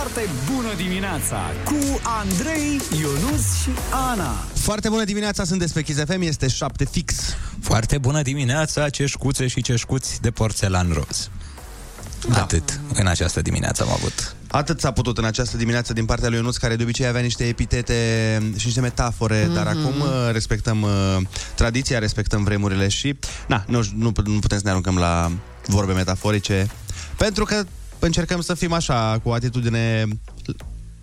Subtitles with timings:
[0.00, 3.70] Foarte bună dimineața cu Andrei, Ionus și
[4.10, 4.32] Ana.
[4.54, 7.14] Foarte bună dimineața, sunt despre Kiss FM, este 7 fix.
[7.62, 11.30] Foarte bună dimineața, ceșcuțe și ceșcuți de porțelan roz.
[12.28, 12.42] Da.
[12.42, 14.34] Atât în această dimineață am avut.
[14.48, 17.44] Atât s-a putut în această dimineață din partea lui Ionuț, care de obicei avea niște
[17.44, 17.94] epitete
[18.56, 19.54] și niște metafore, mm-hmm.
[19.54, 21.16] dar acum uh, respectăm uh,
[21.54, 25.30] tradiția, respectăm vremurile și, na, nu, nu, nu putem să ne aruncăm la
[25.66, 26.70] vorbe metaforice,
[27.16, 27.64] pentru că
[28.06, 30.06] încercăm să fim așa, cu o atitudine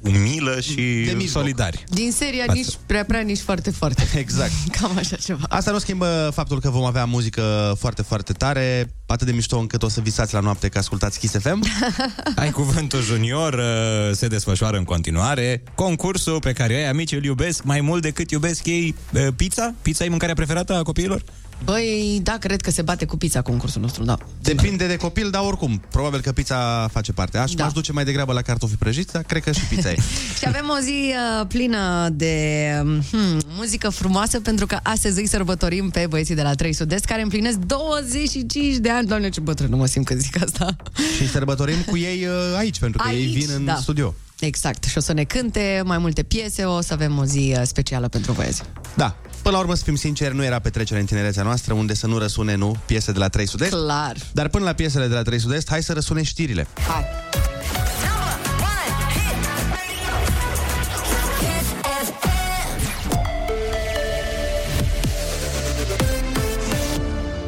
[0.02, 1.84] umilă și solidari.
[1.90, 2.58] Din seria Față.
[2.58, 4.08] nici prea prea, nici foarte foarte.
[4.18, 4.52] Exact.
[4.72, 5.46] Cam așa ceva.
[5.50, 9.84] Asta nu schimbă faptul că vom avea muzică foarte, foarte tare, atât de mișto încât
[9.84, 11.64] o să visați la noapte că ascultați Kiss FM.
[12.36, 15.64] Ai cuvântul junior, uh, se desfășoară în continuare.
[15.76, 19.74] Concursul pe care ai amici îl iubesc mai mult decât iubesc ei uh, pizza?
[19.82, 21.24] Pizza e mâncarea preferată a copiilor?
[21.64, 24.18] Băi, da, cred că se bate cu pizza concursul nostru, da.
[24.42, 27.38] Depinde de copil, dar oricum, probabil că pizza face parte.
[27.38, 27.64] Aș, da.
[27.64, 29.96] m-aș duce mai degrabă la cartofi prăjiți, dar cred că și pizza e.
[30.40, 32.64] și avem o zi uh, plină de
[33.12, 37.22] hmm, muzică frumoasă, pentru că astăzi îi sărbătorim pe băieții de la 3 Sud-Est, care
[37.22, 39.08] împlinesc 25 de ani.
[39.08, 40.76] Doamne, ce bătrân, nu mă simt când zic asta.
[41.18, 43.76] Și sărbătorim cu ei uh, aici, pentru că aici, ei vin în da.
[43.76, 44.14] studio.
[44.40, 44.84] Exact.
[44.84, 48.08] Și o să ne cânte mai multe piese, o să avem o zi uh, specială
[48.08, 48.62] pentru băieți.
[48.96, 49.16] Da,
[49.48, 52.18] Până la urmă, să fim sinceri, nu era petrecerea în tinerețea noastră unde să nu
[52.18, 53.72] răsune, nu, piese de la 3 Sud-Est.
[53.72, 54.16] Clar.
[54.32, 56.68] Dar până la piesele de la 3 Sud-Est, hai să răsune știrile.
[56.88, 57.04] Hai.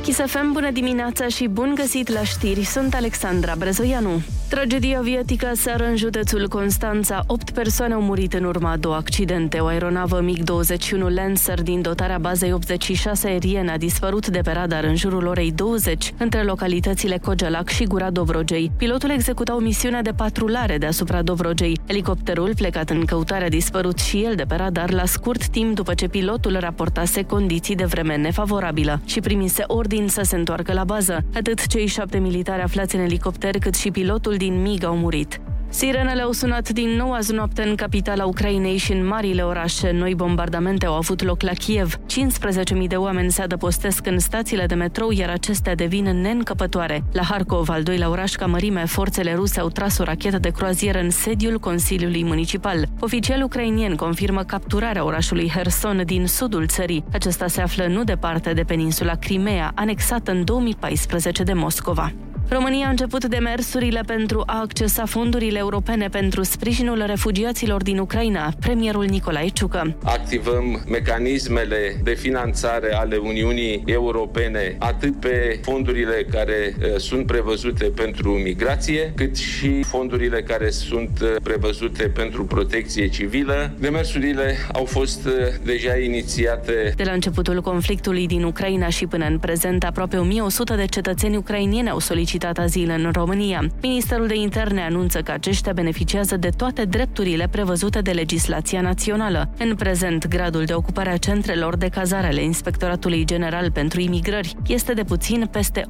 [0.01, 2.63] Chisafem, bună dimineața și bun găsit la știri.
[2.63, 4.21] Sunt Alexandra Brezoianu.
[4.49, 7.23] Tragedia aviatică seară în județul Constanța.
[7.27, 9.57] Opt persoane au murit în urma a două accidente.
[9.59, 14.95] O aeronavă MiG-21 Lancer din dotarea bazei 86 aeriene a dispărut de pe radar în
[14.95, 18.71] jurul orei 20 între localitățile Cogelac și Gura Dobrogei.
[18.77, 21.79] Pilotul executa o misiune de patrulare deasupra Dobrogei.
[21.85, 25.93] Elicopterul, plecat în căutare, a dispărut și el de pe radar la scurt timp după
[25.93, 31.23] ce pilotul raportase condiții de vreme nefavorabilă și primise ordin să se întoarcă la bază.
[31.33, 35.41] Atât cei șapte militari aflați în elicopter cât și pilotul din MIG au murit.
[35.71, 39.91] Sirenele au sunat din nou azi noapte în capitala Ucrainei și în marile orașe.
[39.91, 41.95] Noi bombardamente au avut loc la Kiev.
[41.95, 47.03] 15.000 de oameni se adăpostesc în stațiile de metrou, iar acestea devin neîncăpătoare.
[47.11, 50.99] La Harkov, al doilea oraș ca mărime, forțele ruse au tras o rachetă de croazieră
[50.99, 52.87] în sediul Consiliului Municipal.
[52.99, 57.03] Oficial ucrainien confirmă capturarea orașului Herson din sudul țării.
[57.11, 62.13] Acesta se află nu departe de peninsula Crimea, anexată în 2014 de Moscova.
[62.51, 68.51] România a început demersurile pentru a accesa fondurile europene pentru sprijinul refugiaților din Ucraina.
[68.59, 69.95] Premierul Nicolae Ciucă.
[70.03, 78.31] Activăm mecanismele de finanțare ale Uniunii Europene, atât pe fondurile care uh, sunt prevăzute pentru
[78.31, 83.71] migrație, cât și fondurile care sunt uh, prevăzute pentru protecție civilă.
[83.79, 85.33] Demersurile au fost uh,
[85.63, 86.93] deja inițiate.
[86.95, 91.89] De la începutul conflictului din Ucraina și până în prezent, aproape 1100 de cetățeni ucrainieni
[91.89, 93.67] au solicitat solicitat azil în România.
[93.81, 99.53] Ministerul de Interne anunță că aceștia beneficiază de toate drepturile prevăzute de legislația națională.
[99.57, 104.93] În prezent, gradul de ocupare a centrelor de cazare ale Inspectoratului General pentru Imigrări este
[104.93, 105.85] de puțin peste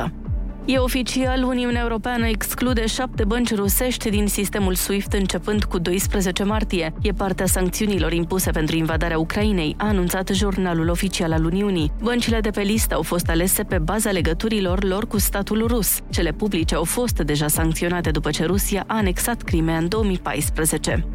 [0.00, 0.10] 87%.
[0.70, 6.92] E oficial, Uniunea Europeană exclude șapte bănci rusești din sistemul SWIFT începând cu 12 martie.
[7.00, 11.92] E partea sancțiunilor impuse pentru invadarea Ucrainei, a anunțat jurnalul oficial al Uniunii.
[12.02, 15.98] Băncile de pe listă au fost alese pe baza legăturilor lor cu statul rus.
[16.10, 21.06] Cele publice au fost deja sancționate după ce Rusia a anexat Crimea în 2014.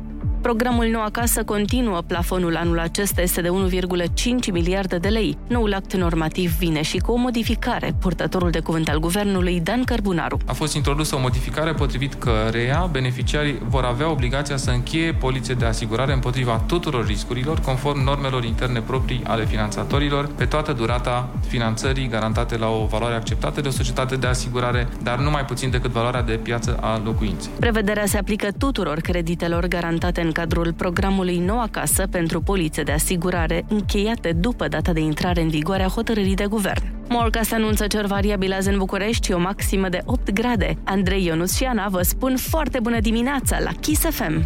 [0.43, 2.01] Programul Nou Acasă continuă.
[2.07, 5.37] Plafonul anul acesta este de 1,5 miliarde de lei.
[5.47, 7.95] Noul act normativ vine și cu o modificare.
[7.99, 10.37] Purtătorul de cuvânt al guvernului, Dan Cărbunaru.
[10.45, 15.65] A fost introdusă o modificare potrivit căreia beneficiarii vor avea obligația să încheie polițe de
[15.65, 22.57] asigurare împotriva tuturor riscurilor, conform normelor interne proprii ale finanțatorilor, pe toată durata finanțării garantate
[22.57, 26.21] la o valoare acceptată de o societate de asigurare, dar nu mai puțin decât valoarea
[26.21, 27.51] de piață a locuinței.
[27.59, 33.65] Prevederea se aplică tuturor creditelor garantate în cadrul programului Nou Acasă pentru polițe de asigurare,
[33.67, 36.83] încheiate după data de intrare în vigoare a hotărârii de guvern.
[37.09, 40.77] Morca se anunță cer variabil azi în București, o maximă de 8 grade.
[40.83, 44.45] Andrei Ionus și Ana vă spun foarte bună dimineața la Kiss FM!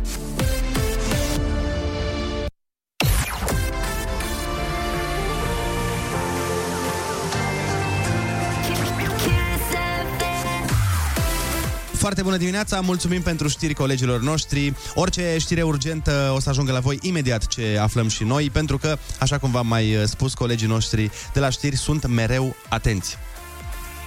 [12.07, 14.74] Foarte bună dimineața, mulțumim pentru știri colegilor noștri.
[14.95, 18.98] Orice știre urgentă o să ajungă la voi imediat ce aflăm și noi, pentru că,
[19.19, 23.18] așa cum v-am mai spus, colegii noștri de la știri sunt mereu atenți.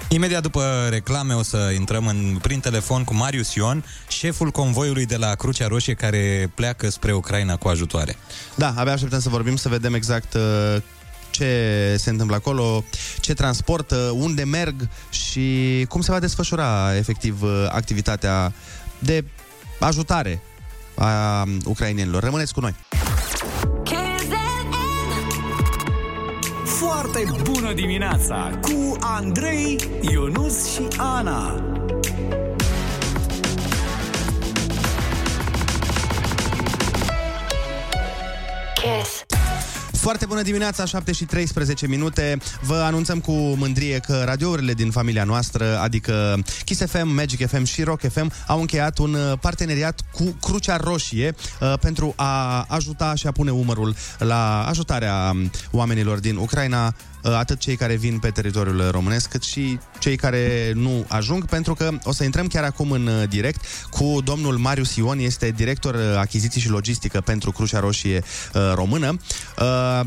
[0.08, 5.16] Imediat după reclame o să intrăm în, prin telefon cu Marius Ion, șeful convoiului de
[5.16, 8.16] la Crucea Roșie care pleacă spre Ucraina cu ajutoare.
[8.54, 10.82] Da, abia așteptăm să vorbim, să vedem exact uh,
[11.40, 12.84] ce se întâmplă acolo,
[13.20, 18.52] ce transportă, unde merg și cum se va desfășura efectiv uh, activitatea
[18.98, 19.24] de
[19.78, 20.42] ajutare
[20.94, 22.22] a ucrainienilor.
[22.22, 22.74] Rămâneți cu noi!
[26.64, 31.64] Foarte bună dimineața cu Andrei, Ionus și Ana.
[38.74, 39.39] Kiss.
[40.00, 42.38] Foarte bună dimineața, 7 și 13 minute.
[42.60, 47.82] Vă anunțăm cu mândrie că radiourile din familia noastră, adică Kiss FM, Magic FM și
[47.82, 53.26] Rock FM, au încheiat un uh, parteneriat cu Crucea Roșie uh, pentru a ajuta și
[53.26, 58.30] a pune umărul la ajutarea um, oamenilor din Ucraina Uh, atât cei care vin pe
[58.30, 62.90] teritoriul românesc, cât și cei care nu ajung, pentru că o să intrăm chiar acum
[62.90, 67.80] în uh, direct cu domnul Marius Ion, este director uh, achiziții și logistică pentru Crucea
[67.80, 68.22] Roșie
[68.74, 69.16] Română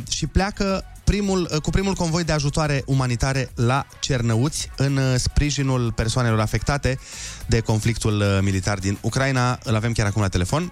[0.10, 7.00] și pleacă primul, cu primul convoi de ajutoare umanitare la Cernăuți în sprijinul persoanelor afectate
[7.45, 9.59] de conflictul militar din Ucraina.
[9.63, 10.69] Îl avem chiar acum la telefon.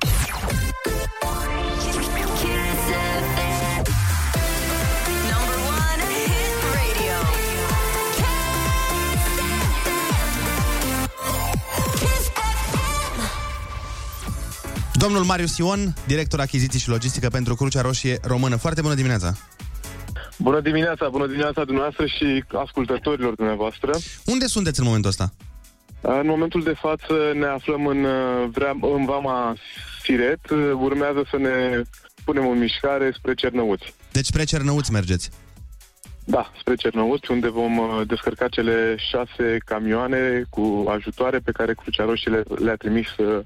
[14.93, 18.55] Domnul Marius Ion, director achiziții și logistică pentru Crucea Roșie Română.
[18.55, 19.33] Foarte bună dimineața!
[20.37, 23.91] Bună dimineața, bună dimineața dumneavoastră și ascultătorilor dumneavoastră.
[24.25, 25.33] Unde sunteți în momentul ăsta?
[26.01, 28.05] În momentul de față ne aflăm în,
[28.81, 29.55] în Vama
[30.03, 30.49] Siret.
[30.79, 31.81] Urmează să ne
[32.23, 33.93] punem în mișcare spre Cernăuți.
[34.11, 35.29] Deci spre Cernăuți mergeți?
[36.25, 42.03] Da, spre Cernăuți, unde vom uh, descărca cele șase camioane cu ajutoare pe care Crucea
[42.03, 43.43] Roșie le, le-a trimis uh,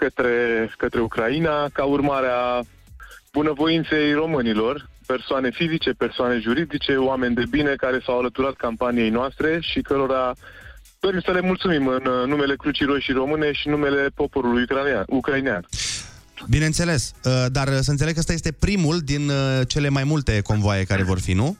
[0.00, 0.34] către,
[0.76, 2.60] către Ucraina ca urmare a
[3.32, 9.80] bunăvoinței românilor, persoane fizice, persoane juridice, oameni de bine care s-au alăturat campaniei noastre și
[9.80, 10.34] cărora
[11.00, 14.64] dorim să le mulțumim în numele Crucii Roșii Române și numele poporului
[15.06, 15.64] ucrainean.
[16.48, 20.84] Bineînțeles, uh, dar să înțeleg că ăsta este primul din uh, cele mai multe convoaie
[20.84, 21.56] care vor fi, nu?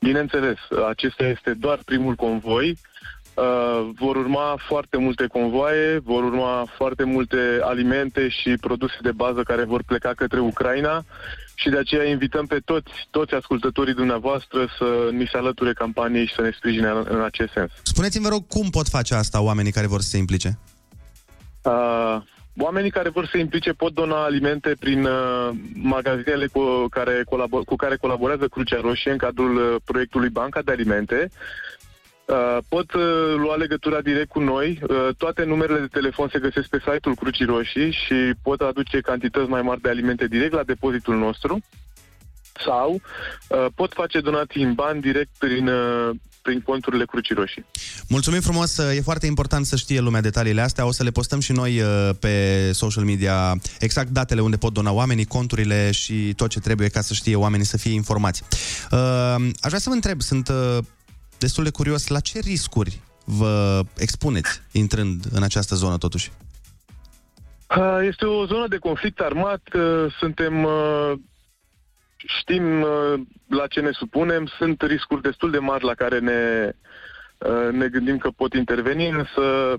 [0.00, 0.58] Bineînțeles,
[0.88, 2.78] acesta este doar primul convoi.
[3.34, 9.42] Uh, vor urma foarte multe convoaie, vor urma foarte multe alimente și produse de bază
[9.42, 11.04] care vor pleca către Ucraina
[11.54, 16.34] și de aceea invităm pe toți, toți ascultătorii dumneavoastră să ni se alăture campaniei și
[16.34, 17.70] să ne sprijine în, în acest sens.
[17.82, 20.58] Spuneți-mi, vă rog, cum pot face asta oamenii care vor să se implice?
[21.62, 22.16] Uh,
[22.58, 27.64] Oamenii care vor să se implice pot dona alimente prin uh, magazinele cu care, colabor-
[27.64, 31.30] cu care colaborează Crucea Roșie în cadrul uh, proiectului Banca de Alimente
[32.30, 33.02] Uh, pot uh,
[33.36, 34.78] lua legătura direct cu noi.
[34.82, 39.48] Uh, toate numerele de telefon se găsesc pe site-ul Crucii Roșii și pot aduce cantități
[39.48, 41.60] mai mari de alimente direct la depozitul nostru
[42.64, 43.00] sau
[43.48, 46.10] uh, pot face donații în bani direct prin, uh,
[46.42, 47.64] prin conturile Crucii Roșii.
[48.08, 50.86] Mulțumim frumos, e foarte important să știe lumea detaliile astea.
[50.86, 52.34] O să le postăm și noi uh, pe
[52.72, 57.14] social media exact datele unde pot dona oamenii, conturile și tot ce trebuie ca să
[57.14, 58.42] știe oamenii să fie informați.
[58.90, 58.98] Uh,
[59.38, 60.78] aș vrea să vă întreb, sunt uh,
[61.40, 66.32] destul de curios, la ce riscuri vă expuneți intrând în această zonă totuși?
[68.00, 69.62] Este o zonă de conflict armat,
[70.18, 70.66] suntem
[72.16, 72.84] știm
[73.48, 76.72] la ce ne supunem, sunt riscuri destul de mari la care ne,
[77.70, 79.76] ne gândim că pot interveni, însă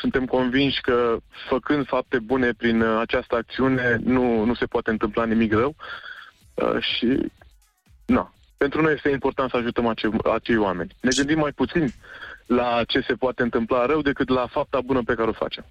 [0.00, 1.16] suntem convinși că
[1.48, 5.76] făcând fapte bune prin această acțiune nu, nu se poate întâmpla nimic rău
[6.80, 7.32] și
[8.06, 10.96] nu, pentru noi este important să ajutăm acei, acei oameni.
[11.00, 11.94] Ne gândim mai puțin
[12.46, 15.64] la ce se poate întâmpla rău decât la fapta bună pe care o facem.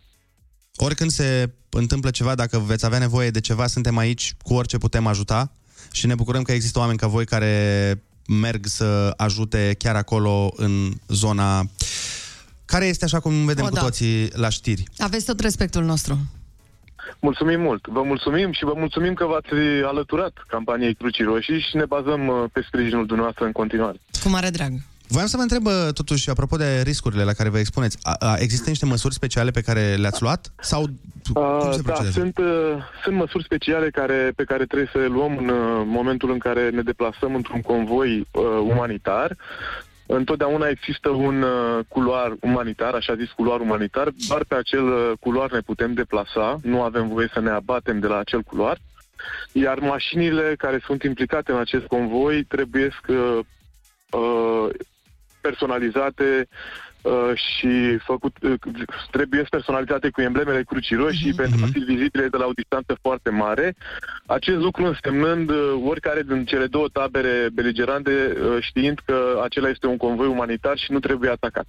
[0.75, 5.07] Oricând se întâmplă ceva, dacă veți avea nevoie de ceva, suntem aici, cu orice putem
[5.07, 5.51] ajuta
[5.91, 10.91] și ne bucurăm că există oameni ca voi care merg să ajute chiar acolo în
[11.07, 11.69] zona
[12.65, 13.81] care este așa cum vedem o, cu da.
[13.81, 14.83] toții la știri.
[14.97, 16.17] Aveți tot respectul nostru.
[17.19, 17.87] Mulțumim mult.
[17.87, 19.53] Vă mulțumim și vă mulțumim că v-ați
[19.85, 23.97] alăturat campaniei Crucii Roșii și ne bazăm uh, pe sprijinul dumneavoastră în continuare.
[24.23, 24.71] Cu mare drag.
[25.07, 28.35] Voiam să vă întreb, uh, totuși, apropo de riscurile la care vă expuneți, a, a,
[28.37, 30.53] există niște măsuri speciale pe care le-ați luat?
[30.59, 30.89] Sau
[31.33, 32.45] cum se da, sunt, uh,
[33.03, 36.69] sunt măsuri speciale care, pe care trebuie să le luăm în uh, momentul în care
[36.69, 39.35] ne deplasăm într-un convoi uh, umanitar.
[40.07, 45.51] Întotdeauna există un uh, culoar umanitar, așa zis culoar umanitar, doar pe acel uh, culoar
[45.51, 48.77] ne putem deplasa, nu avem voie să ne abatem de la acel culoar,
[49.51, 53.39] iar mașinile care sunt implicate în acest convoi trebuie să
[54.17, 54.69] uh,
[55.41, 56.86] personalizate uh,
[57.35, 58.53] și făcut, uh,
[59.11, 61.37] trebuie personalizate cu emblemele Crucii Roșii Mhm.
[61.37, 63.75] pentru a fi vizibile de la o distanță foarte mare.
[64.25, 69.87] Acest lucru însemnând uh, oricare din cele două tabere beligerante uh, știind că acela este
[69.87, 71.65] un convoi umanitar și nu trebuie atacat.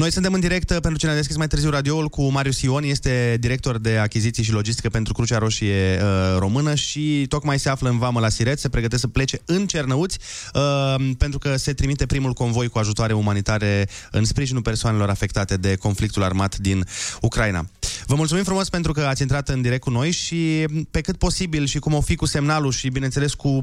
[0.00, 2.82] Noi suntem în direct uh, pentru cine a deschis mai târziu radioul cu Marius Ion,
[2.82, 7.88] este director de achiziții și logistică pentru Crucea Roșie uh, Română și tocmai se află
[7.88, 10.18] în vamă la Siret, se pregătește să plece în Cernăuți
[10.54, 15.76] uh, pentru că se trimite primul convoi cu ajutoare umanitare în sprijinul persoanelor afectate de
[15.76, 16.84] conflictul armat din
[17.20, 17.66] Ucraina.
[18.06, 21.66] Vă mulțumim frumos pentru că ați intrat în direct cu noi și pe cât posibil
[21.66, 23.62] și cum o fi cu semnalul și bineînțeles cu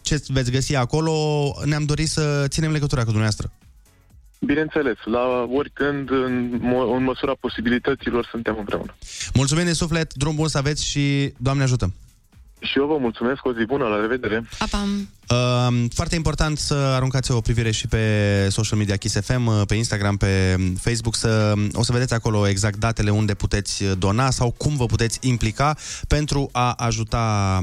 [0.00, 1.14] ce veți găsi acolo,
[1.64, 3.52] ne-am dorit să ținem legătura cu dumneavoastră.
[4.44, 8.94] Bineînțeles, la oricând, în, mo- în măsura posibilităților, suntem împreună.
[9.34, 11.92] Mulțumim din suflet, drum bun să aveți și Doamne ajută!
[12.58, 14.48] Și eu vă mulțumesc, o zi bună, la revedere!
[14.58, 15.08] Apam.
[15.28, 19.74] Uh, foarte important să aruncați o privire și pe social media Kiss FM, uh, pe
[19.74, 24.76] Instagram, pe Facebook, să, o să vedeți acolo exact datele unde puteți dona sau cum
[24.76, 25.76] vă puteți implica
[26.08, 27.58] pentru a ajuta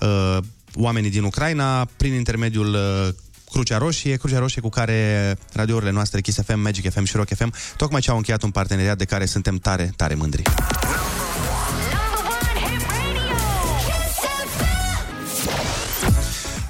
[0.00, 0.38] uh,
[0.74, 3.08] oamenii din Ucraina prin intermediul uh,
[3.54, 7.52] Crucea Roșie, Crucea Roșie cu care radiourile noastre Kiss FM, Magic FM și Rock FM
[7.76, 10.42] tocmai ce au încheiat un parteneriat de care suntem tare, tare mândri.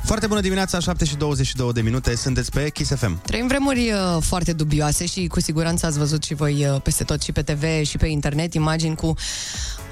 [0.04, 3.22] Foarte bună dimineața, 7 și 22 de minute, sunteți pe Kiss FM.
[3.22, 7.22] Trăim vremuri uh, foarte dubioase și cu siguranță ați văzut și voi uh, peste tot
[7.22, 9.14] și pe TV și pe internet imagini cu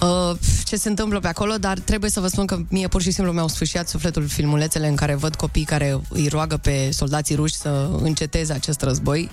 [0.03, 3.11] uh, ce se întâmplă pe acolo, dar trebuie să vă spun că mie pur și
[3.11, 7.55] simplu mi-au sfârșit sufletul filmulețele în care văd copii care îi roagă pe soldații ruși
[7.55, 9.31] să înceteze acest război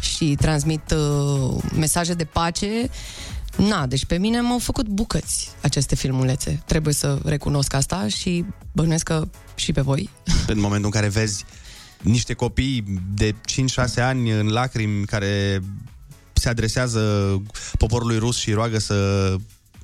[0.00, 2.90] și transmit uh, mesaje de pace.
[3.56, 6.62] Na, deci pe mine m-au făcut bucăți aceste filmulețe.
[6.66, 10.10] Trebuie să recunosc asta și bănuiesc că și pe voi.
[10.46, 11.44] În momentul în care vezi
[12.00, 13.34] niște copii de 5-6
[13.96, 15.62] ani în lacrimi care
[16.32, 17.00] se adresează
[17.78, 19.36] poporului rus și roagă să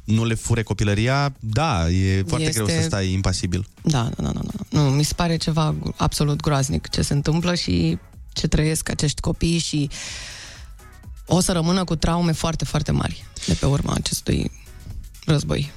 [0.05, 3.67] nu le fure copilăria, da, e foarte Este- greu să stai impasibil.
[3.83, 4.81] Da, da, da, da, da.
[4.81, 7.99] Nu, mi se pare ceva absolut groaznic ce se întâmplă și
[8.33, 9.91] ce trăiesc acești copii și
[11.27, 14.51] o să rămână cu traume foarte, foarte mari de pe urma acestui
[15.25, 15.71] război.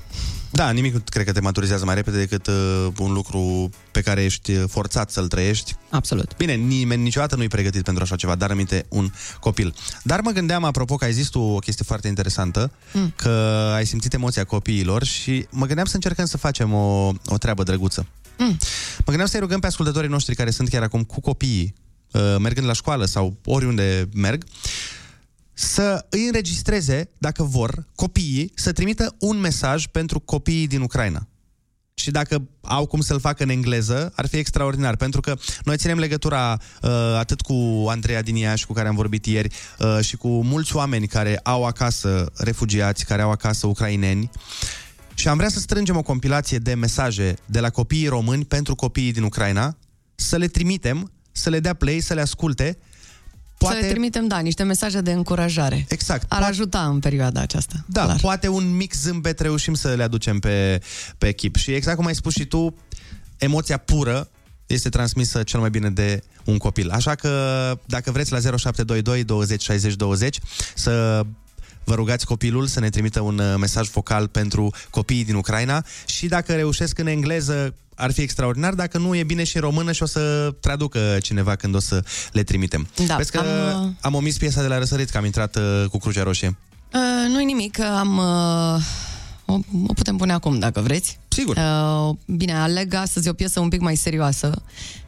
[0.56, 4.24] Da, nimic nu cred că te maturizează mai repede decât uh, un lucru pe care
[4.24, 5.76] ești uh, forțat să-l trăiești.
[5.90, 6.38] Absolut.
[6.38, 9.74] Bine, nimeni niciodată nu-i pregătit pentru așa ceva, dar aminte un copil.
[10.04, 13.14] Dar mă gândeam, apropo, că ai zis tu o chestie foarte interesantă, mm.
[13.16, 13.30] că
[13.76, 18.06] ai simțit emoția copiilor și mă gândeam să încercăm să facem o, o treabă drăguță.
[18.38, 18.58] Mm.
[18.98, 21.74] Mă gândeam să-i rugăm pe ascultătorii noștri care sunt chiar acum cu copiii,
[22.12, 24.44] uh, mergând la școală sau oriunde merg,
[25.54, 31.28] să îi înregistreze, dacă vor, copiii, să trimită un mesaj pentru copiii din Ucraina.
[31.94, 36.00] Și dacă au cum să-l facă în engleză, ar fi extraordinar, pentru că noi ținem
[36.00, 40.28] legătura uh, atât cu Andreea din Iași, cu care am vorbit ieri, uh, și cu
[40.28, 44.30] mulți oameni care au acasă refugiați, care au acasă ucraineni,
[45.14, 49.12] și am vrea să strângem o compilație de mesaje de la copiii români pentru copiii
[49.12, 49.78] din Ucraina,
[50.16, 52.78] să le trimitem, să le dea play, să le asculte.
[53.64, 53.80] Poate...
[53.80, 55.86] Să le trimitem, da, niște mesaje de încurajare.
[55.90, 56.26] Exact.
[56.30, 57.84] Ar ajuta în perioada aceasta.
[57.86, 58.20] Da, clar.
[58.22, 60.82] poate un mic zâmbet reușim să le aducem pe,
[61.18, 61.56] pe echip.
[61.56, 62.76] Și exact cum ai spus și tu,
[63.38, 64.30] emoția pură
[64.68, 66.90] este transmisă cel mai bine de un copil.
[66.90, 67.30] Așa că
[67.86, 70.40] dacă vreți la 0722 20 60 20
[70.76, 71.26] să
[71.84, 76.28] vă rugați copilul să ne trimită un uh, mesaj vocal pentru copiii din Ucraina și
[76.28, 80.04] dacă reușesc în engleză ar fi extraordinar, dacă nu e bine și în română și
[80.04, 82.88] o să traducă cineva când o să le trimitem.
[83.08, 85.86] Da, Vezi că am, uh, am omis piesa de la răsărit, că am intrat uh,
[85.90, 86.58] cu Crucea Roșie.
[86.94, 88.18] Uh, nu-i nimic, am...
[88.18, 88.82] Uh,
[89.46, 91.20] o, o putem pune acum, dacă vreți.
[91.34, 91.58] Sigur.
[91.58, 94.62] Uh, bine, aleg astăzi o piesă un pic mai serioasă,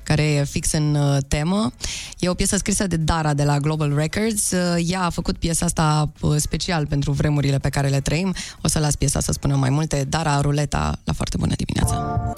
[0.03, 1.71] care e fix în uh, temă.
[2.19, 4.51] E o piesă scrisă de Dara de la Global Records.
[4.51, 8.33] Uh, ea a făcut piesa asta uh, special pentru vremurile pe care le trăim.
[8.61, 10.05] O să las piesa să spună mai multe.
[10.09, 12.33] Dara Ruleta, la foarte bună dimineața!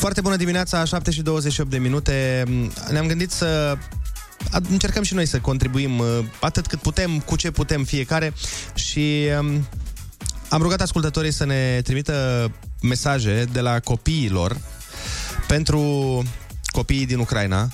[0.00, 2.44] Foarte bună dimineața, 7 și 28 de minute.
[2.90, 3.78] Ne-am gândit să
[4.70, 8.32] încercăm și noi să contribuim uh, atât cât putem, cu ce putem fiecare
[8.74, 9.66] și um,
[10.48, 12.50] am rugat ascultătorii să ne trimită
[12.82, 14.56] mesaje de la copiilor
[15.46, 15.80] pentru
[16.66, 17.68] copiii din Ucraina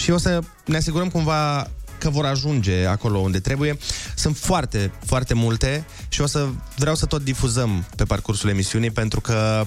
[0.00, 3.78] și o să ne asigurăm cumva că vor ajunge acolo unde trebuie.
[4.14, 9.20] Sunt foarte, foarte multe și o să vreau să tot difuzăm pe parcursul emisiunii pentru
[9.20, 9.66] că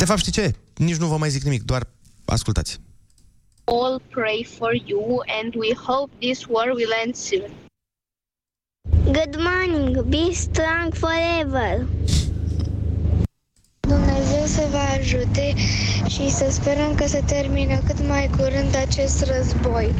[0.00, 0.54] de fapt, știi ce?
[0.76, 1.82] Nici nu vă mai zic nimic, doar
[2.24, 2.80] ascultați.
[3.64, 7.50] all pray for you and we hope this war will end soon.
[9.04, 11.86] Good morning, be strong forever.
[13.80, 15.54] Dumnezeu să vă ajute
[16.08, 19.94] și să sperăm că se termină cât mai curând acest război.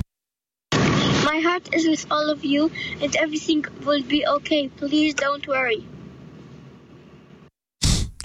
[1.30, 2.70] My heart is with all of you
[3.02, 4.70] and everything will be okay.
[4.78, 5.99] Please don't worry.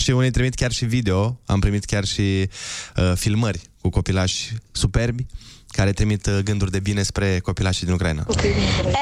[0.06, 2.50] Și unii trimit chiar și video, am primit chiar și
[2.98, 5.26] uh, filmări cu copilași superbi
[5.68, 8.26] care trimit uh, gânduri de bine spre copilașii din Ucraina.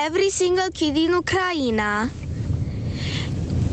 [0.08, 2.12] Every single kid in Ukraine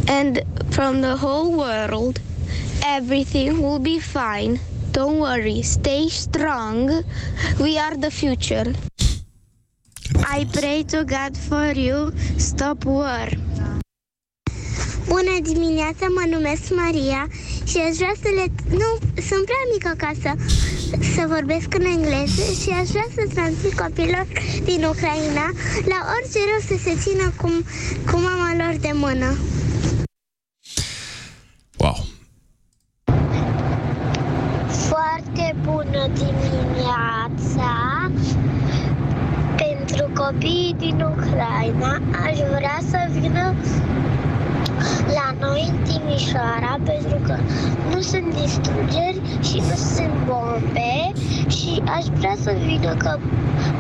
[0.07, 2.21] and from the whole world,
[2.99, 4.61] everything will be fine.
[4.91, 7.05] Don't worry, stay strong.
[7.59, 8.71] We are the future.
[10.39, 12.13] I pray to God for you.
[12.37, 13.29] Stop war.
[15.09, 17.29] Bună dimineața, mă numesc Maria
[17.65, 18.45] și aș vrea să le...
[18.83, 18.91] Nu,
[19.29, 20.31] sunt prea mică ca să,
[21.15, 24.27] să vorbesc în engleză și aș vrea să transmit copilor
[24.65, 25.47] din Ucraina
[25.93, 27.49] la orice rău să se țină cu,
[28.11, 29.37] cu mama lor de mână.
[31.79, 31.99] Wow!
[34.89, 37.71] Foarte bună dimineața!
[39.57, 41.93] Pentru copiii din Ucraina
[42.27, 43.55] aș vrea să vină
[45.19, 47.37] la noi în Timișoara pentru că
[47.95, 51.13] nu sunt distrugeri și nu sunt bombe
[51.49, 53.19] și aș vrea să vină că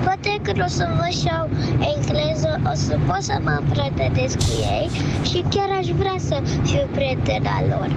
[0.04, 1.48] poate când o să vă și-au
[1.94, 4.90] engleză o să pot să mă împrătădesc cu ei
[5.22, 7.90] și chiar aș vrea să fiu prietena lor.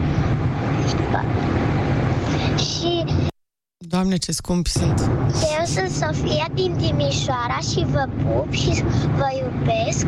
[2.57, 3.03] Și
[3.93, 5.00] Doamne, ce scumpi sunt.
[5.59, 8.83] eu sunt Sofia din Timișoara și vă pup și
[9.17, 10.05] vă iubesc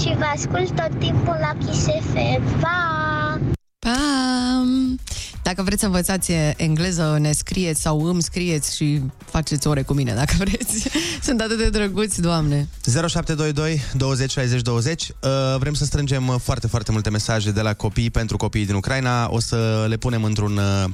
[0.00, 2.60] și vă ascult tot timpul la Kiss FM.
[2.60, 3.40] Pa!
[3.78, 4.98] Pam!
[5.46, 10.12] Dacă vreți să învățați engleză, ne scrieți sau îmi scrieți și faceți ore cu mine,
[10.12, 10.88] dacă vreți.
[11.22, 12.68] Sunt atât de drăguți, Doamne.
[12.84, 17.74] 0722 20 60 20 uh, Vrem să strângem uh, foarte, foarte multe mesaje de la
[17.74, 20.84] copii pentru copiii din Ucraina O să le punem într-un uh,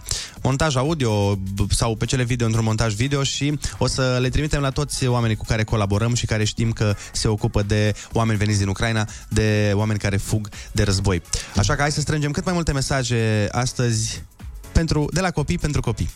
[0.42, 4.60] montaj audio b- sau pe cele video într-un montaj video Și o să le trimitem
[4.60, 8.58] la toți oamenii cu care colaborăm Și care știm că se ocupă de oameni veniți
[8.58, 11.22] din Ucraina De oameni care fug de război
[11.56, 14.22] Așa că hai să strângem cât mai multe mesaje astăzi
[14.72, 16.10] pentru, de la copii pentru copii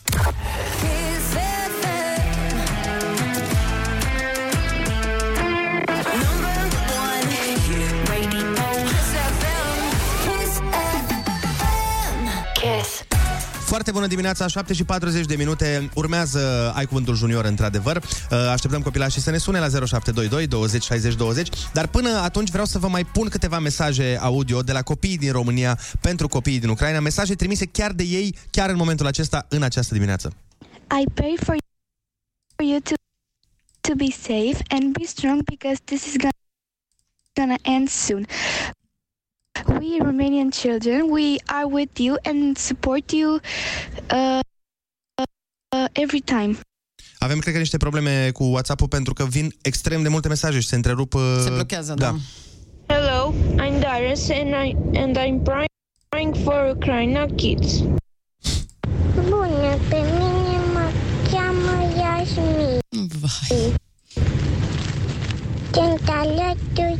[13.77, 15.91] Foarte bună dimineața, 7 și 40 de minute.
[15.95, 17.97] Urmează Ai Cuvântul Junior, într-adevăr.
[17.97, 21.49] Uh, Așteptăm copilașii să ne sune la 0722 20 60 20.
[21.73, 25.33] Dar până atunci vreau să vă mai pun câteva mesaje audio de la copiii din
[25.33, 27.01] România pentru copiii din Ucraina.
[27.01, 30.33] Mesaje trimise chiar de ei, chiar în momentul acesta, în această dimineață.
[31.01, 31.57] I pray for
[32.57, 32.95] for you to
[33.81, 36.41] to be safe and be strong because this is gonna,
[37.35, 38.27] gonna end soon.
[39.69, 43.41] We Romanian children, we are with you and support you
[44.13, 44.41] uh,
[45.77, 46.59] uh, every time.
[47.19, 50.69] Avem, cred că, niște probleme cu WhatsApp-ul pentru că vin extrem de multe mesaje și
[50.69, 51.15] se întrerup.
[51.15, 52.15] uh, Se blochează, da.
[52.87, 55.67] Hello, I'm Darius and I and I'm praying
[56.09, 57.79] praying for Ukraine kids.
[59.29, 60.91] Bună, pe mine mă
[61.31, 62.79] cheamă Iasmin.
[63.21, 63.75] Vai.
[65.73, 66.99] Sunt alături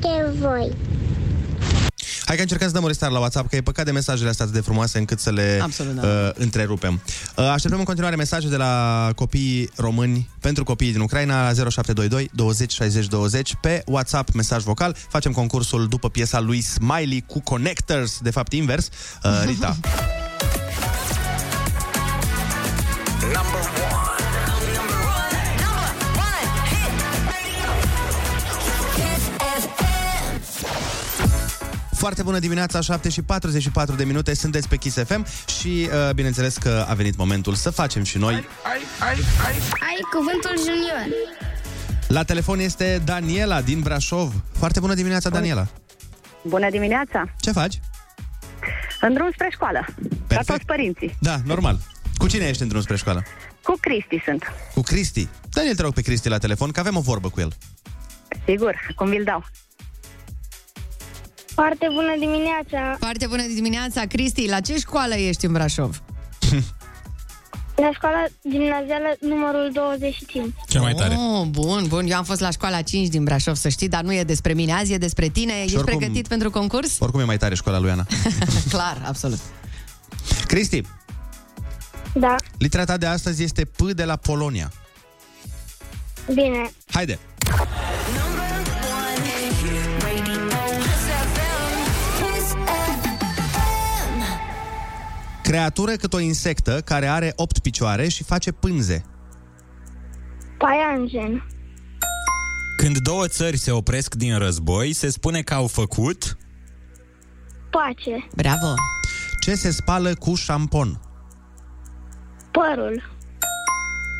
[0.00, 0.72] de voi.
[2.28, 4.44] Hai că încercăm să dăm o restart la WhatsApp, că e păcat de mesajele astea
[4.44, 6.06] atât de frumoase încât să le Absolut, da.
[6.06, 7.00] uh, întrerupem.
[7.36, 12.30] Uh, așteptăm în continuare mesaje de la copiii români pentru copiii din Ucraina la 0722
[12.32, 14.96] 20 60 20 pe WhatsApp, mesaj vocal.
[15.08, 18.88] Facem concursul după piesa lui Smiley cu Connectors, de fapt invers.
[19.24, 19.76] Uh, Rita.
[31.98, 35.26] Foarte bună dimineața, 7 și 44 de minute, sunteți pe Kiss FM
[35.60, 38.34] și uh, bineînțeles că a venit momentul să facem și noi.
[39.80, 41.06] Ai cuvântul junior.
[42.08, 44.32] La telefon este Daniela din Brașov.
[44.52, 45.66] Foarte bună dimineața, Daniela.
[46.42, 47.34] Bună dimineața!
[47.40, 47.80] Ce faci?
[49.00, 49.84] În drum spre școală.
[50.26, 51.16] Ca toți părinții.
[51.20, 51.78] Da, normal.
[52.16, 53.22] Cu cine ești în drum spre școală?
[53.62, 54.42] Cu Cristi sunt.
[54.74, 55.28] Cu Cristi.
[55.50, 57.52] Daniel, te rog pe Cristi la telefon, că avem o vorbă cu el.
[58.44, 59.44] Sigur, cum vi-l dau.
[61.60, 62.96] Foarte bună dimineața.
[62.98, 64.48] Foarte bună dimineața, Cristi.
[64.48, 66.02] La ce școală ești în Brașov?
[67.84, 70.54] La școala gimnazială numărul 25.
[70.68, 71.14] Cel mai tare.
[71.14, 72.06] Oh, bun, bun.
[72.10, 74.72] Eu am fost la școala 5 din Brașov, să știi, dar nu e despre mine
[74.72, 75.52] azi, e despre tine.
[75.62, 76.96] Ești oricum- pregătit pentru concurs?
[77.00, 78.06] Oricum e mai tare școala lui Ana.
[78.72, 79.38] Clar, absolut.
[80.46, 80.80] Cristi,
[82.14, 84.72] Da, litera ta de astăzi este P de la Polonia.
[86.34, 86.70] bine.
[86.90, 87.18] Haide!
[95.48, 99.04] Creatură cât o insectă care are 8 picioare și face pânze.
[100.58, 101.46] Paianjen.
[102.76, 106.36] Când două țări se opresc din război, se spune că au făcut...
[107.70, 108.28] Pace.
[108.36, 108.74] Bravo!
[109.40, 111.00] Ce se spală cu șampon?
[112.50, 113.16] Părul.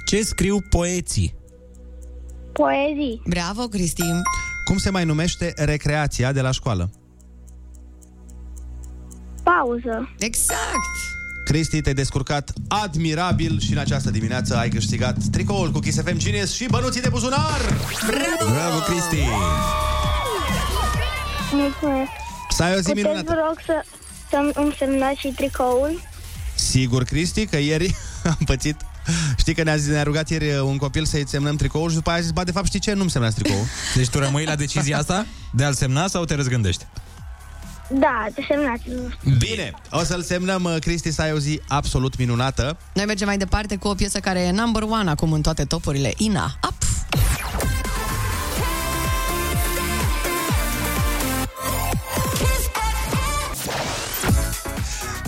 [0.07, 1.35] Ce scriu poeții?
[2.53, 3.23] Poezii.
[3.27, 4.03] Bravo, Cristi!
[4.65, 6.91] Cum se mai numește recreația de la școală?
[9.43, 10.15] Pauză.
[10.19, 11.17] Exact!
[11.49, 16.53] Cristi, te-ai descurcat admirabil și în această dimineață ai câștigat tricoul cu Kiss FM Genius
[16.55, 17.61] și bănuții de buzunar!
[18.07, 18.53] Bravo!
[18.53, 19.25] Bravo, Cristi!
[21.53, 22.11] Mulțumesc.
[22.51, 23.25] Să ai o zi Puteți, minunată!
[23.27, 23.85] vă rog, să,
[24.31, 26.01] să îmi semnați și tricoul?
[26.55, 27.95] Sigur, Cristi, că ieri
[28.39, 28.77] am pățit
[29.37, 32.19] Știi că ne-a, zis, ne-a rugat ieri un copil să-i semnăm tricoul și după aia
[32.19, 32.93] a zis, ba, de fapt, știi ce?
[32.93, 33.65] Nu-mi semnați tricoul.
[33.95, 36.87] Deci tu rămâi la decizia asta de a-l semna sau te răzgândești?
[37.91, 38.83] Da, te semnați
[39.39, 42.79] Bine, o să-l semnăm, uh, Cristi, să ai o zi absolut minunată.
[42.95, 46.13] Noi mergem mai departe cu o piesă care e number one acum în toate topurile.
[46.17, 46.75] Ina, up!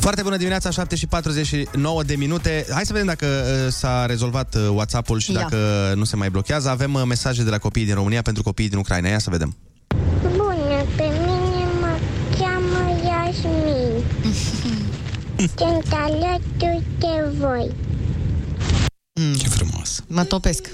[0.01, 2.67] Foarte bună dimineața, 7 și 49 de minute.
[2.71, 5.41] Hai să vedem dacă uh, s-a rezolvat uh, WhatsApp-ul și Ia.
[5.41, 6.69] dacă nu se mai blochează.
[6.69, 9.09] Avem uh, mesaje de la copiii din România pentru copiii din Ucraina.
[9.09, 9.57] Ia să vedem.
[15.57, 17.71] Sunt alături de voi.
[19.39, 20.03] Ce frumos!
[20.09, 20.71] Mă topesc.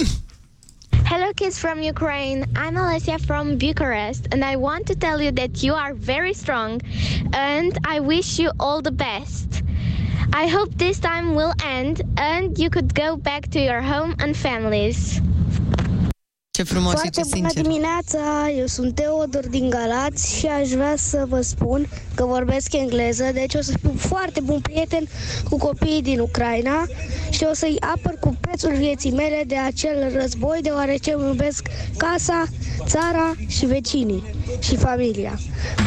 [1.05, 2.45] Hello, kids from Ukraine.
[2.57, 6.83] I'm Alessia from Bucharest, and I want to tell you that you are very strong,
[7.31, 9.63] and I wish you all the best.
[10.33, 14.37] I hope this time will end, and you could go back to your home and
[14.37, 15.21] families.
[16.57, 17.63] Ce frumos și Foarte ce bună sincer.
[17.63, 23.31] dimineața, eu sunt Teodor din Galați și aș vrea să vă spun că vorbesc engleză,
[23.33, 25.09] deci o să fiu foarte bun prieten
[25.51, 26.87] cu copiii din Ucraina
[27.31, 31.67] și o să-i apăr cu prețul vieții mele de acel război, deoarece îmi iubesc
[31.97, 32.45] casa,
[32.85, 34.23] țara și vecinii
[34.61, 35.39] și familia.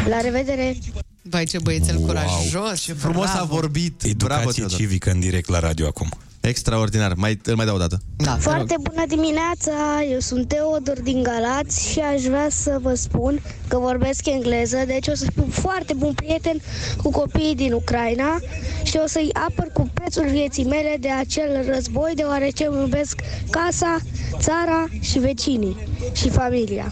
[0.10, 0.76] La revedere!
[1.22, 2.82] Vai, ce băiețel curajos!
[2.82, 3.40] Ce frumos Bravo.
[3.40, 4.04] a vorbit!
[4.04, 4.78] Educație Teodor.
[4.78, 6.10] civică în direct la radio acum.
[6.42, 7.14] Extraordinar.
[7.14, 8.02] Mai, îl mai dau o dată.
[8.16, 8.90] Da, te Foarte rog.
[8.90, 14.26] bună dimineața, eu sunt Teodor din Galați și aș vrea să vă spun că vorbesc
[14.28, 16.62] engleză, deci o să fiu foarte bun prieten
[17.04, 18.40] cu copiii din Ucraina
[18.84, 23.98] și o să-i apăr cu prețul vieții mele de acel război, deoarece îmi iubesc casa,
[24.38, 25.78] țara și vecinii
[26.14, 26.92] și familia.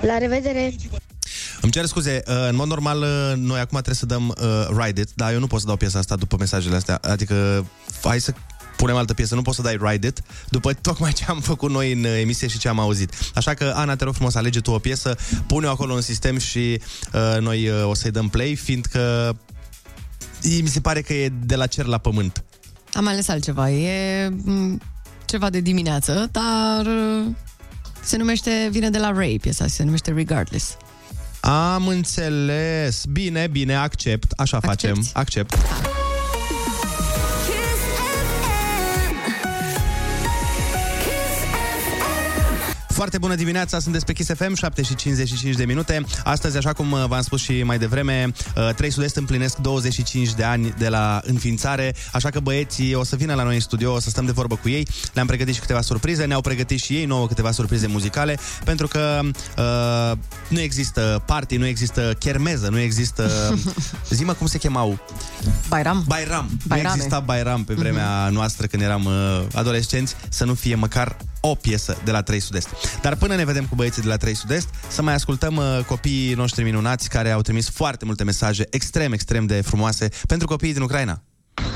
[0.00, 0.74] La revedere!
[1.66, 5.00] Îmi cer scuze, uh, în mod normal uh, noi acum trebuie să dăm uh, Ride
[5.00, 6.98] It, dar eu nu pot să dau piesa asta după mesajele astea.
[7.02, 7.66] Adică
[8.02, 8.32] hai să
[8.76, 11.92] punem altă piesă, nu poți să dai Ride It după tocmai ce am făcut noi
[11.92, 13.12] în uh, emisie și ce am auzit.
[13.34, 16.80] Așa că, Ana, te rog frumos, alege tu o piesă, pune-o acolo în sistem și
[17.12, 19.36] uh, noi uh, o să-i dăm play, fiindcă
[20.42, 22.44] mi se pare că e de la cer la pământ.
[22.92, 23.70] Am ales altceva.
[23.70, 24.80] E m,
[25.24, 27.26] ceva de dimineață, dar uh,
[28.02, 30.76] se numește, vine de la Ray piesa, se numește Regardless.
[31.46, 33.04] Am înțeles.
[33.04, 34.32] Bine, bine, accept.
[34.36, 34.86] Așa Accepti?
[34.86, 35.04] facem.
[35.12, 35.54] Accept.
[42.96, 46.04] Foarte bună dimineața, sunteți pe Kiss FM, 7 și 55 de minute.
[46.24, 50.44] Astăzi, așa cum uh, v-am spus și mai devreme, uh, 3 Sud-Est împlinesc 25 de
[50.44, 54.00] ani de la înființare, așa că băieții o să vină la noi în studio, o
[54.00, 54.86] să stăm de vorbă cu ei.
[55.12, 59.20] Le-am pregătit și câteva surprize, ne-au pregătit și ei nouă câteva surprize muzicale, pentru că
[59.58, 63.54] uh, nu există party, nu există chermeză, nu există...
[64.10, 64.98] Zi-mă cum se chemau?
[65.68, 66.04] Bairam.
[66.06, 66.50] Bairam.
[66.66, 66.88] Bairame.
[66.88, 68.32] Nu exista Bairam pe vremea mm-hmm.
[68.32, 71.16] noastră când eram uh, adolescenți să nu fie măcar
[71.50, 72.68] o piesă de la 3 Sud-Est.
[73.02, 76.34] Dar până ne vedem cu băieții de la 3 Sud-Est, să mai ascultăm uh, copiii
[76.34, 80.82] noștri minunați care au trimis foarte multe mesaje extrem, extrem de frumoase pentru copiii din
[80.82, 81.22] Ucraina.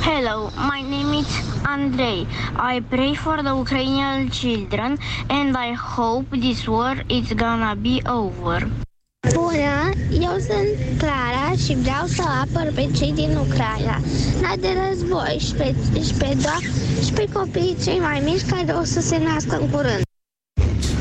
[0.00, 1.26] Hello, my name is
[1.62, 2.26] Andrei.
[2.74, 8.89] I pray for the Ukrainian children and I hope this war is gonna be over.
[9.35, 14.00] Bună, eu sunt Clara și vreau să apăr pe cei din Ucraina,
[14.40, 16.64] dar de război și pe, și pe, do-
[17.04, 20.02] și pe copiii cei mai mici care o să se nască în curând.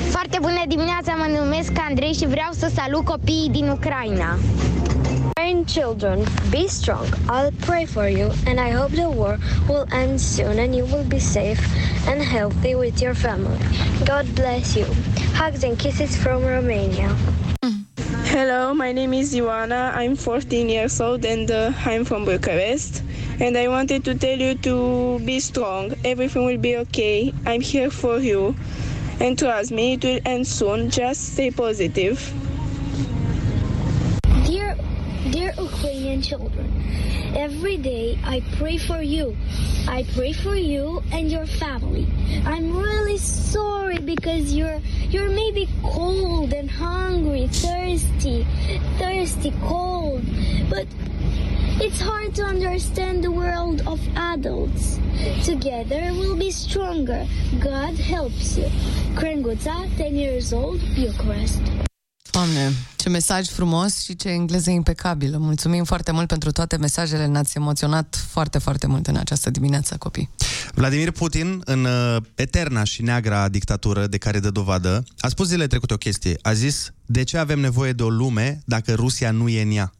[0.09, 4.37] Foarte bună dimineața, mă numesc Andrei și vreau să salut copiii din Ucraina.
[5.27, 7.05] Ukraine children, be strong.
[7.05, 9.37] I'll pray for you, and I hope the war
[9.69, 11.61] will end soon and you will be safe
[12.07, 13.57] and healthy with your family.
[14.05, 14.85] God bless you.
[15.39, 17.09] Hugs and kisses from Romania.
[18.31, 19.91] Hello, my name is Ioana.
[19.95, 23.01] I'm 14 years old and uh, I'm from Bucharest.
[23.39, 25.95] And I wanted to tell you to be strong.
[26.05, 27.33] Everything will be okay.
[27.47, 28.55] I'm here for you.
[29.19, 30.91] And trust me, it will end soon.
[30.91, 32.21] Just stay positive.
[35.79, 36.67] Ukrainian children.
[37.37, 39.37] Every day I pray for you.
[39.87, 42.05] I pray for you and your family.
[42.45, 48.45] I'm really sorry because you're you're maybe cold and hungry, thirsty,
[48.99, 50.21] thirsty, cold.
[50.69, 50.85] But
[51.79, 54.99] it's hard to understand the world of adults.
[55.45, 57.25] Together we'll be stronger.
[57.61, 58.69] God helps you.
[59.15, 61.88] Krenguța, 10 years old, Bucharest.
[62.31, 65.37] Doamne, ce mesaj frumos și ce engleză impecabilă.
[65.37, 70.29] Mulțumim foarte mult pentru toate mesajele, ne-ați emoționat foarte, foarte mult în această dimineață, copii.
[70.73, 75.67] Vladimir Putin, în uh, eterna și neagra dictatură de care dă dovadă, a spus zilele
[75.67, 76.37] trecute o chestie.
[76.41, 79.93] A zis, de ce avem nevoie de o lume dacă Rusia nu e în ea?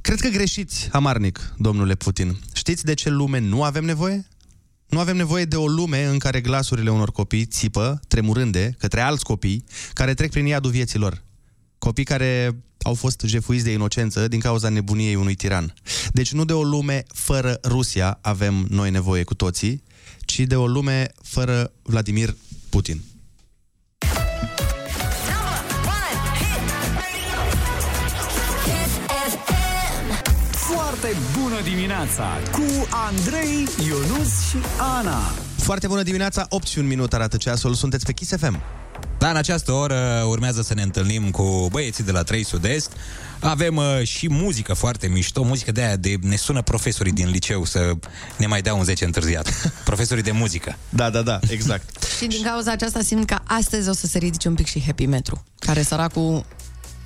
[0.00, 2.38] Cred că greșiți, amarnic, domnule Putin.
[2.52, 4.26] Știți de ce lume nu avem nevoie?
[4.88, 9.24] Nu avem nevoie de o lume în care glasurile unor copii țipă, tremurânde, către alți
[9.24, 11.22] copii care trec prin iadul vieților.
[11.80, 15.74] Copii care au fost jefuiți de inocență din cauza nebuniei unui tiran.
[16.12, 19.82] Deci nu de o lume fără Rusia avem noi nevoie cu toții,
[20.24, 22.36] ci de o lume fără Vladimir
[22.68, 23.02] Putin.
[30.50, 35.20] Foarte bună dimineața cu Andrei, Ionus și Ana.
[35.56, 38.79] Foarte bună dimineața, 8 și un minut arată ceasul, sunteți pe Kiss FM.
[39.20, 42.92] Da, în această oră urmează să ne întâlnim cu băieții de la 3 Sud-Est.
[43.40, 47.64] Avem uh, și muzică foarte mișto, muzică de aia de ne sună profesorii din liceu
[47.64, 47.92] să
[48.36, 49.52] ne mai dea un 10 întârziat.
[49.84, 50.76] profesorii de muzică.
[50.88, 52.02] Da, da, da, exact.
[52.18, 55.06] Și din cauza aceasta simt că astăzi o să se ridice un pic și Happy
[55.06, 56.44] Metru, care săracul,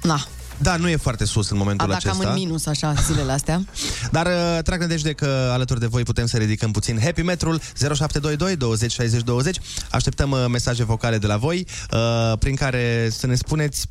[0.03, 2.19] na, Da, nu e foarte sus în momentul a dat acesta.
[2.19, 3.65] cam în minus așa zilele astea.
[4.17, 8.57] Dar uh, trag nădejde că alături de voi putem să ridicăm puțin Happy Metrul 0722
[8.57, 9.61] 20 60 20.
[9.91, 13.87] Așteptăm uh, mesaje vocale de la voi uh, prin care să ne spuneți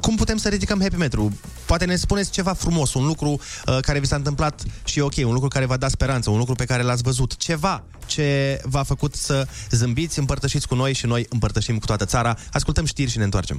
[0.00, 1.38] cum putem să ridicăm Happy Metru?
[1.66, 5.16] Poate ne spuneți ceva frumos, un lucru uh, care vi s-a întâmplat și e ok,
[5.16, 8.82] un lucru care v-a dat speranță, un lucru pe care l-ați văzut, ceva ce v-a
[8.82, 12.36] făcut să zâmbiți, împărtășiți cu noi și noi împărtășim cu toată țara.
[12.52, 13.58] Ascultăm știri și ne întoarcem.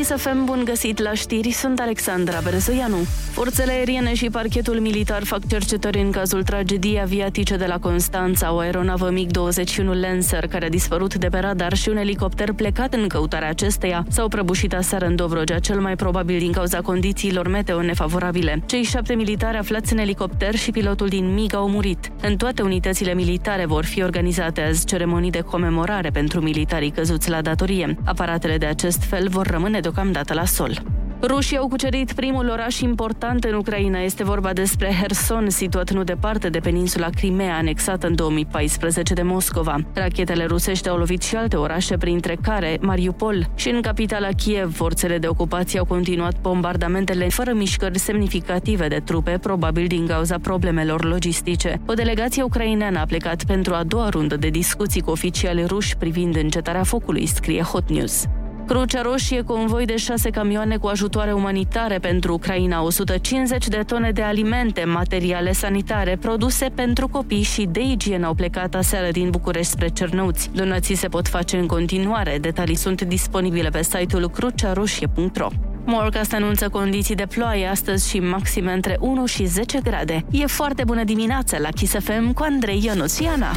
[0.00, 2.96] Chisafem, bun găsit la știri, sunt Alexandra Berzoianu.
[3.40, 8.58] Forțele aeriene și parchetul militar fac cercetări în cazul tragediei aviatice de la Constanța, o
[8.58, 13.48] aeronavă MiG-21 Lancer care a dispărut de pe radar și un elicopter plecat în căutarea
[13.48, 18.62] acesteia s-au prăbușit aseară în Dobrogea, cel mai probabil din cauza condițiilor meteo nefavorabile.
[18.66, 22.10] Cei șapte militari aflați în elicopter și pilotul din MiG au murit.
[22.22, 27.40] În toate unitățile militare vor fi organizate azi ceremonii de comemorare pentru militarii căzuți la
[27.40, 27.96] datorie.
[28.04, 30.99] Aparatele de acest fel vor rămâne deocamdată la sol.
[31.22, 34.00] Rușii au cucerit primul oraș important în Ucraina.
[34.00, 39.76] Este vorba despre Herson, situat nu departe de peninsula Crimea, anexată în 2014 de Moscova.
[39.94, 43.50] Rachetele rusești au lovit și alte orașe, printre care Mariupol.
[43.54, 49.38] Și în capitala Kiev, forțele de ocupație au continuat bombardamentele fără mișcări semnificative de trupe,
[49.40, 51.80] probabil din cauza problemelor logistice.
[51.86, 56.36] O delegație ucraineană a plecat pentru a doua rundă de discuții cu oficiali ruși privind
[56.36, 58.28] încetarea focului, scrie Hot News.
[58.70, 64.22] Crucea Roșie, convoi de șase camioane cu ajutoare umanitare pentru Ucraina, 150 de tone de
[64.22, 69.88] alimente, materiale sanitare, produse pentru copii și de igienă au plecat aseară din București spre
[69.88, 70.50] Cernăuți.
[70.52, 72.38] Donații se pot face în continuare.
[72.40, 75.48] Detalii sunt disponibile pe site-ul crucearoșie.ro.
[75.84, 80.24] Morcast anunță condiții de ploaie astăzi și maxime între 1 și 10 grade.
[80.30, 83.50] E foarte bună dimineața la Kiss FM cu Andrei Ionuțiana.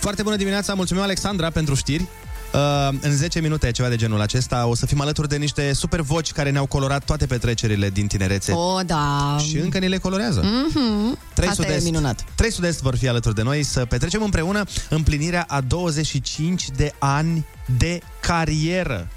[0.00, 2.06] Foarte bună dimineața, mulțumim Alexandra pentru știri.
[2.54, 6.00] Uh, în 10 minute, ceva de genul acesta, o să fim alături de niște super
[6.00, 8.52] voci care ne-au colorat toate petrecerile din tinerețe.
[8.52, 9.36] O, da.
[9.48, 10.40] Și încă ni le colorează.
[10.40, 11.18] Mm-hmm.
[11.34, 11.84] Trei Asta e sud-est.
[11.84, 12.24] minunat.
[12.34, 17.46] Trei sud-est vor fi alături de noi să petrecem împreună împlinirea a 25 de ani
[17.78, 19.08] de carieră.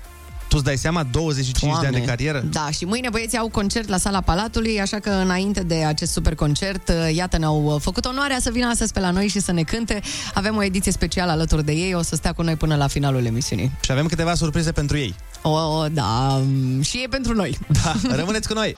[0.54, 1.04] Tu îți dai seama?
[1.04, 2.44] 25 de ani de carieră?
[2.52, 6.36] Da, și mâine băieții au concert la sala Palatului, așa că înainte de acest super
[6.36, 10.02] concert, iată, ne-au făcut onoarea să vină astăzi pe la noi și să ne cânte.
[10.34, 13.26] Avem o ediție specială alături de ei, o să stea cu noi până la finalul
[13.26, 13.72] emisiunii.
[13.82, 15.16] Și avem câteva surprize pentru ei.
[15.42, 16.42] O, da,
[16.82, 17.58] și e pentru noi.
[17.84, 18.78] Da, rămâneți cu noi!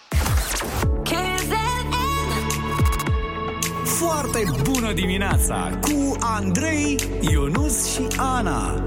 [3.83, 8.83] Foarte bună dimineața cu Andrei, Ionus și Ana.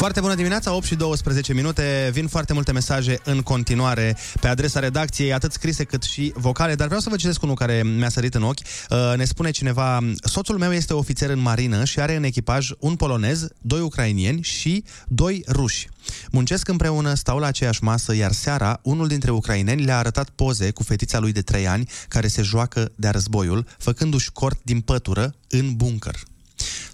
[0.00, 2.10] Foarte bună dimineața, 8 și 12 minute.
[2.12, 6.86] Vin foarte multe mesaje în continuare pe adresa redacției, atât scrise cât și vocale, dar
[6.86, 8.58] vreau să vă citesc unul care mi-a sărit în ochi.
[8.90, 12.96] Uh, Ne spune cineva, soțul meu este ofițer în marină și are în echipaj un
[12.96, 15.88] polonez, doi ucrainieni și doi ruși.
[16.30, 20.82] Muncesc împreună, stau la aceeași masă, iar seara unul dintre ucraineni le-a arătat poze cu
[20.82, 25.76] fetița lui de 3 ani care se joacă de războiul, făcându-și cort din pătură în
[25.76, 26.14] bunker.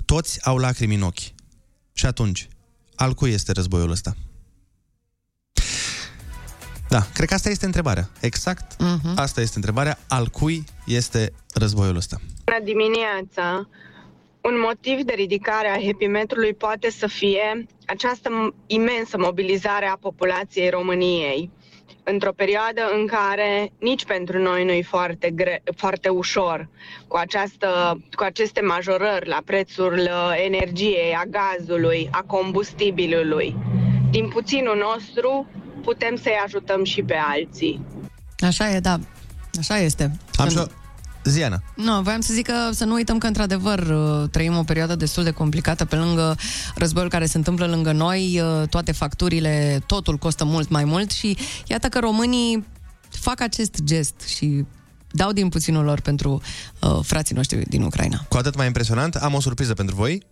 [0.04, 1.35] Toți au lacrimi în ochi.
[1.98, 2.48] Și atunci,
[2.94, 4.14] al cui este războiul ăsta?
[6.88, 8.10] Da, cred că asta este întrebarea.
[8.20, 9.14] Exact, uh-huh.
[9.14, 9.98] asta este întrebarea.
[10.08, 12.16] Al cui este războiul ăsta?
[12.44, 13.68] Bună dimineața!
[14.40, 20.70] Un motiv de ridicare a hepimetrului poate să fie această m- imensă mobilizare a populației
[20.70, 21.50] României
[22.12, 26.68] într-o perioadă în care nici pentru noi nu e foarte, gre- foarte ușor
[27.06, 33.56] cu, această, cu aceste majorări la prețul uh, energiei, a gazului, a combustibilului.
[34.10, 35.46] Din puținul nostru
[35.82, 37.86] putem să-i ajutăm și pe alții.
[38.38, 38.98] Așa e, da.
[39.58, 40.10] Așa este.
[40.36, 40.62] Am și o...
[41.30, 41.62] Ziana.
[41.74, 45.24] Nu, voiam să zic că să nu uităm că, într-adevăr, uh, trăim o perioadă destul
[45.24, 46.36] de complicată pe lângă
[46.74, 51.36] războiul care se întâmplă lângă noi, uh, toate facturile, totul costă mult mai mult și
[51.66, 52.66] iată că românii
[53.08, 54.64] fac acest gest și
[55.10, 56.40] dau din puținul lor pentru
[56.80, 58.24] uh, frații noștri din Ucraina.
[58.28, 60.22] Cu atât mai impresionant, am o surpriză pentru voi.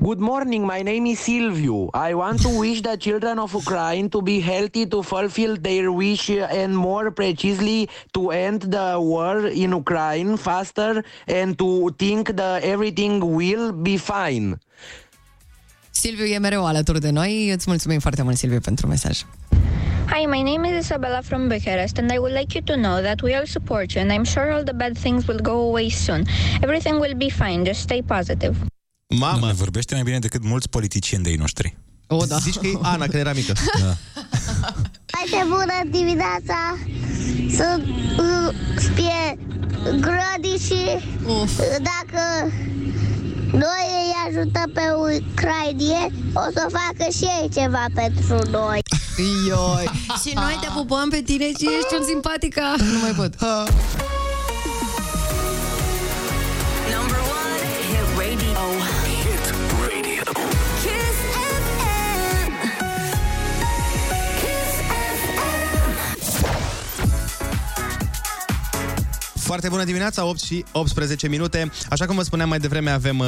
[0.00, 1.90] Good morning, my name is Silviu.
[1.92, 6.30] I want to wish the children of Ukraine to be healthy, to fulfill their wish,
[6.30, 13.14] and more precisely, to end the war in Ukraine faster and to think that everything
[13.38, 14.58] will be fine.
[15.90, 17.50] Silviu e mereu alături de noi.
[17.54, 19.24] Îți mulțumim foarte mult, Silviu, pentru mesaj.
[20.06, 23.22] Hi, my name is Isabella from Bucharest, and I would like you to know that
[23.22, 26.26] we all support you, and I'm sure all the bad things will go away soon.
[26.62, 28.56] Everything will be fine, just stay positive.
[29.14, 29.38] Mamă!
[29.38, 31.76] Doamne, vorbește mai bine decât mulți politicieni de ei noștri.
[32.06, 32.36] O, da.
[32.36, 33.52] Zici că e Ana, când era mică.
[33.80, 33.96] Da.
[35.12, 36.78] Foarte bună dimineața!
[37.56, 37.86] Sunt
[38.18, 39.38] uh, spie
[40.00, 40.80] grădi și
[41.26, 42.52] uh, dacă
[43.52, 48.80] noi îi ajutăm pe ucrainieni, o să facă și ei ceva pentru noi.
[49.46, 49.84] Ioi.
[50.22, 52.74] și noi te pupăm pe tine și ești un simpatica.
[52.92, 53.34] Nu mai pot.
[69.48, 71.70] Foarte bună dimineața, 8 și 18 minute.
[71.90, 73.26] Așa cum vă spuneam mai devreme, avem uh,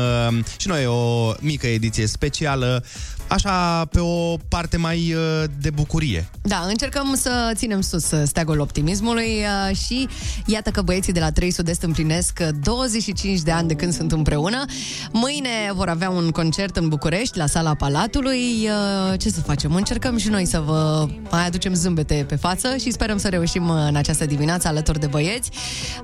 [0.56, 2.84] și noi o mică ediție specială,
[3.30, 6.28] așa pe o parte mai uh, de bucurie.
[6.42, 10.08] Da, încercăm să ținem sus uh, steagul optimismului uh, și
[10.46, 14.12] iată că băieții de la 3 Sud-Est împlinesc uh, 25 de ani de când sunt
[14.12, 14.64] împreună.
[15.12, 18.68] Mâine vor avea un concert în București, la sala Palatului.
[19.10, 19.74] Uh, Ce să facem?
[19.74, 23.76] Încercăm și noi să vă mai aducem zâmbete pe față și sperăm să reușim uh,
[23.88, 25.50] în această dimineață alături de băieți.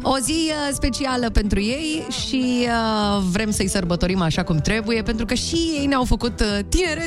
[0.03, 5.27] O zi uh, specială pentru ei și uh, vrem să-i sărbătorim așa cum trebuie, pentru
[5.27, 6.59] că și ei ne-au făcut uh,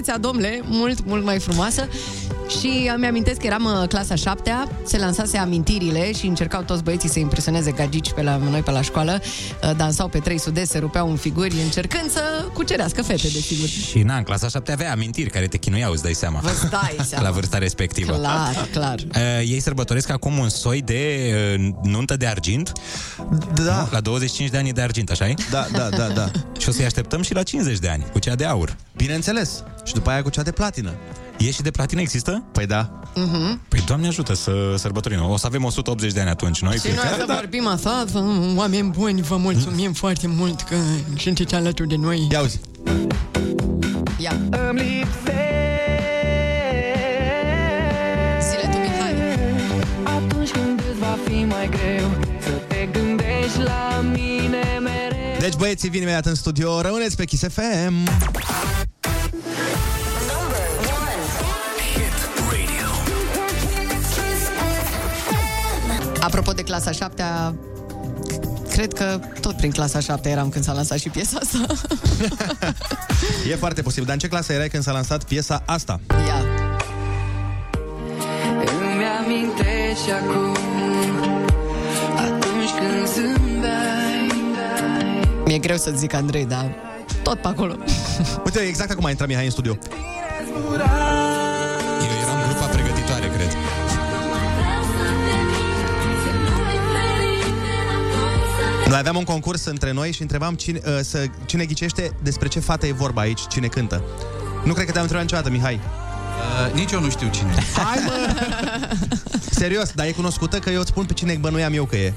[0.10, 1.88] tinerețea, domnule, mult, mult mai frumoasă.
[2.60, 4.52] Și uh, mi-amintesc că eram uh, clasa 7
[4.86, 8.82] se lansase amintirile și încercau toți băieții să impresioneze gagici pe la noi pe la
[8.82, 9.22] școală.
[9.63, 12.22] Uh, Dansau pe 3 sud se rupeau în figuri încercând să
[12.54, 13.67] cucerească fete, desigur.
[13.67, 16.39] Și na, în clasa 7 avea amintiri care te chinuiau, îți dai seama.
[16.39, 17.26] Vă dai seama.
[17.28, 18.13] La vârsta respectivă.
[18.13, 19.00] Clar, clar.
[19.15, 22.72] Uh, ei sărbătoresc acum un soi de uh, nuntă de argint.
[23.54, 23.88] Da.
[23.91, 26.32] La 25 de ani e de argint, așa Da, da, da, da.
[26.60, 28.76] și o să-i așteptăm și la 50 de ani, cu cea de aur.
[28.95, 29.63] Bineînțeles.
[29.89, 30.91] Și după aia cu cea de platină.
[31.38, 32.43] E și de platină există?
[32.52, 32.99] Păi da.
[33.12, 33.67] Uh-huh.
[33.67, 35.30] Păi Doamne ajută să sărbătorim.
[35.30, 38.06] O să avem 180 de ani atunci, noi Și noi fiecare, să dar- vorbim așa,
[38.12, 38.23] să-
[38.56, 40.75] oameni buni, vă mulțumim foarte mult că
[41.17, 42.28] sunteți alături de noi.
[42.32, 42.60] Ia uzi.
[44.17, 44.34] Ia.
[48.41, 49.13] Zile tu, Mihai.
[50.04, 52.10] Atunci când îți va fi mai greu
[52.41, 57.43] Să te gândești la mine mereu Deci băieții vin imediat în studio, rămâneți pe Kiss
[57.47, 57.93] FM.
[66.39, 67.23] Apropo de clasa 7
[68.69, 71.65] cred că tot prin clasa 7 eram când s-a lansat și piesa asta.
[73.52, 74.06] E foarte posibil.
[74.06, 76.00] Dar în ce clasă erai când s-a lansat piesa asta?
[76.27, 76.40] Ia.
[78.79, 80.56] Îmi amintești acum
[82.15, 84.31] Atunci când zâmbeai
[85.46, 86.75] Mi-e greu să zic Andrei, dar
[87.23, 87.75] tot pe acolo.
[88.46, 89.77] Uite, exact acum a intrat Mihai în studio.
[98.90, 102.60] Noi aveam un concurs între noi și întrebam cine, uh, să, cine ghicește despre ce
[102.60, 104.02] fată e vorba aici, cine cântă.
[104.63, 105.79] Nu cred că te-am întrebat niciodată, Mihai.
[105.79, 107.79] Uh, nici eu nu știu cine e.
[107.81, 108.12] Hai, mă!
[109.52, 112.13] Serios, dar e cunoscută că eu îți spun pe cine bănuiam eu că e.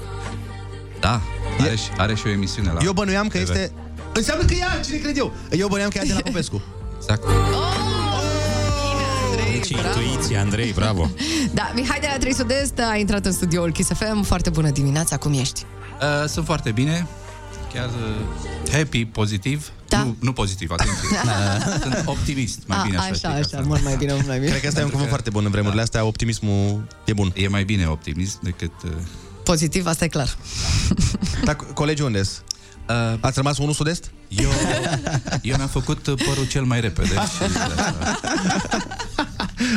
[0.99, 1.21] Da,
[1.59, 3.49] are, și, are și o emisiune la Eu bănuiam că TV.
[3.49, 3.71] este...
[4.13, 5.33] Înseamnă că e ea, cine cred eu?
[5.51, 6.61] Eu bănuiam că e de la Popescu.
[6.97, 7.23] Exact.
[9.65, 11.09] Ce intuiție, Andrei, bravo.
[11.53, 14.23] Da, Mihai de la 3 Sud-Est a intrat în studioul Kiss FM.
[14.23, 15.65] Foarte bună dimineața, cum ești?
[16.03, 17.07] Uh, sunt foarte bine,
[17.73, 19.71] chiar uh, happy, pozitiv.
[19.89, 20.03] Da.
[20.03, 21.07] Nu, nu pozitiv, atenție.
[21.23, 23.05] Uh, sunt optimist, mai A, bine așa.
[23.05, 23.61] așa, zic așa, asta.
[23.65, 24.49] mult mai bine, mult mai bine.
[24.49, 26.03] Cred că asta e un cuvânt foarte bun în vremurile astea.
[26.03, 27.31] Optimismul e bun.
[27.35, 28.71] E mai bine optimist decât...
[28.83, 28.91] Uh,
[29.43, 30.35] Pozitiv, asta e clar.
[31.45, 32.43] Dar colegii unde sunt?
[32.89, 34.11] Uh, Ați rămas unul sud-est?
[34.27, 34.49] eu,
[35.41, 37.13] eu mi-am făcut uh, părul cel mai repede.
[37.13, 37.43] și,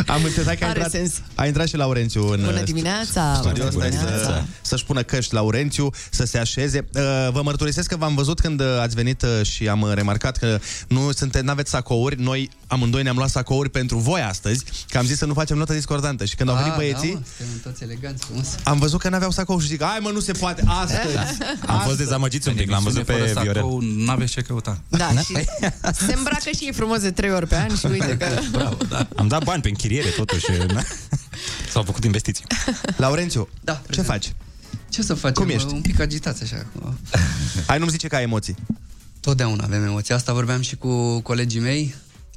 [0.06, 1.12] Am înțeles că a Are intrat, sens.
[1.34, 3.34] a intrat și Laurențiu în Bună uh, dimineața!
[3.34, 4.24] studio bună ăsta dimineața.
[4.24, 6.88] să, să-și pună căști Laurențiu, să se așeze.
[6.94, 7.02] Uh,
[7.32, 10.58] Vă mărturisesc că v-am văzut când uh, ați venit uh, și am uh, remarcat că
[10.88, 12.22] nu sunte, n-aveți sacouri.
[12.22, 15.72] Noi amândoi ne-am luat sacouri pentru voi astăzi, că am zis să nu facem notă
[15.72, 16.24] discordantă.
[16.24, 18.46] Și când au venit băieții, Da, mă, suntem toți eleganți, frumos.
[18.64, 21.16] am văzut că n-aveau sacou și zic, hai mă, nu se poate, astăzi.
[21.66, 23.62] Am fost dezamăgiți un pic, l-am văzut pe Viorel.
[23.96, 24.78] Nu aveți ce căuta.
[24.88, 25.32] Da, și
[26.06, 28.26] se îmbracă și e frumos de trei ori pe an și uite că...
[28.50, 29.06] Bravo, da.
[29.16, 30.46] Am dat bani pe închiriere, totuși.
[30.72, 30.82] na?
[31.72, 32.44] S-au făcut investiții.
[32.96, 34.32] Laurențiu, Da, ce faci?
[34.88, 35.42] Ce să facem?
[35.44, 35.72] Cum ești?
[35.72, 36.66] Un pic agitați așa.
[37.66, 38.54] Hai, nu-mi zice că ai emoții.
[39.20, 40.14] Totdeauna avem emoții.
[40.14, 41.94] Asta vorbeam și cu colegii mei.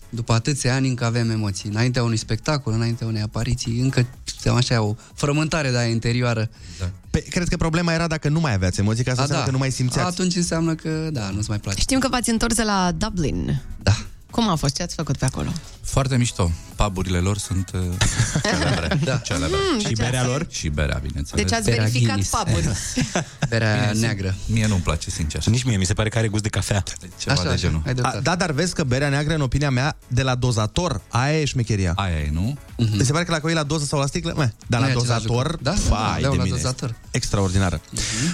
[0.10, 1.70] După atâția ani încă avem emoții.
[1.70, 6.50] Înaintea unui spectacol, înaintea unei apariții, încă suntem așa o frământare de aia interioară.
[6.80, 6.90] Da.
[7.10, 9.52] Pe, cred că problema era dacă nu mai aveați emoții, ca să A, înseamnă că
[9.52, 10.08] nu mai simțeați.
[10.08, 11.80] Atunci înseamnă că, da, nu-ți mai place.
[11.80, 13.62] Știm că v-ați întors de la Dublin.
[13.82, 13.98] Da.
[14.32, 14.76] Cum a fost?
[14.76, 15.50] Ce ați făcut pe acolo?
[15.82, 16.52] Foarte mișto.
[16.76, 17.80] Puburile lor sunt uh,
[18.52, 19.00] celebre.
[19.04, 19.16] da.
[19.18, 19.56] celebre.
[19.74, 20.48] Mm, deci berea asta e- lor?
[20.50, 21.44] Și berea, bineînțeles.
[21.46, 22.68] Deci ați verificat puburi.
[23.50, 24.36] Berea Bine, neagră.
[24.46, 25.46] Mie nu-mi place, sincer.
[25.46, 26.84] Nici mie, mi se pare că are gust de cafea.
[27.20, 27.82] Ceva de genul.
[28.02, 31.46] A, da, dar vezi că berea neagră, în opinia mea, de la dozator, aia e
[31.46, 31.94] șmecheria.
[31.96, 32.58] Aia e, nu?
[32.58, 32.98] Mm-hmm.
[32.98, 34.92] Mi se pare că la coi la doză sau la sticlă, meh, dar Nu la
[34.92, 35.64] e același dozator, lucru.
[35.64, 36.90] Da, vai da, de la mine, dozator.
[36.90, 37.82] este extraordinară.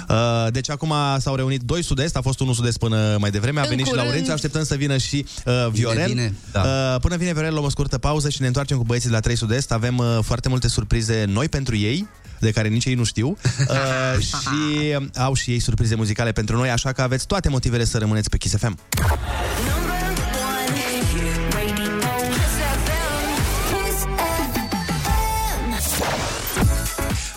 [0.10, 3.64] Uh, deci acum s-au reunit doi sud-est, a fost unul sud-est până mai devreme, a
[3.64, 4.08] În venit și curând.
[4.08, 6.08] Laurențiu, așteptăm să vină și uh, Viorel.
[6.08, 6.62] bine, da.
[6.62, 9.22] uh, până vine Viorel, luăm o scurtă pauză și ne întoarcem cu băieții de la
[9.22, 9.72] 3 sud-est.
[9.72, 12.08] Avem uh, foarte multe surprize noi pentru ei,
[12.40, 13.38] de care nici ei nu știu.
[13.70, 17.98] Uh, și au și ei surprize muzicale pentru noi, așa că aveți toate motivele să
[17.98, 18.80] rămâneți pe Kiss FM.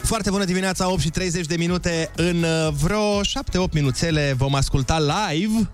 [0.03, 2.11] Foarte bună dimineața, 8 și 30 de minute.
[2.17, 5.69] În uh, vreo 7-8 minuțele vom asculta live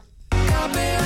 [0.74, 1.03] Iubirea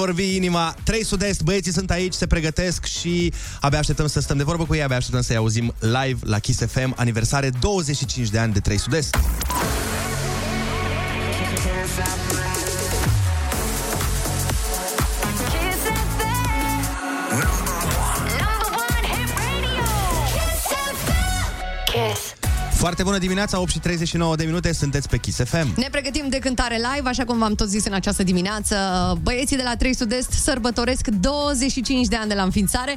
[0.00, 4.42] vorbi inima 3 sud-est, băieții sunt aici, se pregătesc și abia așteptăm să stăm de
[4.42, 8.52] vorbă cu ei, abia așteptăm să-i auzim live la Kiss FM, aniversare 25 de ani
[8.52, 9.16] de 3 sud-est.
[22.80, 25.72] Foarte bună dimineața, 8 și 39 de minute, sunteți pe Kiss FM.
[25.76, 28.76] Ne pregătim de cântare live, așa cum v-am tot zis în această dimineață.
[29.22, 32.96] Băieții de la 3 Sud-Est sărbătoresc 25 de ani de la înființare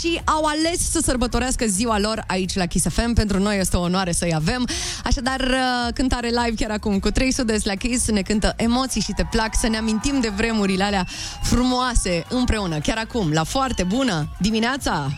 [0.00, 3.12] și au ales să sărbătorească ziua lor aici la Kiss FM.
[3.12, 4.68] Pentru noi este o onoare să-i avem.
[5.04, 9.12] Așadar, uh, cântare live chiar acum cu 3 Sud-Est la Kiss ne cântă emoții și
[9.12, 11.06] te plac să ne amintim de vremurile alea
[11.42, 12.78] frumoase împreună.
[12.78, 15.10] Chiar acum, la foarte bună dimineața!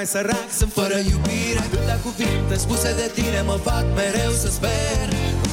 [0.00, 1.62] mai sărac Sunt fără iubire.
[1.72, 5.06] Când la cuvinte spuse de tine Mă fac mereu să sper.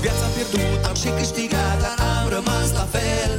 [0.03, 3.31] Viața am pierdut, am și câștigat Dar am rămas la fel.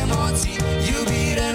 [0.00, 0.58] Emoții,
[0.92, 1.46] iubire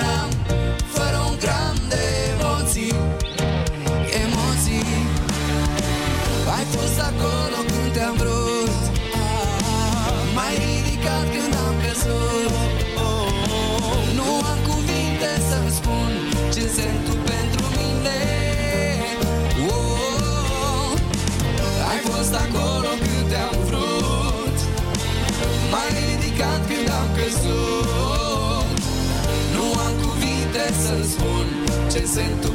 [31.94, 32.51] noches sento.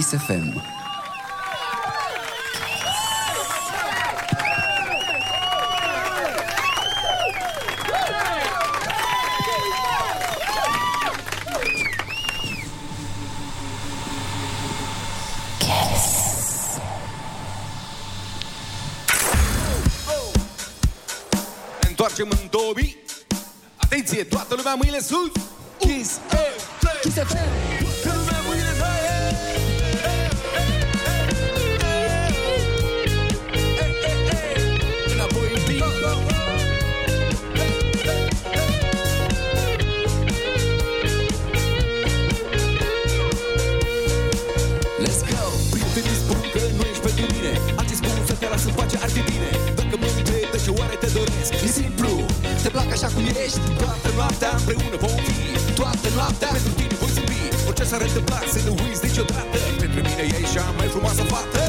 [0.00, 0.62] Kiss FM.
[21.88, 22.96] întoarcem în 2000
[23.76, 25.39] Atenție, toată lumea mâinile sus
[54.40, 55.72] noaptea împreună vom fi.
[55.80, 59.58] Toată noaptea pentru tine voi zâmbi Orice s-ar întâmpla să nu uiți niciodată.
[59.78, 61.59] Pentru mine e cea mai frumoasă fată.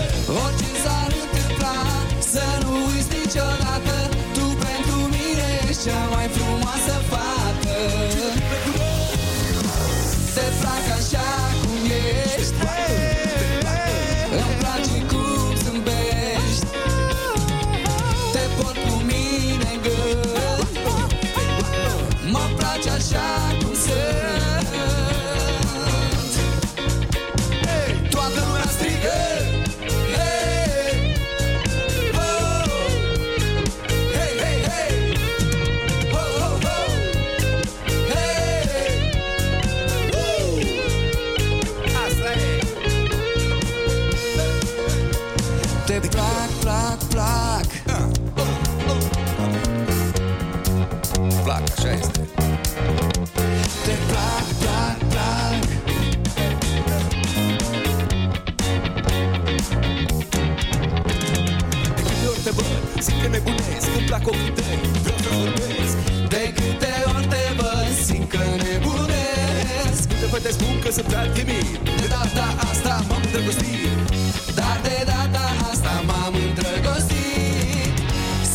[63.45, 65.95] nebunesc Când plac o putere, vreau să vorbesc.
[66.33, 70.01] De câte ori te văd, simt că nebunesc.
[70.09, 73.91] Câte fete spun că sunt prea timid De data asta m-am îndrăgostit.
[74.57, 77.95] Dar de data asta m-am îndrăgostit.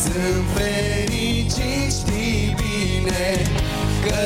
[0.01, 3.25] Sunt fericit, știi bine
[4.05, 4.19] Că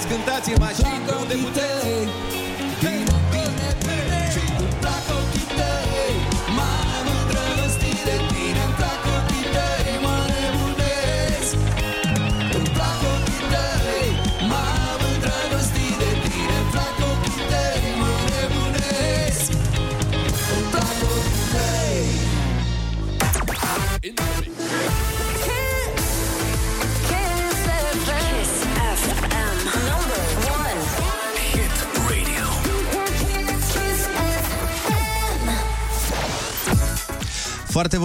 [0.00, 0.79] Foarte bine,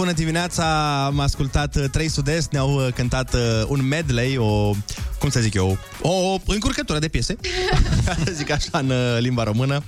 [0.06, 4.70] bună dimineața, am ascultat uh, trei sud-est, ne-au uh, cântat uh, un medley, o,
[5.18, 7.36] cum să zic eu, o încurcătură de piese,
[8.38, 9.82] zic așa în uh, limba română.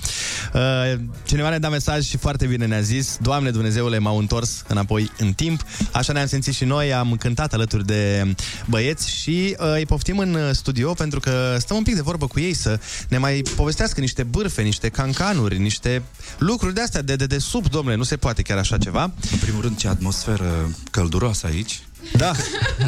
[0.54, 5.10] Uh, Cineva ne-a dat mesaj și foarte bine ne-a zis, Doamne Dumnezeule, m-au întors înapoi
[5.18, 8.34] în timp, așa ne-am simțit și noi, am cântat alături de
[8.66, 12.26] băieți și uh, îi poftim în uh, studio pentru că stăm un pic de vorbă
[12.26, 16.02] cu ei să ne mai povestească niște bârfe, niște cancanuri, niște
[16.38, 19.02] lucruri de astea de, de, de sub, domnule, nu se poate chiar așa ceva.
[19.32, 21.80] În primul rând, ce atmosferă călduroasă aici.
[22.16, 22.32] Da,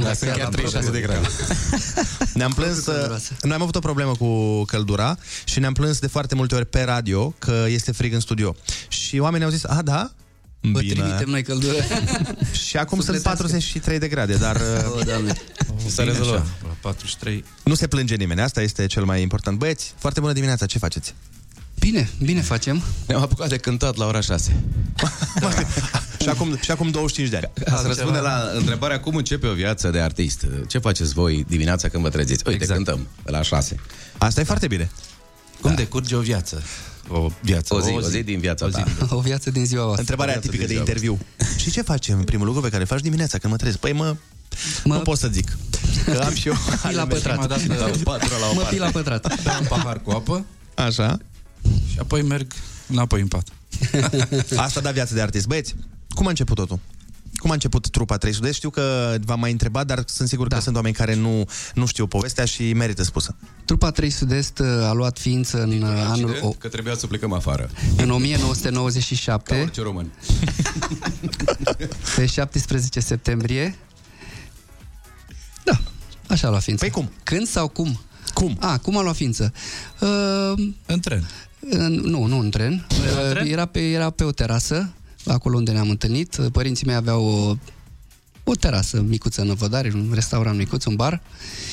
[0.03, 1.29] Da, sunt chiar 36 de grade.
[2.35, 6.35] Ne-am plâns, uh, noi am avut o problemă cu căldura și ne-am plâns de foarte
[6.35, 8.57] multe ori pe radio că este frig în studio.
[8.89, 10.11] Și oamenii au zis, a, da?
[10.61, 11.77] Vă trimitem noi căldură.
[12.67, 13.43] și acum sunt Sufletească.
[13.43, 14.57] 43 de grade, dar
[14.87, 15.33] uh, O, Doamne.
[15.87, 16.41] s-a Bine rezolvat.
[16.41, 17.45] așa, La 43.
[17.65, 19.59] Nu se plânge nimeni, asta este cel mai important.
[19.59, 21.15] Băieți, foarte bună dimineața, ce faceți?
[21.81, 22.83] Bine, bine facem.
[23.07, 24.63] Ne-am apucat de cântat la ora 6.
[26.21, 27.75] și, acum, și acum 25 de ani.
[27.77, 30.47] Ați răspunde la întrebarea cum începe o viață de artist.
[30.69, 32.43] Ce faceți voi dimineața când vă treziți?
[32.47, 32.85] Uite, exact.
[32.85, 33.77] cântăm la 6.
[34.19, 34.91] Asta e foarte bine.
[35.61, 36.63] Cum decurge o viață?
[37.09, 37.75] O viață.
[37.75, 38.83] O zi, o zi din viața o zi ta.
[38.83, 40.01] din O viață din ziua voastră.
[40.01, 41.19] Întrebarea viață tipică de din ziua interviu.
[41.63, 43.79] și ce facem primul lucru pe care îl faci dimineața când mă trezi?
[43.79, 44.17] Păi mă,
[44.85, 45.57] Mă- nu pot să zic.
[46.05, 46.55] Că am și eu.
[46.89, 47.67] Pi la pătrat.
[48.55, 49.43] Mă pi la pătrat.
[49.43, 51.19] Beau un pahar cu apă Așa.
[51.91, 52.53] Și apoi merg
[52.89, 53.49] înapoi în pat.
[54.57, 55.47] Asta da viață de artist.
[55.47, 55.75] Băieți,
[56.09, 56.79] cum a început totul?
[57.37, 58.53] Cum a început trupa 300?
[58.53, 60.57] Știu că v-am mai întrebat, dar sunt sigur da.
[60.57, 61.45] că sunt oameni care nu,
[61.75, 63.37] nu știu povestea și merită spusă.
[63.65, 67.33] Trupa 3 Sud-Est uh, a luat ființă în uh, anul o, Că trebuia să plecăm
[67.33, 67.71] afară.
[67.97, 70.13] în 1997, Ca orice român.
[72.17, 73.79] pe 17 septembrie.
[75.65, 75.81] Da,
[76.29, 76.85] așa a luat ființă.
[76.85, 77.11] Păi cum?
[77.23, 78.01] Când sau cum?
[78.35, 78.57] Cum?
[78.61, 79.53] A, cum a luat ființă?
[80.01, 80.53] Uh,
[80.87, 81.29] În tren.
[81.61, 82.87] În, nu, nu în tren.
[82.91, 84.91] Uh, era, pe, era pe o terasă,
[85.27, 86.37] acolo unde ne-am întâlnit.
[86.37, 87.57] Uh, Părinții mei aveau o,
[88.45, 91.23] o terasă micuță în Vădare, un restaurant micuț, un bar.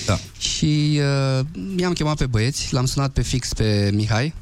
[0.05, 0.19] Da.
[0.39, 0.99] Și
[1.39, 1.45] uh,
[1.77, 4.33] i-am chemat pe băieți, l-am sunat pe fix pe Mihai,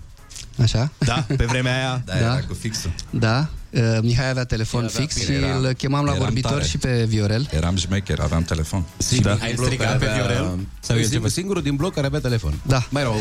[0.61, 0.91] așa.
[0.97, 2.03] Da, pe vremea aia.
[2.05, 2.93] Da, era cu fixul.
[3.09, 6.23] Da, uh, Mihai avea telefon El avea fix bine, și era- îl chemam la eram
[6.23, 6.65] vorbitor tare.
[6.65, 7.47] și pe Viorel.
[7.51, 8.83] Eram șmecher, aveam telefon.
[9.21, 9.37] Da.
[9.41, 10.57] Ai strigat pe Viorel?
[10.79, 12.53] Sau el singur, singurul din bloc care avea telefon.
[12.65, 12.87] Da.
[12.89, 13.19] Mai erau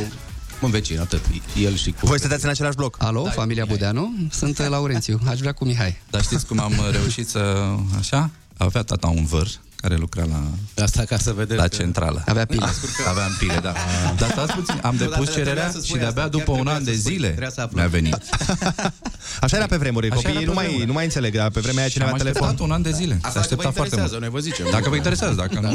[0.61, 1.21] un vecin, atât.
[1.61, 2.07] El și cu...
[2.07, 2.97] Voi stăteați în același bloc.
[2.99, 5.97] Alo, da, familia Budeanu, sunt uh, Laurențiu, aș vrea cu Mihai.
[6.11, 7.75] Dar știți cum am uh, reușit să...
[7.99, 8.31] Așa?
[8.57, 9.49] Avea tata un văr
[9.85, 10.43] care lucra la,
[10.85, 12.23] Asta ca să vedeți la că- centrală.
[12.27, 12.67] Avea pile.
[13.09, 13.73] Aveam pile, da.
[14.21, 16.53] Dar stați puțin, am Nu, dar depus trebuia cererea să spui și de-abia asta, după
[16.53, 17.79] chiar un trebuia an să de spui, zile trebuia să aflăm.
[17.81, 18.19] mi-a venit.
[19.45, 20.07] Așa era pe vremuri.
[20.11, 20.87] Așa Copiii era nu pe mai, vremuri.
[20.87, 22.49] nu mai înțeleg, dar pe vremea aia Și cineva am avea telefon.
[22.49, 23.15] așteptat un an de zile.
[23.21, 24.33] Asta Se aștepta vă foarte interesează, mult.
[24.33, 24.67] noi vă zicem.
[24.77, 25.71] Dacă vă interesează, dacă nu...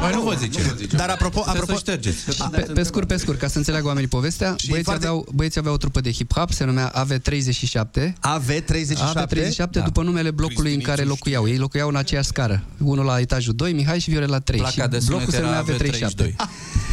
[0.00, 0.62] Noi nu vă zicem.
[0.96, 2.18] Dar apropo, Trebuie apropo, să ștergeți.
[2.50, 5.60] Pe, pe scurt, pe scurt, ca să înțeleagă oamenii povestea, Și băieții, foarte- aveau, băieții
[5.60, 8.12] aveau o trupă de hip-hop, se numea AV37.
[8.36, 9.12] AV37.
[9.14, 9.80] AV37 da.
[9.80, 11.48] după numele blocului în care locuiau.
[11.48, 12.62] Ei locuiau în aceeași scară.
[12.78, 14.58] Unul la etajul 2, Mihai și Viorel la 3.
[14.60, 16.26] Placa și de blocul sunet se numea era AV37.
[16.26, 16.34] AV32.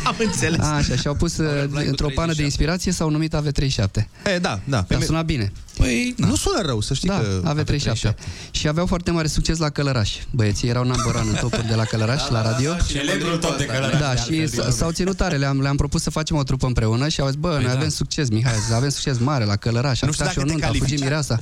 [0.04, 0.60] Am înțeles.
[0.60, 1.48] Așa, și au pus uh,
[1.88, 4.02] într-o pană de inspirație s-au numit AV37.
[4.36, 4.86] E, da, da.
[4.88, 5.52] Dar suna bine.
[5.78, 7.54] Păi, Nu sună rău, să știi Da, că...
[7.64, 8.14] AV37.
[8.52, 10.14] Și aveau foarte mare succes la Călăraș.
[10.32, 12.74] Băieții erau number one în topuri de la Călăraș, la radio.
[12.88, 14.00] Celebrul top de călăraș.
[14.00, 17.20] Da, și s- s-au ținut tare, le-am, le-am propus să facem o trupă împreună și
[17.22, 20.26] au zis, bă, noi avem succes, Mihai, avem succes mare la Călăraș, am Nu știu
[20.26, 21.04] cântat și o dacă te nuntă, a fugit califici.
[21.04, 21.40] mireasa,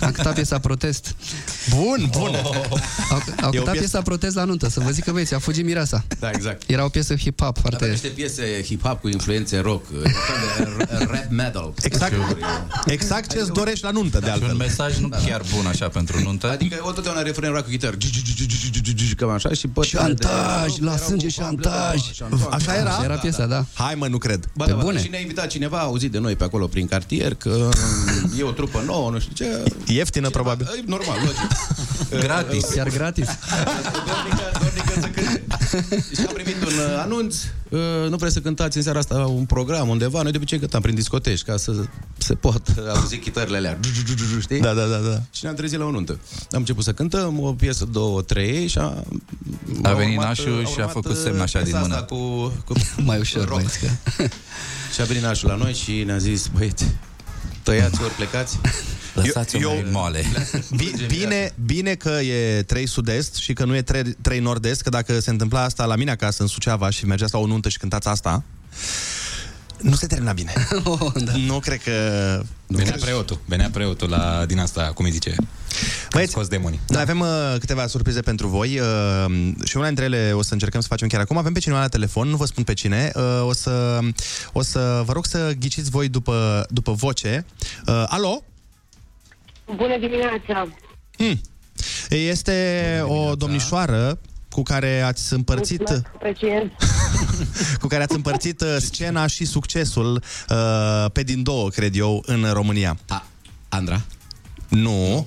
[0.00, 1.14] am cântat piesa Protest.
[1.70, 2.34] Bun, bun.
[3.10, 5.34] Au, au E o cântat piesă- piesa Protest la nuntă, să vă zic că băieți,
[5.34, 6.04] a fugit mireasa.
[6.20, 6.62] Da, exact.
[6.70, 7.86] Era o piesă hip-hop Avea foarte...
[7.86, 11.72] niște piese hip-hop cu influențe rock, un fel de rap metal.
[11.82, 12.12] Exact,
[12.86, 14.54] exact ce-ți dorești la nuntă, de Și un altfel.
[14.66, 16.50] mesaj nu chiar bun așa pentru nuntă.
[16.50, 17.96] Adică o totdeauna refren rock cu chitară.
[19.16, 22.00] Cam așa și pe Șantaj, la sânge șantaj.
[22.50, 23.00] Așa era?
[23.04, 23.64] Era piesa, da.
[23.74, 24.48] Hai mă, nu cred.
[24.54, 25.02] Ba, Pe da, ba, bune.
[25.02, 27.68] Și ne-a invitat cineva, a auzit de noi pe acolo prin cartier că
[28.38, 29.62] e o trupă nouă, nu știu ce.
[29.92, 30.66] Ieftină, probabil.
[30.78, 32.22] E normal, logic.
[32.24, 32.64] Gratis.
[32.74, 33.28] Chiar gratis.
[34.24, 35.42] Dornică, dornică să cânte.
[36.14, 37.36] Și am primit un uh, anunț,
[37.68, 40.22] uh, nu vreți să cântați în seara asta un program undeva?
[40.22, 41.84] Noi de obicei cântam prin discoteci, ca să
[42.18, 42.62] se pot
[42.94, 43.78] auzi chitările alea.
[44.40, 44.60] Știi?
[44.60, 45.20] Da, da, da, da.
[45.32, 46.12] Și ne-am trezit la o nuntă.
[46.50, 49.02] Am început să cântăm o piesă, două, trei și a...
[49.82, 52.02] A venit nașul și a făcut semn așa din mână.
[52.02, 52.16] Cu,
[52.64, 53.54] cu Mai ușor, rock.
[53.54, 53.86] băieți, că...
[54.94, 56.84] Și a venit nașul la noi și ne-a zis, băieți,
[57.62, 58.58] tăiați ori plecați.
[59.14, 60.24] Lăsați-o Eu- mai eu- moale.
[60.76, 64.88] Bi- Bine, bine că e 3 sud-est și că nu e 3, 3 nord-est, că
[64.90, 67.78] dacă se întâmpla asta la mine acasă în Suceava și mergeați la o nuntă și
[67.78, 68.42] cântați asta,
[69.80, 70.52] nu se termina bine.
[70.84, 71.32] Oh, da.
[71.46, 71.92] Nu cred că...
[72.66, 75.34] Venea preotul, venea preotul la, din asta, cum îi zice,
[76.12, 76.80] Băieți, scos demonii.
[76.86, 77.00] Da.
[77.00, 80.86] Avem uh, câteva surprize pentru voi uh, și una dintre ele o să încercăm să
[80.86, 81.36] facem chiar acum.
[81.36, 83.12] Avem pe cineva la telefon, nu vă spun pe cine.
[83.14, 83.98] Uh, o, să,
[84.52, 87.44] o să vă rog să ghiciți voi după, după voce.
[87.86, 88.42] Uh, alo?
[89.66, 90.68] Bună dimineața!
[91.16, 91.40] Hmm.
[92.08, 94.18] Este o domnișoară
[94.50, 96.62] cu care ați împărțit Mulțumesc, Apreciez.
[97.80, 102.52] cu care ați împărțit uh, scena și succesul uh, pe din două, cred eu, în
[102.52, 102.96] România.
[103.08, 103.26] A,
[103.68, 104.00] Andra?
[104.68, 105.26] Nu.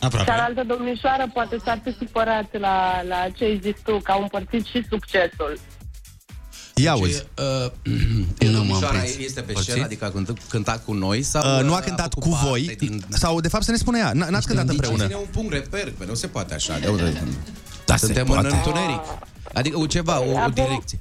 [0.00, 0.30] Aproape.
[0.30, 4.64] Cealaltă domnișoară poate s-ar fi supărat la, la ce ai zis tu, că au împărțit
[4.64, 5.58] și succesul.
[6.74, 7.24] Ia auzi.
[7.38, 7.70] Uh,
[8.38, 9.16] Nu m-am domnișoara prins.
[9.18, 9.70] este pe Părțit?
[9.70, 11.58] scenă, adică a cântat, cântat cu noi sau...
[11.58, 13.04] Uh, nu a uh, cântat făcut cu voi, parte Din...
[13.08, 15.02] sau de fapt să ne spună ea, n- n-ați cântat împreună.
[15.02, 16.78] Ține un punct reper, că nu se poate așa.
[16.78, 17.22] De unde?
[17.86, 18.54] Da, Suntem se în poate.
[18.56, 19.00] întuneric.
[19.52, 20.98] Adică o ceva, o, o Avem- direcție.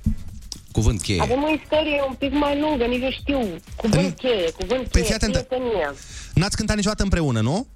[0.71, 1.21] Cuvânt cheie.
[1.21, 3.39] Avem o istorie un pic mai lungă, nici nu știu.
[3.75, 5.39] Cuvânt cheie, cuvânt Păi cheie, fii atentă.
[5.39, 5.91] prietenie.
[6.33, 7.67] N-ați cântat niciodată împreună, nu?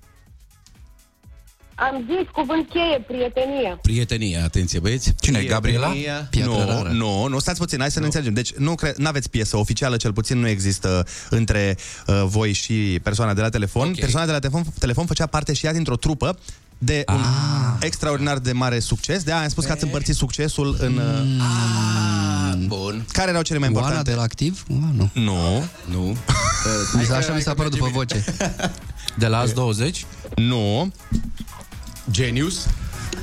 [1.79, 3.77] Am zis cuvânt cheie, prietenie.
[3.81, 5.13] Prietenie, atenție băieți.
[5.19, 5.93] Cine, Gabriela?
[6.29, 6.89] Piatră nu, rară.
[6.89, 8.33] nu, nu, stați puțin, hai să ne înțelegem.
[8.33, 13.33] Deci nu cre- n-aveți piesă oficială, cel puțin nu există între uh, voi și persoana
[13.33, 13.87] de la telefon.
[13.87, 13.99] Ok.
[13.99, 16.37] Persoana de la telefon, telefon făcea parte și ea dintr-o trupă
[16.77, 17.21] de un
[17.79, 19.23] extraordinar de mare succes.
[19.23, 20.97] De aia am spus că ați împărțit succesul în...
[20.97, 21.43] Uh,
[22.49, 23.05] Ah, bun.
[23.11, 24.09] care erau cele mai Oana importante?
[24.11, 24.63] de la activ?
[24.69, 25.09] Ah, nu.
[25.13, 26.15] Nu, Nu.
[26.97, 28.23] Mi s- Așa mi s-a părut după voce.
[29.17, 30.05] De la azi 20?
[30.35, 30.91] nu,
[32.11, 32.65] Genius.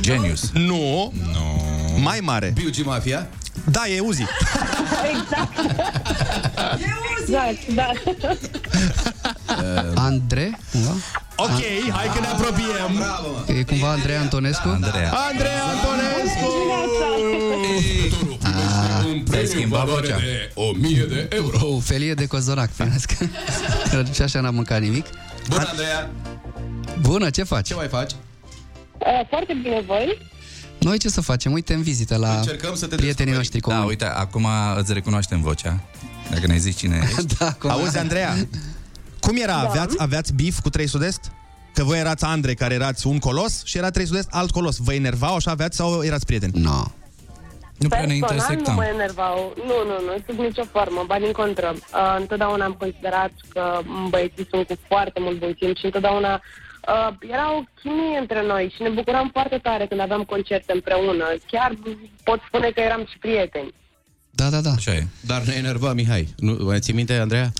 [0.00, 0.50] Genius.
[0.52, 1.98] nu, Nu.
[2.02, 2.50] mai mare.
[2.54, 3.26] Biugi Mafia.
[3.70, 4.24] Da, e Uzi.
[5.10, 5.58] Exact.
[7.20, 7.90] exact, da.
[10.08, 10.58] Andre?
[10.72, 10.90] Cumva?
[11.36, 11.60] Ok,
[11.92, 12.94] hai că ne apropiem.
[12.96, 13.52] Bravo, mă.
[13.52, 14.68] E cumva Andrei Antonescu?
[14.68, 15.12] Andreea.
[15.30, 16.52] Andrei Antonescu!
[19.30, 20.16] Te-ai schimbat vocea.
[20.16, 21.66] de 1000 de euro.
[21.74, 23.16] O felie de cozonac primesc.
[24.14, 25.06] și așa n-am mâncat nimic.
[25.48, 26.10] Bună, Andreea.
[27.00, 27.66] Bună, ce faci?
[27.66, 28.10] Ce mai faci?
[28.98, 30.18] Uh, Foarte bine, voi?
[30.80, 31.52] Noi ce să facem?
[31.52, 33.36] Uite în vizită la Încercăm să te prietenii descoperi.
[33.36, 33.88] noștri Da, comuni.
[33.88, 35.80] uite, acum îți recunoaștem vocea.
[36.30, 37.24] Dacă ne zici cine ești.
[37.38, 37.70] da, acum...
[37.70, 38.34] Auzi, Andreea,
[39.24, 39.54] cum era?
[39.58, 41.20] Aveați, aveați bif cu 3 sud-est?
[41.74, 44.76] Că voi erați Andre, care erați un colos și era 3 sud-est, alt colos.
[44.76, 46.52] Vă enervau, așa aveați sau erați prieteni?
[46.60, 46.82] No.
[47.78, 48.74] Nu prea ne Personal nu intersectam.
[48.74, 49.54] mă enervau.
[49.56, 51.68] Nu, nu, nu, sub nicio formă, ba din contră.
[51.74, 56.40] Uh, întotdeauna am considerat că băieții sunt cu foarte mult bun simț și întotdeauna
[56.88, 61.24] uh, era o chimie între noi și ne bucuram foarte tare când aveam concerte împreună.
[61.50, 61.76] Chiar
[62.24, 63.74] pot spune că eram și prieteni.
[64.36, 64.70] Da, da, da.
[64.70, 65.06] Așa e.
[65.20, 66.34] Dar ne enerva Mihai.
[66.36, 67.52] Nu, mai ții minte, Andreea?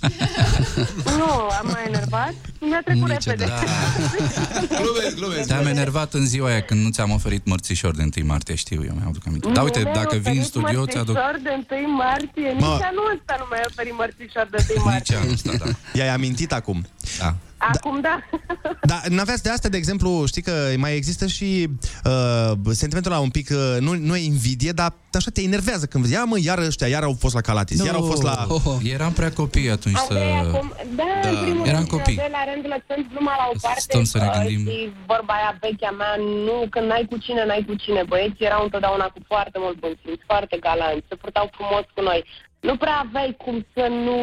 [1.19, 2.33] nu, am mai enervat.
[2.59, 3.45] Mi-a trecut repede.
[4.81, 5.47] glumesc, glumesc.
[5.47, 8.93] Te-am enervat în ziua aia când nu ți-am oferit mărțișor de 1 martie, știu eu,
[8.93, 9.49] mi-aduc aminte.
[9.53, 11.15] Da, uite, Nu mi-ai dacă vin în oferit studio, ți-aduc...
[11.15, 12.51] mărțișor de 1 martie.
[12.59, 12.65] Mă.
[12.65, 15.15] Nici anul ăsta nu mi-ai oferit mărțișor de 1 martie.
[15.15, 15.71] Nici anul ăsta, da.
[15.93, 16.85] I-ai amintit acum.
[17.19, 17.35] da.
[17.73, 18.19] Acum da.
[18.91, 21.67] Dar n-aveați de asta, de exemplu, știi că mai există și
[22.05, 26.03] uh, sentimentul ăla un pic, uh, nu, nu e invidie, dar așa te enervează când
[26.03, 28.45] vezi, ia mă, iar ăștia, iar au fost la Calatis, iar au fost la...
[28.47, 30.01] Oh, Eram prea copii atunci să...
[30.01, 32.15] Asta e acum, da, Da, în primul eram rând, copii.
[32.15, 34.61] De la rând, lăsând gluma la o parte, Stăm să ne uh, gândim.
[34.71, 36.13] și vorba aia vechea mea,
[36.47, 38.01] nu, când n-ai cu cine, n-ai cu cine.
[38.11, 42.21] Băieții erau întotdeauna cu foarte mult bun simț, foarte galanți, se purtau frumos cu noi.
[42.67, 44.15] Nu prea aveai cum să nu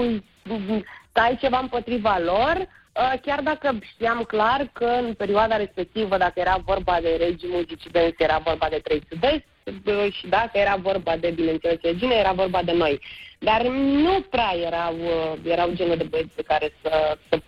[1.11, 2.80] stai ceva împotriva lor, uh,
[3.22, 8.14] chiar dacă știam clar că în perioada respectivă, dacă era vorba de regii muzicii dance,
[8.18, 9.45] era vorba de trei sud-est,
[9.86, 13.01] uh, și dacă era vorba de, bineînțeles, regine, era vorba de noi.
[13.38, 17.40] Dar nu prea erau, uh, erau genul de băieți pe care să, să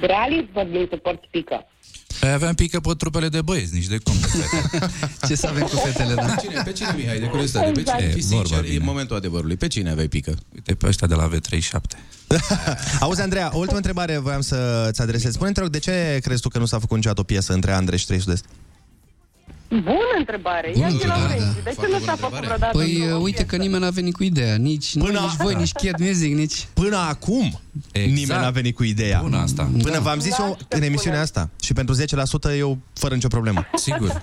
[0.00, 1.66] realist vorbim să porți pică.
[2.20, 4.14] Păi aveam pică pe trupele de băieți, nici de cum.
[5.28, 6.22] Ce să avem cu fetele, da?
[6.22, 7.70] Pe cine, pe cine Mihai, de curiozitate?
[7.70, 7.98] Pe Exact.
[7.98, 8.10] cine?
[8.10, 8.84] E, Fii vorba sincer, e bine.
[8.84, 9.56] momentul adevărului.
[9.56, 10.34] Pe cine aveai pică?
[10.54, 11.98] Uite, pe ăștia de la V37.
[13.00, 15.32] Auzi, Andreea, o ultimă întrebare voiam să-ți adresez.
[15.32, 17.72] Spune-te, te rog, de ce crezi tu că nu s-a făcut niciodată o piesă între
[17.72, 18.44] Andre și 3 Sud-Est?
[19.70, 20.70] Bună întrebare!
[20.74, 21.54] Bună Ia ți la întrebare, urechi.
[21.54, 21.60] da.
[21.64, 22.46] De ce Foarte nu bună s-a făcut întrebare.
[22.46, 22.76] vreodată?
[22.78, 23.62] Păi într-o uite că piesă?
[23.64, 24.56] nimeni n-a venit cu ideea.
[24.56, 26.68] Nici noi, Până- nici voi, nici Cat Music, nici...
[26.74, 27.60] Până acum
[27.92, 28.14] Exact.
[28.18, 29.20] nimeni n-a venit cu ideea.
[29.22, 29.70] Bună asta.
[29.82, 31.48] Până v-am zis Da, eu să în emisiunea spunem.
[31.50, 31.64] asta.
[31.64, 31.94] Și pentru
[32.52, 33.66] 10% eu fără nicio problemă.
[33.74, 34.20] Sigur.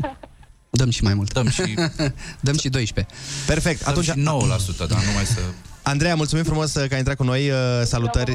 [0.69, 1.33] Dăm și mai mult.
[1.33, 1.61] Dăm și...
[2.47, 3.15] Dăm și 12.
[3.45, 3.79] Perfect.
[3.83, 5.39] Dăm Atunci, și 9%, dar numai să...
[5.81, 7.49] Andreea, mulțumim frumos că ai intrat cu noi.
[7.49, 8.33] uh, Salutări.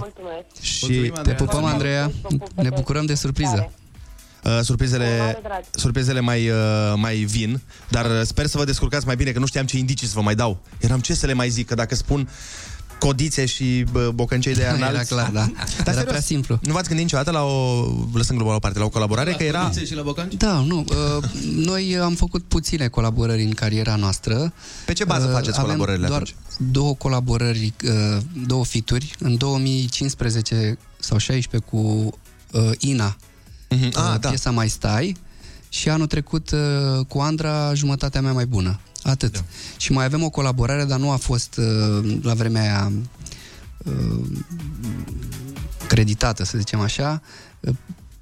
[0.62, 2.10] Și Te pupăm, Andreea.
[2.54, 3.72] Ne bucurăm de surpriză.
[4.45, 6.57] Uh, surprizele, surprizele mai, uh,
[6.97, 10.07] mai vin, dar uh, sper să vă descurcați mai bine, că nu știam ce indicii
[10.07, 10.59] să vă mai dau.
[10.80, 12.28] Eram ce să le mai zic, că dacă spun
[12.99, 15.05] codițe și bă, bocăncei de Era anal.
[15.09, 15.51] clar, da.
[15.93, 16.59] Era prea simplu.
[16.62, 19.43] Nu v-ați gândit niciodată la o, lăsând global la o parte, la o colaborare, că
[19.43, 19.70] era...
[19.86, 20.34] și la bocanci?
[20.34, 20.84] Da, nu.
[20.88, 21.24] Uh,
[21.55, 24.53] noi am făcut puține colaborări în cariera noastră.
[24.86, 26.36] Pe ce bază Uh, faceți avem colaborările doar atunci?
[26.72, 29.14] două colaborări, uh, două fituri.
[29.18, 31.78] În 2015 sau 16 cu
[32.53, 33.16] uh, Ina,
[33.74, 33.84] Mhm.
[33.86, 34.28] uh, Ah, da.
[34.28, 35.16] piesa Mai Stai,
[35.68, 36.58] și anul trecut uh,
[37.08, 38.80] cu Andra, Jumătatea mea mai bună.
[39.02, 39.32] Atât.
[39.32, 39.40] Da.
[39.76, 42.92] Și mai avem o colaborare, dar nu a fost uh, la vremea aia
[43.84, 44.20] uh,
[45.86, 47.22] creditată, să zicem așa.
[47.60, 47.74] Uh,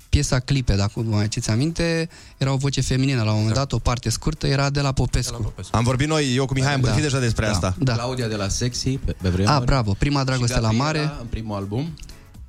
[0.09, 3.72] Piesa Clipe, dacă vă mai aduceți aminte, era o voce feminină la un moment dat,
[3.72, 5.53] o parte scurtă, era de la Popescu.
[5.70, 7.74] Am vorbit noi, eu cu Mihai, am vorbit deja despre asta.
[7.78, 7.92] Da.
[7.92, 9.55] Claudia de la Sexy, pe, pe vremuri.
[9.55, 11.01] A, bravo, prima dragoste Și la Gabriela mare.
[11.20, 11.88] în primul album.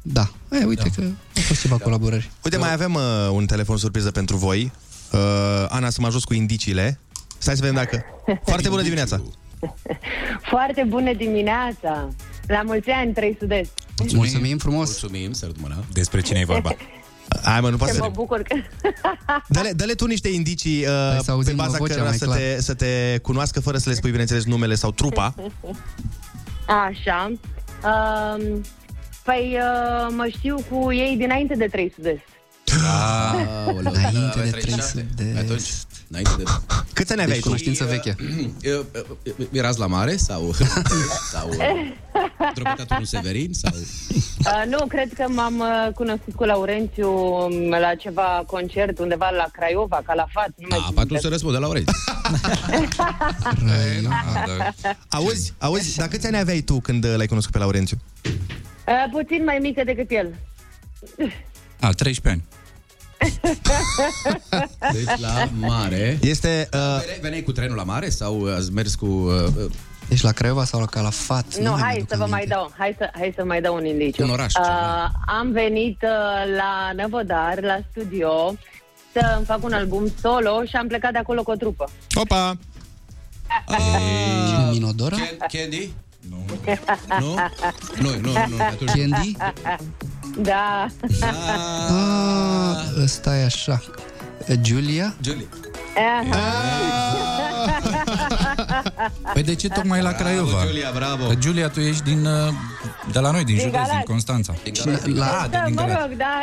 [0.02, 0.32] Da.
[0.52, 0.90] E, uite da.
[0.96, 1.02] că
[1.36, 2.32] au fost ceva colaborări.
[2.44, 4.72] Uite, mai avem uh, un telefon surpriză pentru voi.
[5.12, 5.20] Uh,
[5.70, 7.00] Ana, să mă ajut cu indiciile.
[7.38, 8.04] Stai să vedem dacă...
[8.46, 9.22] Foarte bună dimineața!
[10.52, 12.10] Foarte bună dimineața!
[12.48, 13.72] La mulți ani, trei sud-est.
[14.14, 14.88] Mulțumim frumos!
[14.88, 15.84] Mulțumim, sărut mâna.
[15.94, 16.76] Despre cine e vorba?
[17.44, 18.12] Hai mă, nu poate Mă să...
[18.14, 18.56] bucur că...
[19.48, 22.38] Dă-le, dă-le tu niște indicii uh, să auzim pe baza vocea cărora mai să clar.
[22.38, 25.36] te, să te cunoască fără să le spui, bineînțeles, numele sau trupa.
[26.68, 27.32] Așa.
[27.84, 28.62] Um,
[29.24, 32.22] păi uh, mă știu cu ei dinainte de trei sud-est.
[33.66, 35.06] Aoleu, Înainte da, de aveai 37.
[35.16, 35.70] 300 de- Atunci,
[36.10, 36.44] înainte de...
[36.94, 37.44] Câți ani aveai Deci tu?
[37.44, 38.16] cunoștință veche.
[39.52, 40.54] Erați la mare sau...
[41.34, 41.50] sau
[42.54, 43.72] dropitatul Severin sau...
[44.46, 49.46] Uh, nu, cred că m-am uh, cunoscut cu Laurențiu um, la ceva concert undeva la
[49.52, 50.50] Craiova, Calafat.
[50.58, 50.94] Nu mai A, știu.
[50.96, 51.94] pe atunci se răspunde la Laurențiu.
[55.10, 57.98] Auzi, auzi, dar câți ani aveai tu când uh, l-ai cunoscut pe Laurențiu?
[58.88, 60.36] Uh, puțin mai mică decât el.
[61.80, 62.44] A, 13 ani.
[64.94, 66.18] Deci la mare...
[66.22, 66.70] Este...
[66.74, 69.06] Uh, Vene- Veneai cu trenul la mare sau ați mers cu...
[69.06, 69.72] Uh,
[70.10, 71.58] Ești la Craiova sau la Calafat?
[71.58, 72.38] Nu, mai hai mi-aduc să vă aminte.
[72.38, 74.24] mai dau, hai să, hai să mai dau un indiciu.
[74.24, 75.12] Un oraș, Uh, ceva.
[75.26, 78.54] am venit uh, la Năvodar, la studio,
[79.14, 81.90] să îmi fac un album solo și am plecat de acolo cu o trupă.
[82.16, 82.58] Opa!
[83.68, 85.18] Cine, Minodora?
[85.52, 85.92] Candy?
[86.30, 86.46] Nu.
[87.20, 87.36] Nu?
[88.02, 88.64] Nu, nu, nu.
[88.72, 88.92] Atunci...
[88.92, 89.38] Candy?
[90.38, 90.88] Da.
[91.90, 93.82] Ah, ăsta e așa.
[94.62, 95.16] Julia?
[95.22, 95.48] Julie.
[99.34, 100.50] Păi de ce tocmai la Craiova?
[100.52, 101.26] Bravo, Giulia, bravo.
[101.28, 102.54] Că Giulia, tu ești din, uh,
[103.12, 104.06] de la noi, din Din județ, din Galați.
[104.06, 104.54] Constanța.
[105.06, 106.00] La, Da, din mă Galați.
[106.08, 106.34] rog, da,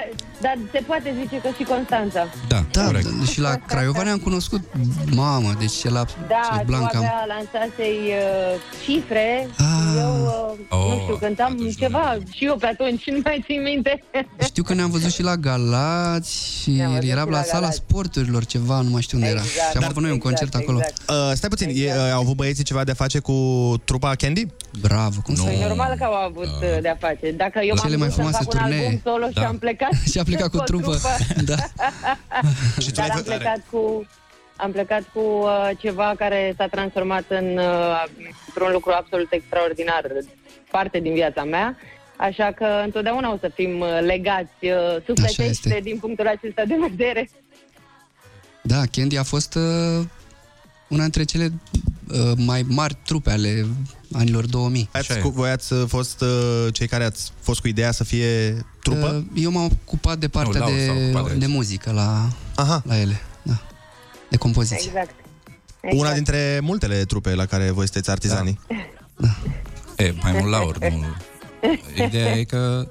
[0.41, 2.27] dar se poate zice că și Constanța.
[2.49, 3.07] Da, da, corect.
[3.09, 4.61] da, și la Craiova ne-am cunoscut.
[5.11, 6.99] Mamă, deci e la Da, ce tu Blanca.
[6.99, 9.65] avea lansasei uh, cifre Ah.
[9.93, 13.63] și eu, uh, nu Oh, știu, cântam ceva și eu pe atunci, nu mai țin
[13.63, 14.03] minte.
[14.45, 17.59] Știu că ne-am văzut și la Galați și Ne-am văzut era și la la sala
[17.61, 17.77] Galați.
[17.77, 19.41] sporturilor ceva, nu mai știu unde era.
[19.41, 20.79] Exact, Și am făcut noi un exact, concert acolo.
[20.79, 21.31] exact.
[21.31, 23.33] Uh, stai puțin, e, uh, au avut băieții ceva de a face cu
[23.85, 24.47] trupa Candy?
[24.81, 27.31] Bravo, cum să Păi normal că au avut uh, de-a face.
[27.31, 28.85] Dacă eu Cele m-am mai dus să frumoase fac un turnee.
[28.85, 29.47] album solo și Da.
[29.47, 30.97] am plecat Și a plecat cu o trupă.
[31.51, 31.57] Da.
[32.79, 33.25] Și tu Dar ai am făcut...
[33.25, 34.07] plecat cu
[34.57, 38.05] am plecat cu uh, ceva care s-a transformat în, uh,
[38.47, 40.05] într-un lucru absolut extraordinar,
[40.71, 41.77] parte din viața mea.
[42.17, 45.81] Așa că întotdeauna o să fim uh, legați uh, sufletește este.
[45.83, 47.31] din punctul acesta de vedere.
[48.63, 50.05] Da, Candy a fost uh,
[50.89, 51.51] una dintre cele uh,
[52.37, 53.67] mai mari trupe ale
[54.13, 54.89] anilor 2000.
[54.93, 58.65] Ați, cu, voi ați uh, fost uh, cei care ați fost cu ideea să fie
[58.83, 59.25] trupă?
[59.35, 62.29] Uh, eu m-am ocupat de partea Nu, Laura s-a de, ocupat de de muzică la,
[62.55, 62.83] Aha.
[62.87, 63.21] la ele.
[63.43, 63.61] Da.
[64.31, 64.87] De compoziție.
[64.87, 65.15] Exact.
[65.93, 68.61] Una dintre multele trupe la care voi sunteți artizanii.
[69.97, 71.05] E, mai mult Laur, nu...
[72.05, 72.89] Ideea e că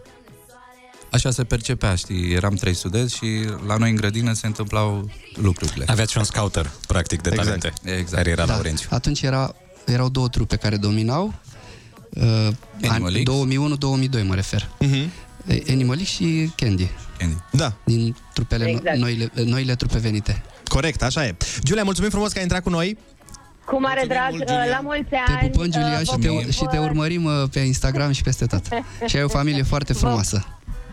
[1.12, 3.26] așa se percepea, știi, eram trei studenți și
[3.68, 5.86] la noi în grădină se întâmplau lucrurile.
[5.88, 7.47] Aveați și un scouter, practic, de Exact.
[7.47, 7.74] talente.
[7.91, 8.12] Exact.
[8.12, 8.53] Care era Da.
[8.53, 8.88] Laurențiu.
[8.91, 9.55] Atunci era,
[9.86, 11.34] erau două trupe care dominau.
[12.10, 12.47] Uh,
[12.88, 13.24] Animal an- X?
[13.24, 14.70] 2001-2002 mă refer.
[14.80, 15.12] Mhm.
[15.47, 16.88] E- Animal X și Candy.
[17.18, 17.36] Candy.
[17.51, 18.97] Da, Din trupele no- Exact.
[18.97, 20.43] noile, noile trupe venite.
[20.68, 21.36] corect, așa e.
[21.64, 22.97] Giulia, mulțumim frumos că ai intrat cu noi.
[23.66, 24.66] Cu mare drag, mult, uh, Giulia.
[24.66, 25.49] la mulți Te ani.
[25.49, 28.22] pupăm, Giulia, uh, și vă te, pup, și te uh, urmărim uh, pe Instagram și
[28.24, 28.62] peste tot.
[29.10, 30.45] Și ai o familie foarte frumoasă.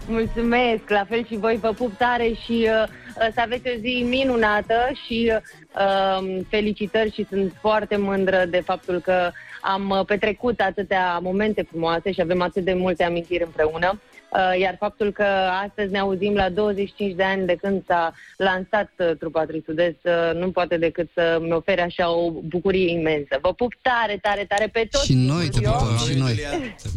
[0.08, 4.06] Mulțumesc, la fel și voi vă pup tare și uh, uh, să aveți o zi
[4.08, 4.74] minunată
[5.06, 9.30] și uh, felicitări și sunt foarte mândră de faptul că
[9.60, 14.00] am uh, petrecut atâtea momente frumoase și avem atât de multe amintiri împreună.
[14.34, 15.26] Uh, iar faptul că
[15.66, 20.40] astăzi ne auzim la 25 de ani de când s-a lansat uh, trupa Trisudez uh,
[20.40, 23.38] nu poate decât să mi ofere așa o bucurie imensă.
[23.42, 25.04] Vă pup tare, tare, tare pe toți.
[25.04, 26.40] Și noi te pupăm, și noi.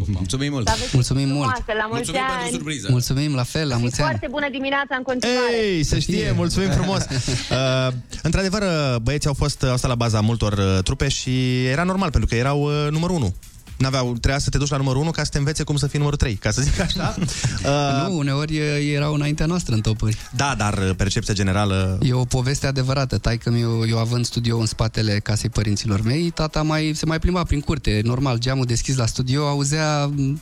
[0.07, 0.67] Mulțumim mult!
[0.67, 1.49] Să aveți Mulțumim mult!
[1.49, 2.85] frumoasă, la mulți ani!
[2.89, 4.09] Mulțumim la fel, la Și mulți ani!
[4.09, 5.55] foarte bună dimineața în continuare!
[5.63, 7.05] Ei, să știe, mulțumim frumos!
[7.51, 11.83] Uh, într-adevăr, uh, băieții au fost au stat la baza multor uh, trupe și era
[11.83, 13.33] normal, pentru că erau uh, numărul 1.
[13.77, 15.97] N-aveau, trebuia să te duci la numărul 1 ca să te învețe cum să fii
[15.97, 17.15] numărul 3, ca să zic așa.
[17.65, 20.17] Uh, Nu, uneori e- erau înaintea noastră în topări.
[20.35, 21.99] Da, dar uh, percepția generală...
[22.01, 23.17] E o poveste adevărată.
[23.17, 27.43] Taică eu, eu având studio în spatele casei părinților mei, tata mai, se mai plimba
[27.43, 28.01] prin curte.
[28.03, 30.41] Normal, geamul deschis la studio, auzea m,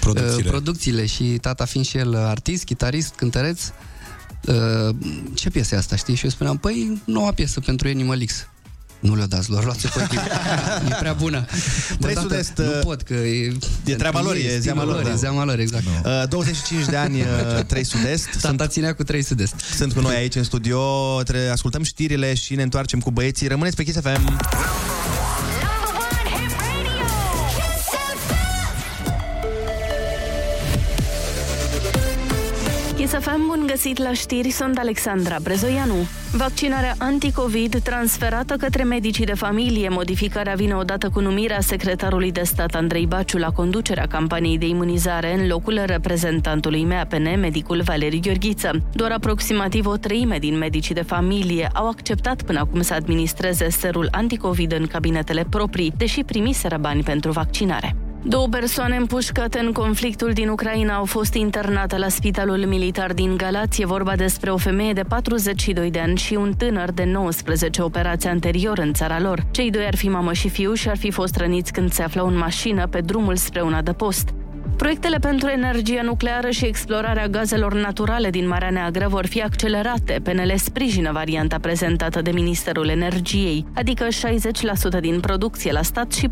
[0.00, 0.36] Producțiile.
[0.44, 3.62] uh, producțiile și tata fiind și el artist, chitarist, cântăreț,
[4.46, 4.94] uh,
[5.34, 6.14] ce piesă e asta, știi?
[6.14, 8.46] Și eu spuneam, păi, noua piesă pentru Animal X.
[9.02, 10.08] Nu le-o dați lor, luați-o pe
[10.88, 11.44] e prea bună.
[11.90, 13.52] Bă, Trei tată, Sud-Est, nu uh, pot, că e...
[13.84, 15.14] E treaba lor, e stilul zeama lor, E da.
[15.14, 15.84] zeama lor, exact.
[16.04, 18.28] Uh, 25 de ani, uh, 3 Sud-Est.
[18.40, 19.54] Tata ținea cu 3 Sud-Est.
[19.76, 20.80] Sunt cu noi aici în studio,
[21.22, 23.46] tre- ascultăm știrile și ne întoarcem cu băieții.
[23.46, 24.38] Rămâneți pe Kiss FM.
[33.12, 35.94] Chisafem, bun găsit la știri, sunt Alexandra Brezoianu.
[36.32, 39.88] Vaccinarea anticovid transferată către medicii de familie.
[39.88, 45.34] Modificarea vine odată cu numirea secretarului de stat Andrei Baciu la conducerea campaniei de imunizare
[45.38, 48.70] în locul reprezentantului MAPN, medicul Valeriu Gheorghiță.
[48.92, 54.08] Doar aproximativ o treime din medicii de familie au acceptat până acum să administreze serul
[54.10, 57.96] anticovid în cabinetele proprii, deși primiseră bani pentru vaccinare.
[58.24, 63.82] Două persoane împușcate în conflictul din Ucraina au fost internate la spitalul militar din Galați.
[63.82, 68.28] E vorba despre o femeie de 42 de ani și un tânăr de 19 operații
[68.28, 69.44] anterior în țara lor.
[69.50, 72.26] Cei doi ar fi mamă și fiu și ar fi fost răniți când se aflau
[72.26, 74.28] în mașină pe drumul spre un adăpost.
[74.76, 80.20] Proiectele pentru energie nucleară și explorarea gazelor naturale din Marea Neagră vor fi accelerate.
[80.22, 84.06] PNL sprijină varianta prezentată de Ministerul Energiei, adică
[84.96, 86.28] 60% din producție la stat și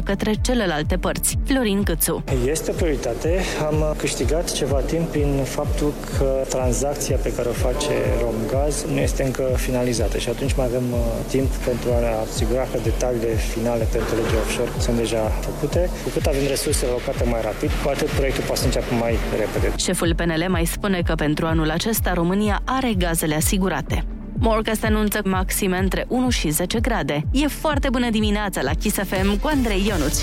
[0.00, 1.38] 40% către celelalte părți.
[1.44, 2.24] Florin Câțu.
[2.46, 3.40] Este o prioritate.
[3.66, 7.92] Am câștigat ceva timp prin faptul că tranzacția pe care o face
[8.22, 12.62] Romgaz nu este încă finalizată și atunci mai avem uh, timp pentru a ne asigura
[12.72, 15.90] că detaliile finale pentru legea offshore sunt deja făcute.
[16.04, 19.72] Cu cât avem resurse alocate mai rapid, cu atât proiectul poate să înceapă mai repede.
[19.76, 24.04] Șeful PNL mai spune că pentru anul acesta România are gazele asigurate.
[24.38, 27.22] Morcast anunță maxime între 1 și 10 grade.
[27.32, 30.22] E foarte bună dimineața la Kiss FM cu Andrei Ionuț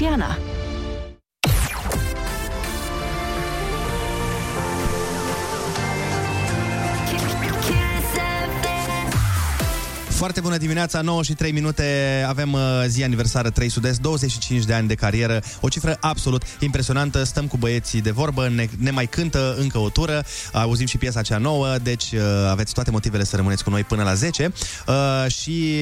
[10.24, 11.84] Foarte bună dimineața, 9 și 3 minute,
[12.28, 17.24] avem uh, zi aniversară 3 Sud-Est, 25 de ani de carieră, o cifră absolut impresionantă,
[17.24, 21.22] stăm cu băieții de vorbă, ne, ne mai cântă încă o tură, auzim și piesa
[21.22, 24.54] cea nouă, deci uh, aveți toate motivele să rămâneți cu noi până la 10
[24.88, 25.76] uh, și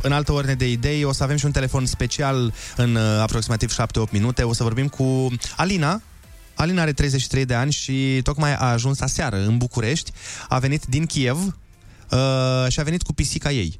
[0.00, 3.72] în altă ordine de idei o să avem și un telefon special în uh, aproximativ
[3.72, 6.02] 7-8 minute, o să vorbim cu Alina,
[6.54, 10.12] Alina are 33 de ani și tocmai a ajuns aseară în București,
[10.48, 11.54] a venit din Kiev,
[12.10, 13.76] uh, și a venit cu pisica ei.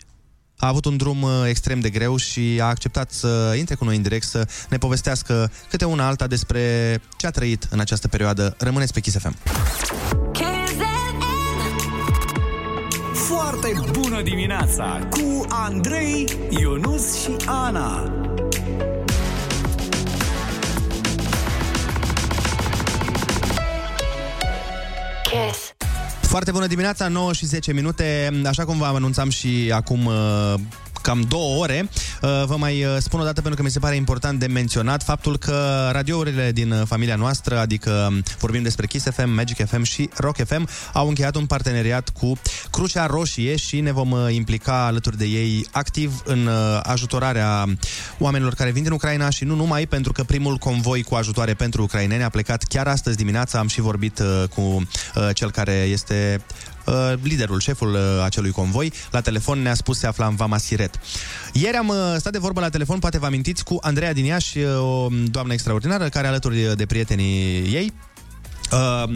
[0.57, 3.97] A avut un drum uh, extrem de greu și a acceptat să intre cu noi
[3.97, 6.61] în direct să ne povestească câte una alta despre
[7.17, 8.55] ce a trăit în această perioadă.
[8.59, 9.37] Rămâneți pe Kiss FM.
[13.15, 18.13] Foarte bună dimineața cu Andrei, Ionus și Ana.
[25.23, 25.70] Kiss.
[26.31, 28.41] Foarte bună dimineața, 9 și 10 minute.
[28.47, 30.55] Așa cum v-am anunțam și acum uh,
[31.03, 31.89] cam două ore,
[32.23, 35.03] uh, vă mai uh, spun o dată pentru că mi se pare important de menționat
[35.03, 39.83] faptul că radiourile din uh, familia noastră, adică um, vorbim despre Kiss FM, Magic FM
[39.83, 42.33] și Rock FM, au încheiat un parteneriat cu
[42.71, 47.67] Crucea Roșie și ne vom uh, implica alături de ei activ în uh, ajutorarea
[48.19, 51.83] oamenilor care vin din Ucraina și nu numai, pentru că primul convoi cu ajutoare pentru
[51.83, 53.59] ucraineni a plecat chiar astăzi dimineața.
[53.59, 56.70] Am și vorbit uh, cu uh, cel care este uh,
[57.23, 61.01] liderul, șeful uh, acelui convoi, la telefon ne-a spus se afla în Vama Siret.
[61.53, 64.59] Ieri am uh, stat de vorbă la telefon, poate vă amintiți, cu Andreea din Iași,
[64.59, 67.93] uh, o doamnă extraordinară, care alături de prietenii ei
[68.73, 69.11] Uh,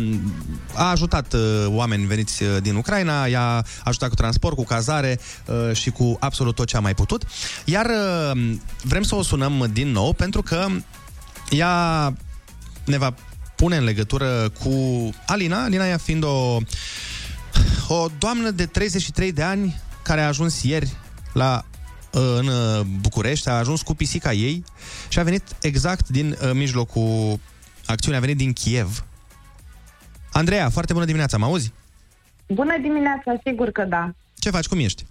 [0.75, 5.77] a ajutat uh, oameni veniți uh, din Ucraina, i-a ajutat cu transport, cu cazare uh,
[5.77, 7.23] și cu absolut tot ce a mai putut.
[7.65, 10.67] Iar uh, vrem să o sunăm din nou pentru că
[11.51, 12.13] ea
[12.85, 13.15] ne va
[13.57, 14.71] pune în legătură cu
[15.27, 16.59] Alina, Alina ea fiind o,
[17.89, 20.97] o doamnă de 33 de ani care a ajuns ieri
[21.33, 21.65] la
[22.13, 24.65] uh, în uh, București, a ajuns cu pisica ei
[25.09, 27.39] și a venit exact din uh, mijlocul
[27.87, 29.05] acțiunii, a venit din Kiev
[30.35, 31.73] Andreea, foarte bună dimineața, mă auzi?
[32.47, 34.15] Bună dimineața, sigur că da.
[34.39, 35.05] Ce faci, cum ești?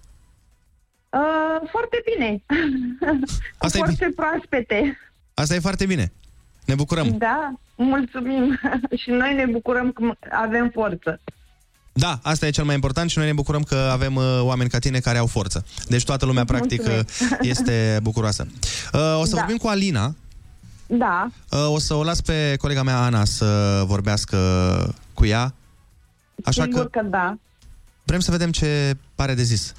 [1.10, 2.42] Uh, foarte bine.
[3.58, 4.98] Cu Asta e forțe proaspete.
[5.34, 6.12] Asta e foarte bine.
[6.64, 7.18] Ne bucurăm.
[7.18, 8.60] Da, mulțumim.
[9.00, 11.20] și noi ne bucurăm că avem forță.
[11.96, 14.78] Da, asta e cel mai important și noi ne bucurăm că avem uh, oameni ca
[14.78, 15.64] tine care au forță.
[15.88, 17.36] Deci toată lumea, practic, uh, Mulțumesc.
[17.42, 18.46] este bucuroasă.
[18.92, 19.36] Uh, o să Da.
[19.38, 20.14] vorbim cu Alina.
[20.86, 24.36] Da, Uh, o să o las pe colega mea, Ana, să vorbească
[25.14, 25.54] cu ea.
[26.44, 27.36] Așa sigur că că da.
[28.04, 29.72] vrem să vedem ce pare de zis.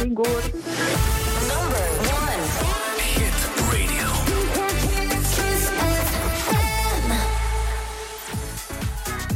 [0.00, 0.50] Sigur.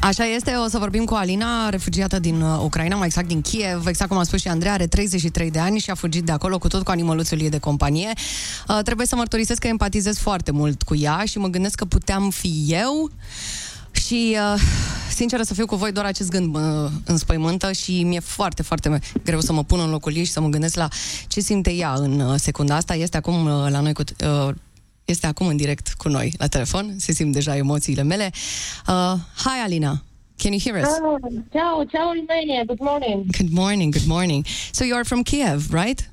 [0.05, 3.86] Așa este, o să vorbim cu Alina, refugiată din uh, Ucraina, mai exact din Kiev.
[3.86, 6.59] Exact cum a spus și Andrei, are 33 de ani și a fugit de acolo
[6.59, 8.12] cu tot cu animăluțul ei de companie.
[8.68, 12.30] Uh, trebuie să mărturisesc că empatizez foarte mult cu ea și mă gândesc că puteam
[12.30, 13.11] fi eu.
[13.92, 14.61] Și, uh,
[15.14, 19.40] sinceră să fiu cu voi, doar acest gând mă înspăimântă și mi-e foarte, foarte greu
[19.40, 20.88] să mă pun în locul ei și să mă gândesc la
[21.28, 22.94] ce simte ea în uh, secunda asta.
[22.94, 24.02] Este acum uh, la noi cu...
[25.05, 28.30] Este acum în direct cu noi la telefon, se simt deja emoțiile mele.
[28.88, 30.02] Uh, hi, Alina.
[30.36, 30.98] Can you hear us?
[31.00, 31.16] Oh,
[31.52, 32.64] ciao, ciao Romania.
[32.64, 33.24] Good morning.
[33.38, 34.46] Good morning, good morning.
[34.72, 36.11] So you are from Kiev, right?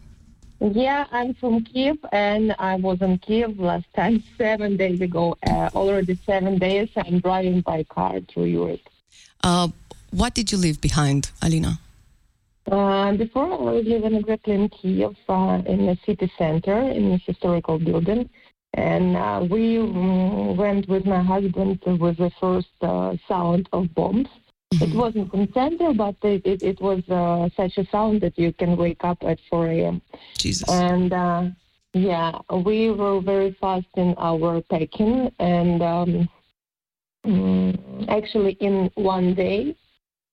[0.60, 5.36] Yeah, I'm from Kiev, and I was in Kiev last time seven days ago.
[5.48, 6.90] Uh, already seven days.
[6.96, 8.86] I'm driving by car through Europe.
[9.44, 9.70] Uh,
[10.12, 11.80] what did you leave behind, Alina?
[12.72, 17.18] Uh, before I was living exactly in Kiev, uh, in the city center, in a
[17.18, 18.30] historical building,
[18.74, 24.28] and uh, we went with my husband with the first uh, sound of bombs.
[24.80, 28.78] It wasn't center, but it, it, it was uh, such a sound that you can
[28.78, 30.02] wake up at 4 a.m.
[30.38, 30.68] Jesus.
[30.70, 31.44] And uh,
[31.94, 36.30] yeah, we were very fast in our packing, and um,
[37.26, 39.76] mm, actually in one day,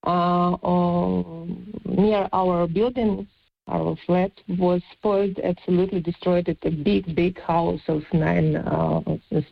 [0.07, 3.27] uh, um, near our building,
[3.69, 6.49] our flat was spoiled, absolutely destroyed.
[6.49, 9.01] It's a big, big house of nine uh,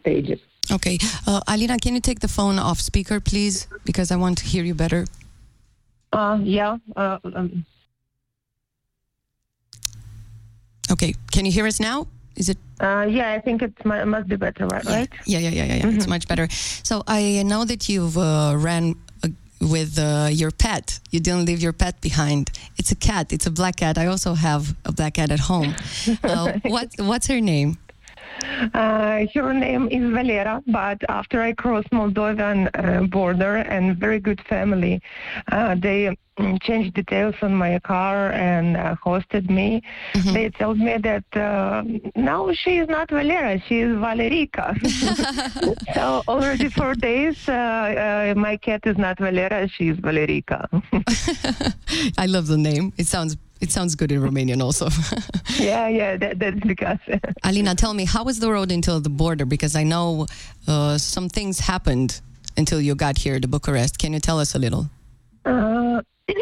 [0.01, 0.41] stages.
[0.71, 0.99] Okay.
[1.27, 3.69] Uh, Alina, can you take the phone off speaker, please?
[3.85, 5.07] Because I want to hear you better.
[6.13, 6.79] Uh, yeah.
[6.97, 7.65] Uh, um,
[10.91, 11.15] Okay.
[11.33, 12.07] Can you hear us now?
[12.37, 12.59] Is it?
[12.81, 14.85] uh, yeah, I think it must be better, right?
[14.85, 15.09] right?
[15.25, 15.75] Yeah, yeah, yeah, yeah.
[15.77, 15.89] yeah.
[15.89, 16.49] It's much better.
[16.51, 18.95] So I know that you've uh, ran
[19.61, 21.01] with uh, your pet.
[21.11, 22.51] You didn't leave your pet behind.
[22.77, 23.33] It's a cat.
[23.33, 23.99] It's a black cat.
[23.99, 25.75] I also have a black cat at home.
[26.23, 27.79] Uh, what What's her name?
[28.75, 34.41] Uh, her name is Valera, but after I crossed Moldovan uh, border and very good
[34.49, 35.01] family,
[35.53, 39.83] uh, they mm, changed details on my car and uh, hosted me.
[40.33, 41.83] They told me that uh,
[42.15, 44.75] now she is not Valera, she is Valerica.
[45.95, 50.67] so already for days, uh, uh, my cat is not Valera, she is Valerica.
[52.19, 52.93] I love the name.
[52.97, 54.87] It sounds it sounds good in Romanian also.
[55.71, 57.03] yeah, yeah, that, that's because.
[57.49, 59.45] Alina, tell me, how was the road until the border?
[59.45, 60.27] Because I know
[60.69, 62.21] uh, some things happened
[62.57, 63.99] until you got here to Bucharest.
[63.99, 64.85] Can you tell us a little?
[65.45, 66.01] Uh,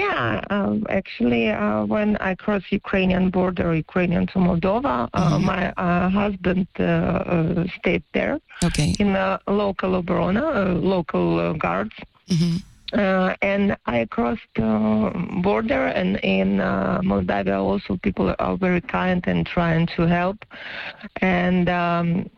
[0.00, 6.08] yeah, um, actually, uh, when I crossed Ukrainian border, Ukrainian to Moldova, uh, my uh,
[6.08, 8.94] husband uh, stayed there okay.
[9.00, 10.44] in a local Obrona,
[10.96, 11.96] local uh, guards.
[12.92, 15.10] Uh, and I crossed uh,
[15.42, 20.44] border, and in uh, Moldavia also people are very kind and trying to help.
[21.20, 22.30] And um,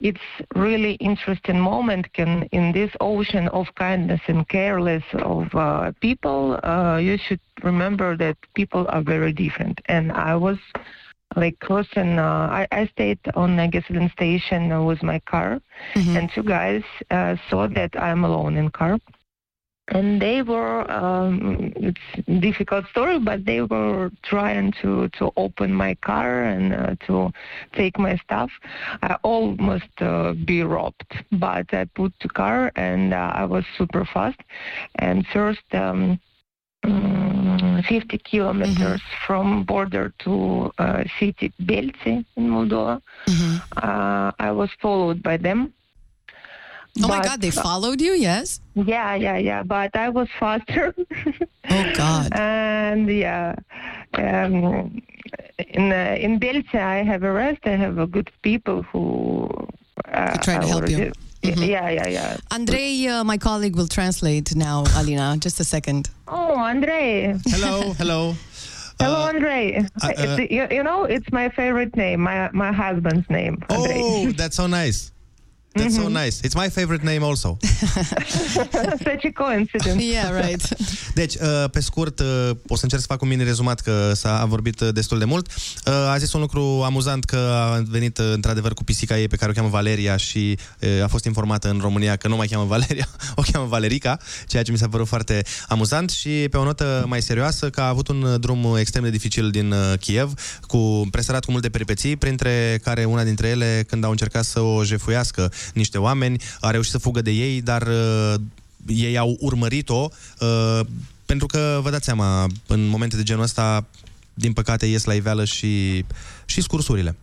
[0.00, 0.20] it's
[0.54, 6.98] really interesting moment can in this ocean of kindness and careless of uh, people uh,
[6.98, 9.80] you should remember that people are very different.
[9.86, 10.58] And i was
[11.36, 15.60] like crossing uh, I, I stayed on a gasoline station with my car.
[16.16, 18.98] And two guys uh, saw that i'm alone in car
[19.88, 25.72] and they were um, it's a difficult story but they were trying to to open
[25.72, 27.30] my car and uh, to
[27.74, 28.50] take my stuff
[29.02, 34.04] i almost uh, be robbed but i put the car and uh, i was super
[34.06, 34.40] fast
[34.96, 36.18] and first um,
[36.84, 43.02] mm, 50 kilometers from border to uh, city Belzi in Moldova.
[43.76, 45.72] Uh, I was followed by them.
[47.02, 48.12] Oh my God, they followed you?
[48.12, 48.60] Yes.
[48.74, 49.62] yeah, yeah, yeah.
[49.64, 50.94] But I was faster.
[51.70, 52.32] oh God.
[52.32, 53.56] And yeah,
[54.14, 55.02] um,
[55.58, 57.60] in uh, in Belce, I have a rest.
[57.66, 59.48] I have a good people who
[60.12, 60.96] uh, try to help you.
[60.98, 61.12] already-
[61.42, 62.36] Yeah, yeah, yeah.
[62.50, 65.36] Andrei, uh, my colleague, will translate now, Alina.
[65.38, 66.08] Just a second.
[66.26, 67.34] Oh, Andrei.
[67.48, 68.34] Hello, hello.
[69.00, 69.84] Hello, Andrei.
[70.02, 72.20] uh, you, you know, it's my favorite name.
[72.20, 73.54] My my husband's name.
[73.68, 74.00] Andrei.
[74.02, 75.10] Oh, that's so nice.
[75.74, 76.36] That's so nice.
[76.44, 77.56] It's my favorite name also.
[79.02, 80.04] Such a coincidence.
[80.04, 80.68] Yeah, right.
[81.14, 82.26] Deci, uh, pe scurt, uh,
[82.66, 85.48] o să încerc să fac un mini rezumat, că s-a vorbit uh, destul de mult.
[85.86, 89.36] Uh, A zis un lucru amuzant că a venit uh, într-adevăr cu pisica ei pe
[89.36, 92.64] care o cheamă Valeria și uh, a fost informată în România că nu mai cheamă
[92.64, 97.04] Valeria, o cheamă Valerica, ceea ce mi s-a părut foarte amuzant și pe o notă
[97.06, 101.08] mai serioasă că a avut un uh, drum extrem de dificil din uh, Kiev, cu
[101.10, 105.52] presărat cu multe peripeții, printre care una dintre ele când au încercat să o jefuiască
[105.74, 108.34] niște oameni, a reușit să fugă de ei, dar uh,
[108.86, 110.08] ei au urmărit-o
[110.40, 110.80] uh,
[111.26, 113.86] pentru că, vă dați seama, în momente de genul ăsta,
[114.34, 116.04] din păcate, ies la iveală și,
[116.44, 117.16] și scursurile.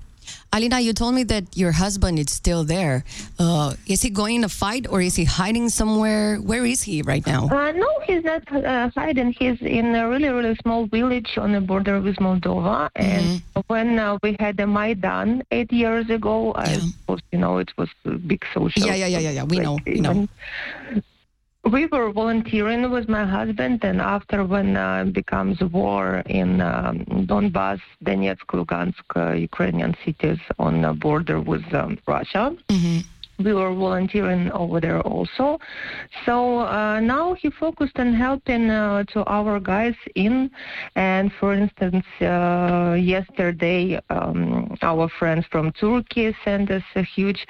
[0.53, 3.05] Alina, you told me that your husband is still there.
[3.39, 6.37] Uh, is he going to fight or is he hiding somewhere?
[6.37, 7.47] Where is he right now?
[7.47, 9.33] Uh, no, he's not uh, hiding.
[9.39, 12.89] He's in a really, really small village on the border with Moldova.
[12.95, 17.71] And when uh, we had the Maidan eight years ago, I suppose you know it
[17.77, 18.85] was a big social.
[18.85, 19.43] Yeah, yeah, yeah, yeah, yeah.
[19.43, 20.27] We know, we know.
[21.69, 27.79] We were volunteering with my husband, and after when uh, becomes war in um, Donbass,
[28.03, 32.55] Donetsk, Lugansk, uh, Ukrainian cities on the border with um, Russia,
[33.43, 35.59] we were volunteering over there also.
[36.25, 40.49] So uh, now he focused on helping uh, to our guys in,
[40.95, 47.45] and for instance, uh, yesterday um, our friends from Turkey sent us a huge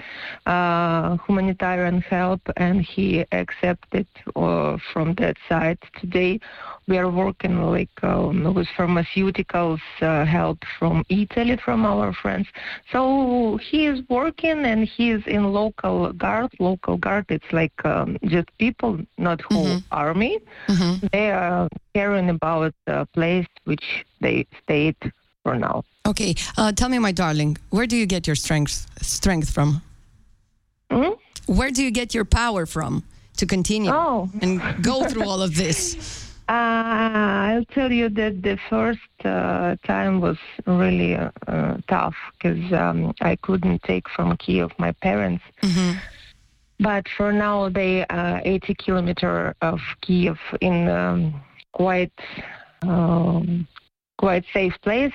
[0.45, 5.77] uh, humanitarian help, and he accepted uh, from that side.
[5.99, 6.39] Today
[6.87, 12.47] we are working like um, with pharmaceuticals uh, help from Italy from our friends.
[12.91, 16.51] So he is working and he is in local guard.
[16.59, 20.39] Local guard, it's like um, just people, not whole army.
[21.11, 24.97] They are caring about the place which they stayed
[25.43, 25.83] for now.
[26.07, 29.81] Okay, uh, tell me, my darling, where do you get your strength strength from?
[30.91, 31.11] Hmm?
[31.45, 33.03] Where do you get your power from
[33.37, 34.29] to continue Oh.
[34.41, 36.30] and go through all of this?
[36.51, 40.37] Uh, I'll tell you that the first uh, time was
[40.67, 45.45] really uh, uh, tough because um, I couldn't take from Kiev my parents.
[46.77, 51.41] But for now, they uh, 80 kilometer of Kiev in um,
[51.71, 52.19] quite
[52.81, 53.65] um,
[54.17, 55.13] quite safe place,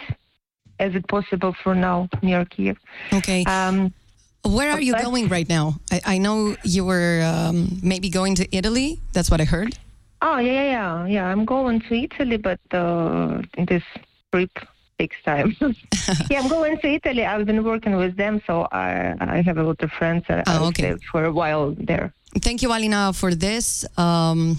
[0.79, 2.79] as it possible for now near Kiev.
[3.13, 3.45] Okay.
[3.45, 3.93] Um,
[4.43, 5.81] Where are you going right now?
[5.93, 9.01] I, I know you were um, maybe going to Italy.
[9.13, 9.77] That's what I heard.
[10.23, 11.27] Oh yeah, yeah, yeah, yeah.
[11.27, 13.83] I'm going to Italy, but uh, this
[14.33, 14.51] trip
[14.99, 15.55] takes time.
[16.31, 17.25] yeah, I'm going to Italy.
[17.25, 20.25] I've been working with them, so I I have a lot of friends.
[20.29, 20.83] that Oh, okay.
[20.83, 22.13] stayed for a while there.
[22.41, 23.85] Thank you, Alina, for this.
[23.99, 24.59] Um,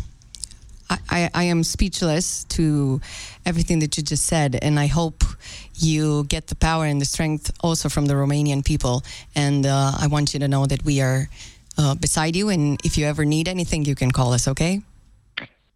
[0.90, 3.02] I, I, I am speechless to
[3.46, 5.24] everything that you just said, and I hope
[5.76, 9.04] you get the power and the strength also from the Romanian people.
[9.36, 11.28] And uh, I want you to know that we are
[11.78, 14.82] uh, beside you, and if you ever need anything, you can call us, okay?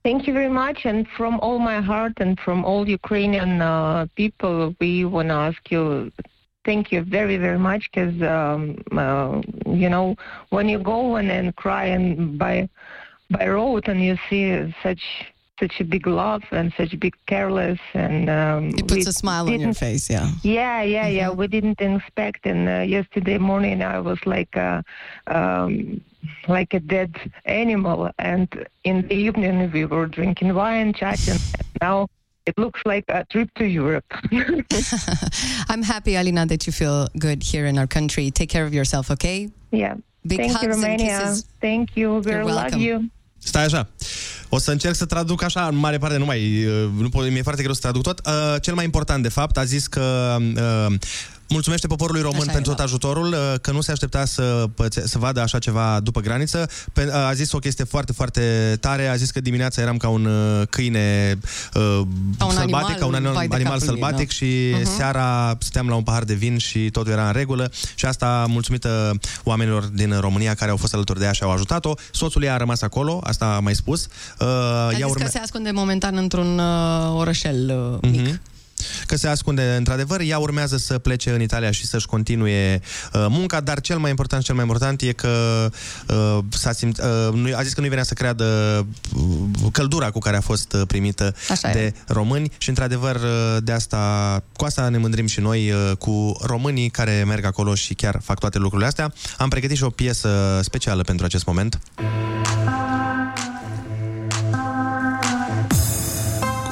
[0.04, 4.76] Thank you very much, and from all my heart and from all Ukrainian uh, people,
[4.80, 6.12] we want to ask you.
[6.66, 10.16] Thank you very, very much, because um, uh, you know
[10.50, 12.68] when you go and, and cry and by
[13.30, 15.02] by road and you see such
[15.62, 19.14] such a big love and such a big careless and um, It puts we a
[19.24, 20.28] smile on your didn't- face, yeah.
[20.44, 21.30] Yeah, yeah, yeah.
[21.30, 24.84] We didn't expect, and uh, yesterday morning I was like a,
[25.28, 26.02] um,
[26.48, 27.12] like a dead
[27.46, 28.48] animal, and
[28.84, 31.40] in the evening we were drinking wine, chatting.
[31.60, 32.08] And now
[32.50, 34.10] it looks like a trip to Europe.
[35.70, 38.32] I'm happy, Alina, that you feel good here in our country.
[38.32, 39.50] Take care of yourself, okay?
[39.72, 39.96] yeah.
[40.24, 41.34] Big Thank you, Romania.
[41.62, 42.08] Thank you.
[42.20, 43.10] We You're love you.
[43.44, 43.88] Stai așa.
[44.50, 46.66] O să încerc să traduc așa, în mare parte nu mai...
[46.66, 48.22] uh, Nu pot, mi-e foarte greu să traduc tot.
[48.26, 50.38] Uh, cel mai important, de fapt, a zis că...
[50.56, 50.94] Uh,
[51.52, 55.08] Mulțumește poporului român Așa pentru e, tot ajutorul, uh, că nu se aștepta să, pățe-
[55.08, 56.70] să vadă așa ceva după graniță.
[56.94, 59.08] Pe- uh, A zis o chestie foarte, foarte tare.
[59.08, 61.38] A zis că dimineața eram ca un uh, câine
[61.74, 61.82] uh,
[62.38, 64.34] Ca un sălbatic, animal, ca un animal, vai de animal capul lui, sălbatic da.
[64.34, 64.96] și Mhm.
[64.96, 67.72] seara stăteam la un pahar de vin și totul era în regulă.
[67.96, 69.14] Și asta mulțumită
[69.44, 71.94] oamenilor din România care au fost alături de ea și au ajutat-o.
[72.12, 74.08] Soțul ei a rămas acolo, asta am mai spus.
[74.40, 78.22] Uh, A ea zis urme- că se ascunde momentan într-un uh, orășel uh, mic.
[78.22, 78.42] Mhm.
[79.06, 82.82] Că se ascunde într-adevăr, ea urmează să plece în Italia și să-și continue
[83.14, 85.70] uh, munca, dar cel mai important, cel mai important e că
[86.08, 88.46] uh, s-a simt, uh, nu- a zis că nu-i venea să creadă
[89.16, 89.22] uh,
[89.72, 91.74] căldura cu care a fost uh, primită Așa e.
[91.74, 96.38] de români și într-adevăr uh, de asta, cu asta ne mândrim și noi uh, cu
[96.42, 99.14] românii care merg acolo și chiar fac toate lucrurile astea.
[99.38, 101.80] Am pregătit și o piesă specială pentru acest moment.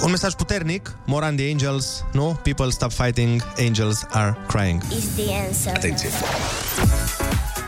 [0.09, 2.39] Un mesaj puternic, Moran the Angels, nu?
[2.43, 4.81] People stop fighting, angels are crying.
[4.97, 5.75] Is the answer.
[5.75, 6.09] Atenție!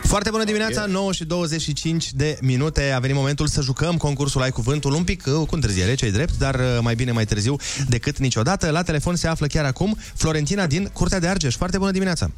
[0.02, 2.90] Foarte bună dimineața, 9 și 25 de minute.
[2.90, 6.38] A venit momentul să jucăm concursul Ai Cuvântul un pic uh, cu întârziere, ce drept,
[6.38, 7.56] dar uh, mai bine mai târziu
[7.88, 8.70] decât niciodată.
[8.70, 11.56] La telefon se află chiar acum Florentina din Curtea de Argeș.
[11.56, 12.30] Foarte bună dimineața!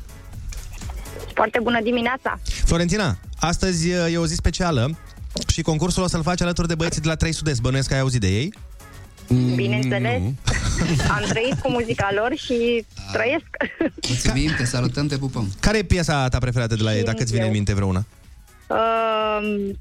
[1.35, 2.39] Foarte bună dimineața!
[2.65, 4.99] Florentina, astăzi uh, e o zi specială
[5.47, 7.61] și concursul o să-l faci alături de băieții de la 3 Sud-Est.
[7.61, 8.53] Bănuiesc că ai auzit de ei?
[9.55, 10.23] Bineînțeles,
[11.17, 13.47] am trăit cu muzica lor și trăiesc.
[14.09, 15.53] Mulțumim, te salutăm, te pupăm.
[15.61, 18.05] Care e piesa ta preferată de la ei, dacă îți vine în minte vreuna?
[18.69, 19.77] Um,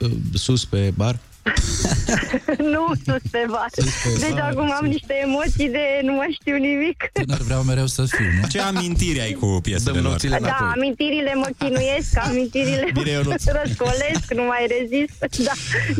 [0.00, 1.18] Uh, Sus pe bar.
[2.74, 3.66] nu sus pe bar.
[3.74, 3.82] pe
[4.20, 7.10] Deci bar, acum am niște emoții de nu mai știu nimic.
[7.26, 8.48] Dar vreau mereu să fiu, nu?
[8.48, 10.10] Ce amintiri ai cu piesele Dăm lor?
[10.10, 10.68] nopțile Da, înapoi.
[10.74, 13.44] amintirile mă chinuiesc, amintirile Bine, mă Ionuț.
[13.44, 15.26] răscolesc, nu mai rezist.
[15.44, 15.52] Da,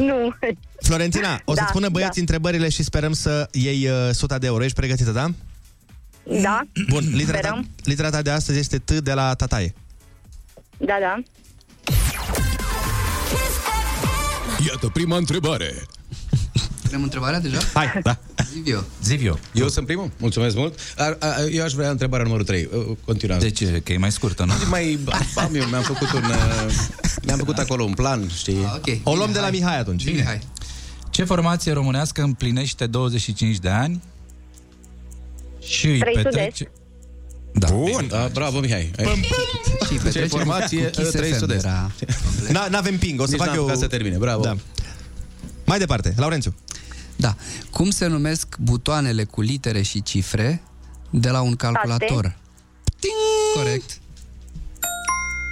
[0.03, 0.35] nu.
[0.83, 2.33] Florentina, o să Da, spună băieții da.
[2.33, 4.63] întrebările și sperăm să iei uh, 100 de euro.
[4.65, 5.27] Ești pregătită, da?
[6.43, 7.69] Da, Bun, litera ta, Sperăm.
[7.85, 9.75] litera ta de astăzi este T de la tataie.
[10.79, 11.23] da, da.
[14.67, 15.75] Iată prima întrebare.
[16.87, 17.59] Avem întrebarea deja?
[17.75, 18.19] Hai, da.
[18.55, 18.85] Livio.
[19.03, 19.39] Zivio.
[19.53, 20.11] Eu sunt primul?
[20.17, 20.79] Mulțumesc mult.
[20.97, 22.69] Ar, a, eu aș vrea întrebarea numărul 3.
[23.05, 23.45] Continuați.
[23.45, 23.81] De ce?
[23.85, 24.53] Că e mai scurtă, nu?
[24.69, 24.99] mai
[25.35, 26.75] am eu, mi-am făcut un uh,
[27.23, 28.65] mi-am făcut acolo un plan, știi?
[28.65, 28.99] Ah, ok.
[29.03, 29.51] O luăm Bine, de la hai.
[29.51, 30.05] Mihai atunci.
[30.05, 30.41] Bine, hai.
[31.11, 34.03] Ce formație românească împlinește 25 de ani
[35.63, 36.71] și îi Trei petrece...
[37.53, 37.73] Sud-Est.
[37.73, 38.07] Da, Bun.
[38.09, 38.91] Da, bravo, Mihai.
[39.87, 41.65] Și petrecem informație, cu Kiss 3 FM, Sud-Est.
[41.65, 41.91] era
[42.25, 42.51] complet.
[42.57, 43.65] Na, n-avem ping, o să Nici fac n-am eu...
[43.67, 44.43] ca să termine, bravo.
[44.43, 44.57] Da.
[45.67, 46.55] Mai departe, Laurențiu.
[47.17, 47.35] Da.
[47.71, 50.63] Cum se numesc butoanele cu litere și cifre
[51.11, 52.37] de la un calculator?
[53.55, 53.99] Corect.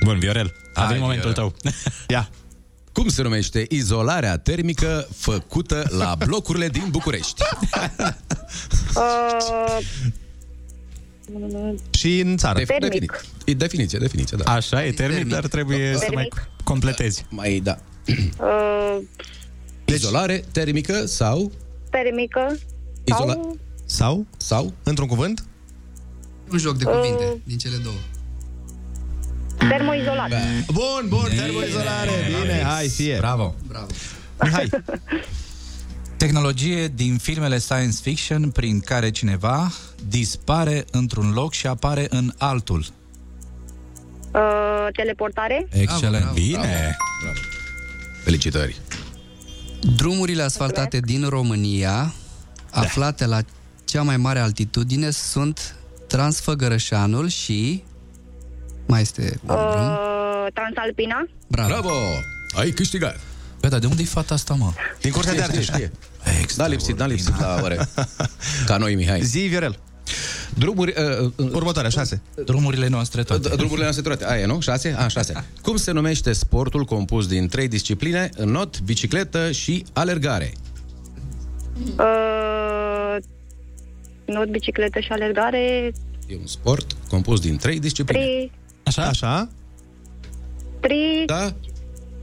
[0.04, 1.52] Bun, Viorel, a Hai, venit momentul Viorel.
[1.62, 1.72] tău.
[2.08, 2.28] Ia.
[2.92, 7.42] Cum se numește izolarea termică făcută la blocurile din București?
[8.94, 9.78] Uh,
[11.90, 12.58] Și în țară.
[12.58, 13.10] Defini- Termic.
[13.12, 14.52] defini- E definiție, definiție, da.
[14.52, 16.48] Așa e termic, dar trebuie să mai Termic.
[16.64, 17.26] completezi.
[17.30, 17.78] Mai, da.
[18.40, 18.98] uh,
[19.84, 21.52] Izolare termică sau...
[21.90, 22.58] termică
[23.04, 23.32] Izola...
[23.32, 23.56] sau
[23.86, 24.26] Sau?
[24.36, 24.72] Sau?
[24.82, 25.44] Într-un cuvânt?
[26.50, 27.96] Un joc de cuvinte din cele două.
[29.68, 30.30] termoizolat.
[30.72, 32.10] Bun, bun, termoizolare.
[32.42, 33.16] Bine, hai, fie.
[33.18, 33.54] Bravo.
[33.68, 33.86] Bravo.
[34.42, 34.68] Mihai.
[36.18, 39.72] Tehnologie din filmele science fiction prin care cineva
[40.08, 42.86] dispare într-un loc și apare în altul.
[44.32, 44.40] Uh,
[44.92, 45.66] teleportare.
[45.70, 46.22] Excelent.
[46.22, 46.96] bravo, Bine.
[48.24, 48.80] Felicitări.
[49.96, 52.12] Drumurile asfaltate din România,
[52.70, 53.40] aflate la
[53.84, 55.76] cea mai mare altitudine, sunt
[56.06, 57.82] Transfăgărășanul și...
[58.86, 59.84] Mai este un drum.
[59.84, 61.28] Uh, Transalpina.
[61.46, 61.68] Bravo.
[61.68, 61.94] Bravo!
[62.56, 63.20] Ai câștigat.
[63.60, 64.72] Bă, dar de unde e fata asta, mă?
[65.00, 65.64] Din Curtea de Știe, Argeș.
[65.64, 65.92] știe,
[66.24, 66.46] știe.
[66.56, 67.88] Da, lipsit, da, lipsit la ore.
[68.66, 69.22] Ca noi, Mihai.
[69.22, 69.78] Zi, Viorel.
[70.54, 70.94] Drumuri...
[71.20, 72.22] Uh, uh, Următoarea, șase.
[72.44, 73.48] Drumurile noastre toate.
[73.48, 74.24] d- drumurile noastre toate.
[74.26, 74.60] Aia, nu?
[74.60, 74.94] Șase?
[74.98, 75.44] A, șase.
[75.62, 80.52] Cum se numește sportul compus din trei discipline, not, bicicletă și alergare?
[81.98, 83.16] Uh,
[84.24, 85.92] not, bicicletă și alergare.
[86.26, 88.24] E un sport compus din trei discipline.
[88.24, 88.50] Tri,
[88.82, 89.02] Așa?
[89.06, 89.48] Așa?
[90.80, 91.54] tri, Da?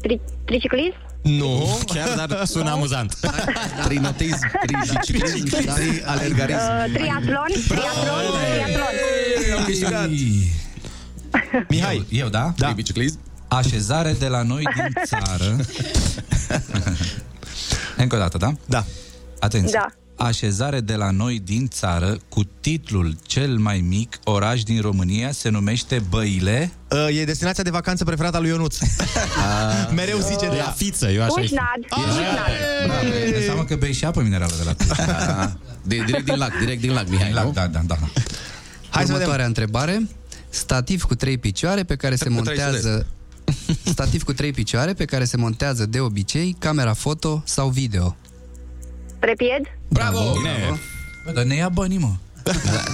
[0.01, 0.95] tri, triciclism.
[1.26, 1.80] Nu.
[1.85, 3.18] Chiar, dar sună amuzant.
[3.84, 6.60] Trinotism, triciclism și trialergarism.
[6.60, 7.47] Uh, triatlon.
[7.68, 8.23] Triatlon.
[8.53, 9.57] Triatlon.
[9.57, 10.10] Am câștigat.
[11.69, 11.95] Mihai.
[11.95, 12.53] Eu, eu da?
[12.57, 12.65] Da.
[12.65, 13.19] Tribiciclism.
[13.47, 15.56] Așezare de la noi din țară.
[17.97, 18.52] Încă o dată, da?
[18.65, 18.85] Da.
[19.39, 19.80] Atenție.
[19.81, 20.05] Da.
[20.17, 25.49] Așezare de la noi din țară cu titlul cel mai mic oraș din România se
[25.49, 26.71] numește Băile.
[26.91, 28.77] Uh, E destinația de vacanță preferată a lui Ionuț.
[29.95, 30.73] Mereu zice de La ea.
[30.75, 31.79] fiță, eu așa Ușnad.
[31.89, 32.51] Ușnad.
[32.85, 34.95] Bravo, înseamnă că bei și apă minerală de la tine.
[35.83, 37.51] De, direct din lac, direct din lac, Mihai, Da, nu?
[37.51, 37.95] da, da, da.
[37.95, 38.09] Hai
[38.89, 39.11] să vedem.
[39.11, 40.07] Următoarea întrebare.
[40.49, 43.05] Stativ cu trei picioare pe care se Cu trei montează...
[43.95, 48.15] Stativ cu trei picioare pe care se montează de obicei camera foto sau video.
[49.26, 49.77] Trepied.
[49.88, 50.34] Bravo!
[50.38, 50.80] Bine.
[51.26, 52.11] Bă, dar ne ia banii, mă.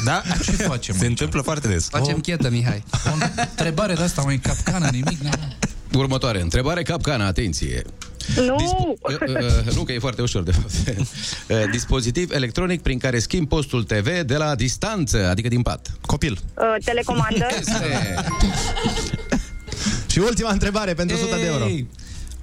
[0.06, 0.22] Da?
[0.44, 0.96] Ce facem?
[0.98, 1.90] Se întâmplă foarte des.
[1.90, 2.84] Facem chetă, Mihai.
[3.06, 3.10] O
[3.50, 5.20] întrebare de asta, mai capcană, nimic.
[5.20, 7.82] n Următoare, întrebare capcana, atenție.
[8.36, 8.56] Nu.
[9.02, 10.72] Uh, uh, nu, că e foarte ușor, de fapt.
[11.48, 15.92] Uh, dispozitiv electronic prin care schimb postul TV de la distanță, adică din pat.
[16.02, 16.40] Copil.
[16.58, 17.48] Uh, telecomandă.
[17.60, 18.16] Este...
[20.12, 21.66] Și ultima întrebare pentru 100 de euro.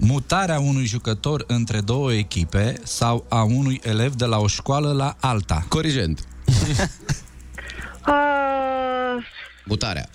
[0.00, 4.92] Ei, Mutarea unui jucător între două echipe sau a unui elev de la o școală
[4.92, 5.64] la alta.
[5.68, 6.20] Corigent.
[8.08, 9.24] Uh,
[9.64, 10.08] Mutarea.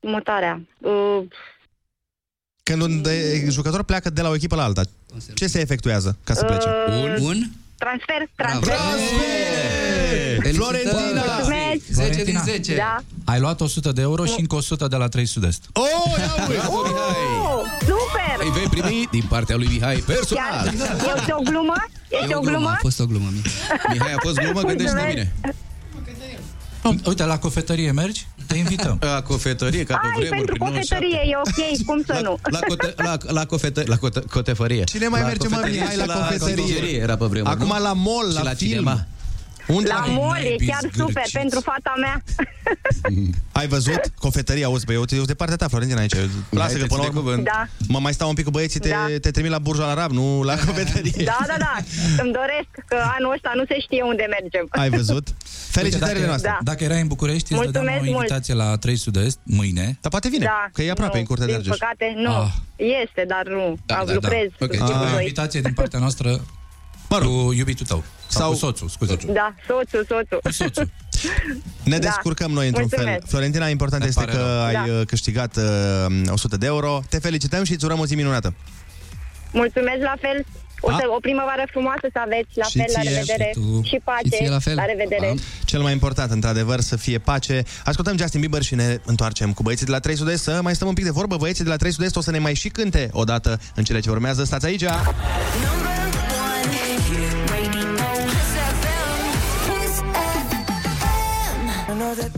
[0.00, 0.60] mutarea.
[0.78, 1.22] Uh,
[2.62, 4.82] Când un de, jucător pleacă de la o echipă la alta,
[5.34, 6.68] ce se efectuează ca să plece?
[6.88, 7.36] Uh, Un?
[7.78, 8.28] transfer.
[8.36, 8.76] Transfer.
[10.52, 11.22] Florentina!
[11.36, 11.82] Mulțumesc!
[11.92, 12.74] 10 din 10.
[12.76, 12.96] Da.
[13.24, 15.62] Ai luat 100 de euro și încă 100 de la 3 Sud-Est.
[15.72, 15.82] Oh,
[16.18, 16.52] ia uite!
[16.58, 17.26] Bravo, Mihai!
[17.42, 18.46] Oh, super!
[18.46, 20.44] Îi vei primi din partea lui Mihai personal.
[20.50, 21.74] Chiar, este o glumă?
[22.08, 22.68] Este E o glumă?
[22.68, 23.52] A fost o glumă, Mihai.
[23.92, 25.14] Mihai a fost glumă, gândește Mulțumesc.
[25.14, 25.32] bine.
[27.06, 28.26] Uite, la cofetărie mergi?
[28.46, 28.96] Te invităm.
[29.00, 30.94] La cofetărie, ca pe Ai, vremuri, pentru prin 97.
[30.94, 32.38] cofetărie e ok, cum să nu?
[32.50, 34.84] La, cote, la, la, cofetă, la cote, cotefărie.
[34.84, 36.96] Cine mai la merge, mă, cofetărie Mihai, și la cofetărie?
[37.00, 37.82] Era pe vremuri, Acum nu?
[37.82, 38.70] la mall, Și la la film.
[38.70, 39.06] cinema.
[39.72, 40.98] Unde La ai- mall e chiar zgârciți.
[41.00, 42.22] super pentru fata mea.
[43.52, 44.00] Ai văzut?
[44.18, 46.14] Cofetăria, auzi, băi, eu eu sunt de partea ta, Florentina, aici.
[46.50, 47.44] Lasă că până la urmă cuvânt.
[47.44, 47.66] Da.
[47.88, 49.06] mă mai stau un pic cu băieții, te, Da.
[49.20, 51.24] te trimit la Burj Al Arab, nu la cofetărie.
[51.24, 51.74] Da, da, da.
[52.22, 54.66] Îmi doresc că anul ăsta nu se știe unde mergem.
[54.70, 55.28] Ai văzut?
[55.70, 56.50] Felicitările Uite, noastre.
[56.50, 56.58] Da.
[56.70, 58.16] Dacă erai în București, îți Mulțumesc dădeam o mult.
[58.16, 59.84] invitație la 3 Sud-Est mâine.
[60.00, 61.76] Dar poate vine, Da, că e aproape, nu, în Curtea de Din Argeș.
[61.78, 62.32] păcate, nu.
[62.42, 62.52] Ah.
[63.04, 63.76] Este, dar nu.
[63.86, 64.18] Da, Am da, da.
[64.20, 64.58] lucrez Ok.
[64.58, 65.22] cu tipul O doi.
[65.22, 66.40] invitație din partea noastră
[67.10, 67.28] Mă rog.
[67.46, 68.04] cu iubitul tău.
[68.26, 69.16] Sau, Sau- cu soțul, scuze.
[69.26, 70.40] Da, soțul, soțul.
[70.42, 70.88] Cu soțul.
[71.84, 72.06] Ne Da.
[72.08, 73.18] descurcăm noi într-un Mulțumesc.
[73.18, 73.28] fel.
[73.30, 74.64] Florentina, important Ne este pare că rău.
[74.64, 74.84] ai Da.
[74.92, 75.62] uh, câștigat uh,
[76.30, 77.00] 100 de euro.
[77.08, 78.54] Te felicităm și îți urăm o zi minunată.
[79.52, 80.44] Mulțumesc la fel.
[80.82, 80.96] O, Pa.
[81.00, 83.50] să, o primăvară frumoasă să aveți, la Și fel, la ție, revedere.
[83.54, 83.82] și tu.
[83.84, 84.74] Și pace, Și ție la fel.
[84.74, 85.26] la revedere.
[85.26, 85.34] Pa.
[85.64, 87.62] Cel mai important, într-adevăr, să fie pace.
[87.84, 90.88] Ascultăm Justin Bieber și ne întoarcem cu băieții de la 3 Sud-Est să mai stăm
[90.88, 91.36] un pic de vorbă.
[91.36, 94.10] Băieții de la 3 Sud-Est o să ne mai și cânte odată în cele ce
[94.10, 94.44] urmează.
[94.44, 94.84] Stați aici!
[96.66, 97.29] one.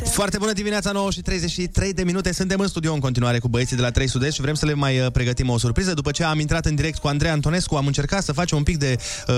[0.05, 2.33] Foarte bună dimineața, 9 și 33 de minute.
[2.33, 4.75] Suntem în studio în continuare cu băieții de la 3 Sud-Est și vrem să le
[4.75, 5.95] mai uh, pregătim o surpriză.
[5.95, 8.79] După ce am intrat în direct cu Andrei Antonescu, am încercat să facem un pic
[8.79, 8.97] de
[9.29, 9.35] uh,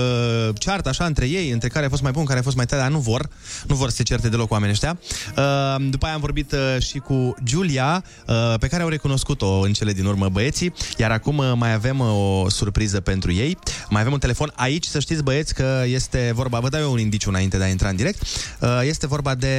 [0.57, 2.81] ceartă așa între ei, între care a fost mai bun, care a fost mai tare,
[2.81, 3.29] dar nu vor.
[3.67, 4.99] Nu vor să se certe deloc oamenii ăștia.
[5.37, 9.73] Uh, după aia am vorbit uh, și cu Giulia, uh, pe care au recunoscut-o în
[9.73, 12.07] cele din urmă băieții, iar acum uh, mai avem uh,
[12.43, 13.57] o surpriză pentru ei.
[13.89, 16.99] Mai avem un telefon aici, să știți băieți că este vorba, vă dau eu un
[16.99, 18.21] indiciu înainte de a intra în direct,
[18.59, 19.55] uh, este vorba de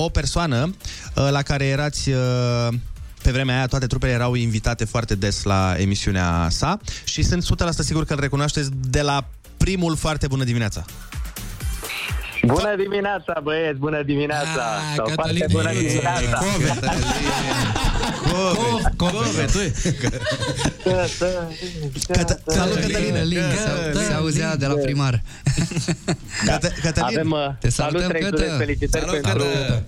[0.00, 0.74] o persoană
[1.14, 2.08] uh, la care erați...
[2.10, 2.68] Uh,
[3.22, 7.46] pe vremea aia toate trupele erau invitate foarte des la emisiunea sa și sunt 100%
[7.78, 10.84] sigur că îl recunoașteți de la primul foarte bună dimineața.
[12.46, 14.62] Bună dimineața, băieți, bună dimineața!
[14.76, 16.38] Ah, Sau Cătălin, foarte bună e, dimineața!
[18.28, 19.58] Cove, Cove, tu
[22.46, 23.12] Salut, Cătălin!
[23.12, 23.40] Cătălin,
[23.94, 25.22] se, se auzea de la primar.
[26.46, 28.56] Cătă- Cătălin, Avem, uh, Te salut, salutăm, Trei Sud-Est, Cătă.
[28.58, 29.82] felicitări Salut, pentru, Cătă.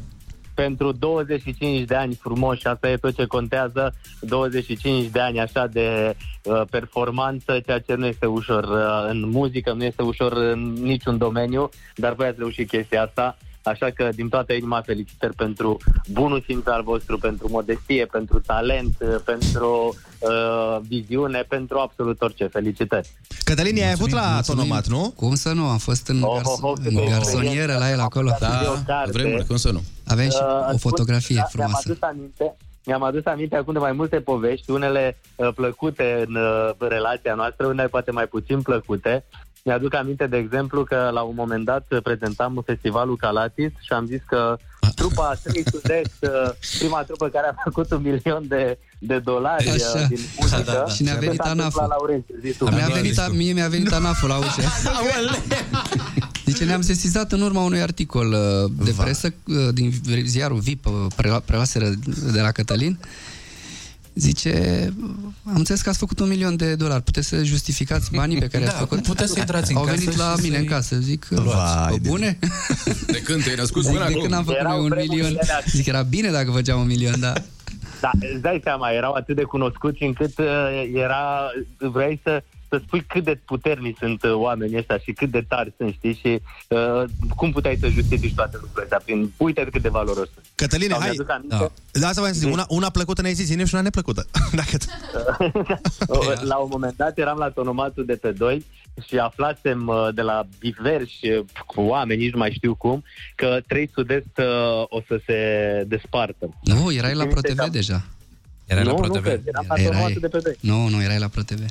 [0.54, 6.16] Pentru 25 de ani frumoși, asta e tot ce contează, 25 de ani așa de
[6.44, 11.18] uh, performanță, ceea ce nu este ușor uh, în muzică, nu este ușor în niciun
[11.18, 13.36] domeniu, dar voi ați reușit chestia asta.
[13.62, 15.76] Așa că, din toată inima, felicitări pentru
[16.10, 22.46] bunul simț al vostru, pentru modestie, pentru talent, uh, pentru uh, viziune, pentru absolut orice.
[22.46, 23.08] Felicitări!
[23.44, 24.60] Cătălin, i-ai avut la mulțumim.
[24.60, 25.12] autonomat, nu?
[25.16, 25.68] Cum să nu?
[25.68, 28.30] Am fost în, Oh, gars- oh, oh, cât în de garsonieră la el acolo.
[28.40, 29.10] Da, o carte.
[29.10, 29.82] Vremuri, cum să nu?
[30.06, 31.82] Avem și Uh, o spun- fotografie da, frumoasă.
[31.86, 36.34] Mi-am adus aminte, mi-am adus aminte acum de mai multe povești, unele uh, plăcute în
[36.34, 39.24] uh, relația noastră, unele poate mai puțin plăcute.
[39.64, 44.06] Mi-aduc aminte, de exemplu, că la un moment dat uh, prezentam festivalul Calatis și am
[44.06, 44.56] zis că
[44.94, 49.72] trupa 3 Sud-Est, uh, prima trupă care a făcut un milion de, de dolari uh,
[49.72, 50.06] Așa.
[50.06, 50.86] din muzică, Da, da, da.
[50.86, 51.80] Și ne-a ce venit s-a întâmplat ANAF-ul.
[51.80, 52.64] la Laurențiu, zi tu.
[52.64, 54.62] Mi-a venit, a, mie mi-a venit anaful la ușă.
[56.44, 59.92] Deci ne-am sesizat în urma unui articol uh, de presă uh, din
[60.24, 61.88] ziarul VIP, uh, prela- prelaseră
[62.32, 62.98] de la Cătălin.
[64.14, 64.92] Zice,
[65.44, 67.02] am înțeles că ați făcut un milion de dolari.
[67.02, 69.02] Puteți să justificați banii pe care Da, ați făcut?
[69.02, 70.96] puteți să intrați în Au casă venit și la mine să-i în casă.
[70.98, 72.38] Zic, Vai pe de- bune?
[73.06, 74.20] De când te-ai născut Zic, până de acum?
[74.22, 75.38] când am făcut Erau noi un vremurile milion.
[75.42, 75.60] alea.
[75.66, 77.32] Zic, era bine dacă făceam un milion, da.
[78.00, 80.46] Da, îți dai seama, erau atât de cunoscuți încât uh,
[80.94, 85.44] era, vrei să, să spui cât de puternici sunt uh, oamenii ăștia și cât de
[85.48, 86.14] tari sunt, știi?
[86.14, 87.02] Și uh,
[87.36, 89.00] cum puteai să justifici toate lucrurile astea?
[89.04, 90.44] Prin, uite cât de valoros sunt.
[90.54, 91.08] Cătăline, Sau hai.
[91.08, 92.52] mi-aduc aminte, Da, asta voiam să zic.
[92.52, 94.26] Una, una plăcută ne-ai zis, zine și una neplăcută.
[94.60, 94.76] Dacă...
[96.08, 98.64] uh, La un moment dat eram la tonomatul de pe 2
[99.06, 103.58] și aflasem uh, de la diversi uh, cu oameni, nici nu mai știu cum, că
[103.66, 104.44] 3 Sud-Est uh,
[104.88, 105.36] o să se
[105.86, 106.54] despartă.
[106.62, 108.04] Nu, erai la Și ProTV cam- deja.
[108.66, 109.14] Erai la nu, ProTV.
[109.14, 110.56] nu, cred, eram la Erai- tonomatul de pe 2.
[110.60, 111.64] Nu, nu, erai la ProTV.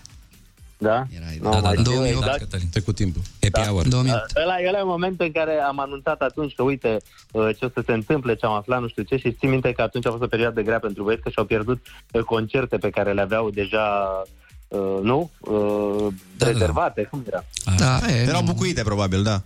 [0.81, 1.05] Da?
[1.15, 1.81] Erai, Nu, da, da, mai da.
[1.81, 2.17] știu 2008.
[2.23, 2.39] exact.
[2.39, 2.69] Cătălin.
[2.71, 3.21] Trecut timpul.
[3.41, 3.87] Happy hour.
[3.87, 4.19] 2008.
[4.35, 6.97] Uh, Ăla, ăla e un moment în care am anunțat atunci că, uite,
[7.31, 9.71] uh, ce o să se întâmple, ce am aflat, nu știu ce, și țin minte
[9.71, 12.89] că atunci a fost o perioadă grea pentru băieți, că și-au pierdut uh, concerte pe
[12.89, 13.85] care le aveau deja,
[14.67, 16.51] uh, nu, uh, Da, da, da.
[16.51, 17.43] rezervate, cum era?
[17.77, 18.51] Da, e, Erau nu.
[18.51, 19.41] bucuite, probabil, da.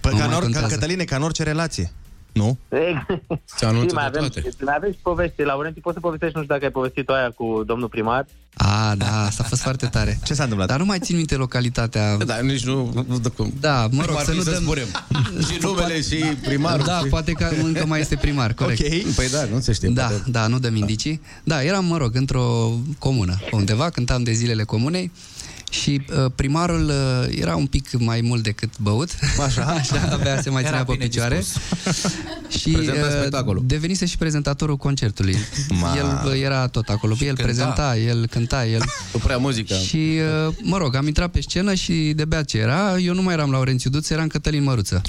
[0.00, 0.74] Păi, Nu ca, în mai or, ca, contează.
[0.74, 1.92] Cătăline, ca în orice relație.
[2.36, 2.58] Nu?
[3.44, 4.48] Se anunță Și mai de avem, toate.
[4.64, 5.42] mai avem și povesti.
[5.42, 8.26] Laurentii, poți să povestești, nu știu dacă ai povestit aia cu domnul primar?
[8.58, 10.18] A, da, asta a fost foarte tare.
[10.24, 10.68] Ce s-a întâmplat?
[10.68, 12.16] Dar nu mai țin minte localitatea.
[12.16, 13.06] Da, nici nu...
[13.60, 14.62] Da, mă Cum rog, ar să fi nu să dăm...
[14.62, 14.86] spunem.
[15.50, 18.80] Și numele, și primarul, Da, și- poate că încă mai este primar, corect.
[18.80, 19.14] Ok.
[19.14, 19.88] Păi da, nu se știe.
[19.88, 20.22] Da, poate.
[20.30, 21.20] da, nu dăm indicii.
[21.44, 25.10] Da, eram, mă rog, într-o comună, undeva, cântam de zilele comunei
[25.70, 29.10] și uh, primarul uh, era un pic mai mult decât băut.
[29.46, 29.62] Așa?
[29.80, 31.42] Așa, avea se mai Era ținea pe bine picioare.
[32.58, 33.62] și Prezenta uh, spectacolul.
[33.66, 35.36] devenise și prezentatorul concertului.
[35.68, 35.94] Ma.
[35.96, 37.14] El uh, era tot acolo.
[37.20, 37.42] El cânta.
[37.42, 38.80] prezenta, el cânta, el...
[39.12, 39.74] Cu prea muzică.
[39.74, 39.96] Și,
[40.46, 43.34] uh, mă rog, am intrat pe scenă și de bea ce era, eu nu mai
[43.34, 45.02] eram Laurențiu Duță, eram Cătălin Măruță.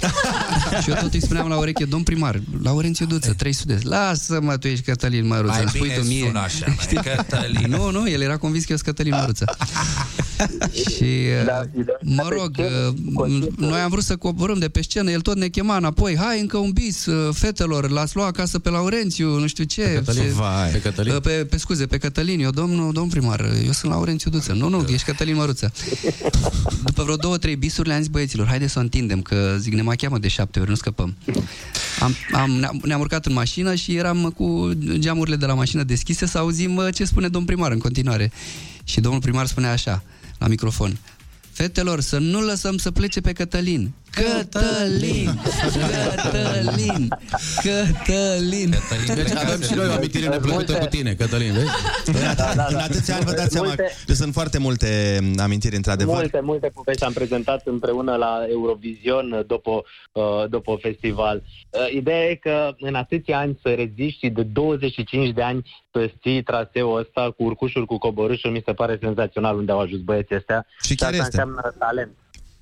[0.84, 3.86] și eu tot îi spuneam la ureche, domn primar, Laurențiu Duță, trei sudezi.
[3.86, 6.26] Lasă-mă, tu ești Cătălin Măruță, Mai îmi spui bine tu mie.
[6.26, 7.70] sună așa, mai, Cătălin.
[7.70, 9.46] Nu, nu, el era convins că eu sunt Cătălin Măruță.
[10.90, 11.06] și,
[11.46, 15.36] Da, uh, mă rog, uh, noi am vrut să coborâm de pe scenă, el tot
[15.38, 19.48] ne chema înapoi, hai încă un bis, uh, fetelor, l-ați luat acasă pe Laurențiu, nu
[19.48, 19.82] știu ce.
[19.94, 20.22] Cătălin.
[20.22, 20.70] Ce- Vai.
[20.72, 21.14] Pe Cătălin?
[21.14, 24.54] Uh, Pe, pe scuze, pe Cătălin, eu domnul, domn primar, eu sunt Laurențiu Duță.
[24.54, 25.72] Nu, nu, ești Cătălin Măruță.
[26.86, 29.82] După vreo două, trei bisuri le-am zis băieților, haide să o întindem, că zic, ne
[29.82, 31.16] mai cheamă de șapte ori, nu scăpăm.
[32.00, 36.26] Am, am, ne-am, ne-am urcat în mașină și eram cu geamurile de la mașină deschise
[36.26, 38.32] să auzim uh, ce spune domn primar în continuare.
[38.84, 40.04] Și domnul primar spunea așa,
[40.38, 40.98] la microfon,
[41.52, 43.94] Fetelor, să nu lăsăm să plece pe Cătălin.
[44.12, 45.30] Cătălin!
[45.84, 47.08] Cătălin!
[47.64, 48.70] Cătălin!
[49.16, 51.66] Deci avem și noi o amintire neplăcută cu tine, Cătălin, vezi?
[52.26, 52.66] Da, da, da.
[52.70, 56.16] În atâția ani vă dați seama Multe- că sunt foarte multe mm, amintiri, într-adevăr.
[56.16, 61.44] Multe, multe povești am prezentat împreună la Eurovision după, uh, după festival.
[61.70, 66.12] Uh, Ideea e că în atâția ani să reziști și de 25 de ani să
[66.22, 70.36] ții traseul ăsta cu urcușuri, cu coborâșuri, mi se pare senzațional unde au ajuns băieții
[70.36, 70.66] ăștia.
[70.82, 71.38] Și chiar asta este.
[71.42, 72.12] înseamnă talent.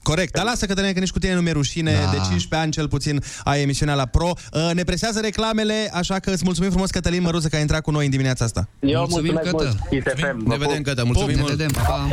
[0.09, 2.09] Corect, dar lasă Cătălin că nici cu tine nu mi-e rușine, Da.
[2.11, 4.31] de 15 ani cel puțin ai emisiunea la Pro.
[4.53, 7.91] Uh, Ne presează reclamele, așa că îți mulțumim frumos Cătălin Măruță că ai intrat cu
[7.91, 8.67] noi în dimineața asta.
[8.79, 9.77] Eu Mulțumim, mulțumesc Cătă.
[9.89, 10.47] mult, Kiss FM.
[10.49, 11.53] Ne vedem, Cătă, mulțumim Ne mult.
[11.53, 12.07] vedem, pa!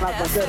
[0.00, 0.48] La concert.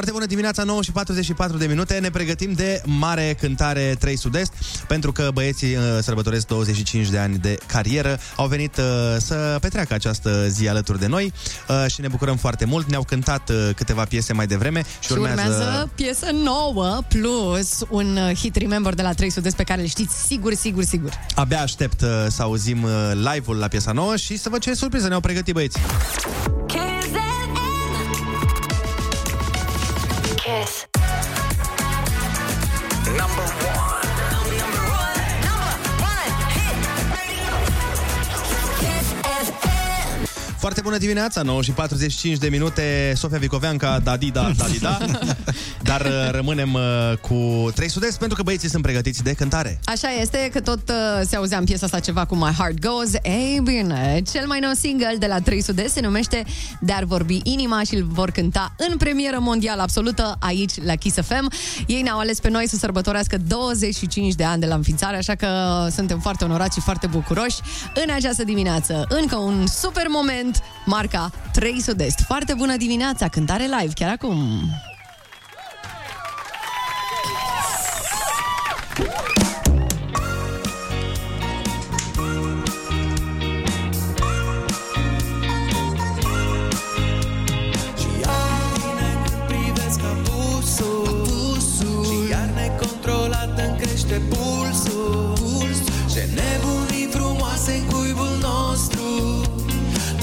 [0.00, 1.98] Foarte bună dimineața, 9 și 44 de minute.
[1.98, 4.52] Ne pregătim de mare cântare 3 Sud-Est,
[4.88, 8.18] pentru că băieții uh, sărbătoresc 25 de ani de carieră.
[8.36, 8.84] Au venit uh,
[9.18, 11.32] să petreacă această zi alături de noi
[11.68, 12.88] uh, și ne bucurăm foarte mult.
[12.88, 18.36] Ne-au cântat uh, câteva piese mai devreme și, Și urmează piesă nouă plus un uh,
[18.36, 21.10] hit Remember de la 300 pe care îl știți sigur, sigur, sigur.
[21.34, 25.08] Abia aștept uh, să auzim uh, live-ul la piesa nouă și să văd ce surpriză
[25.08, 25.80] ne-au pregătit băieții.
[26.66, 26.89] Kiss.
[40.60, 44.98] Foarte bună dimineața, 9 și 45 de minute, Sofia Vicoveanca, da-di-da, da-di-da.
[45.90, 49.80] Dar uh, rămânem uh, cu 3 Sud-Est pentru că băieții sunt pregătiți de cântare.
[49.84, 53.12] Așa este că tot uh, se auzea în piesa asta ceva cu My Heart Goes.
[53.22, 56.44] Ei bine, cel mai nou single de la 300 se numește
[56.80, 61.52] Dar vorbi inima și îl vor cânta în premieră mondială absolută aici la Kiss FM.
[61.86, 65.48] Ei ne-au ales pe noi să sărbătorească 25 de ani de la înființare, așa că
[65.94, 67.56] suntem foarte onorați și foarte bucuroși.
[67.94, 70.49] În această dimineață, încă un super moment,
[70.84, 72.20] marca 300 Est.
[72.20, 74.38] Foarte bună dimineața, cântare live chiar acum.
[87.96, 88.50] Și iar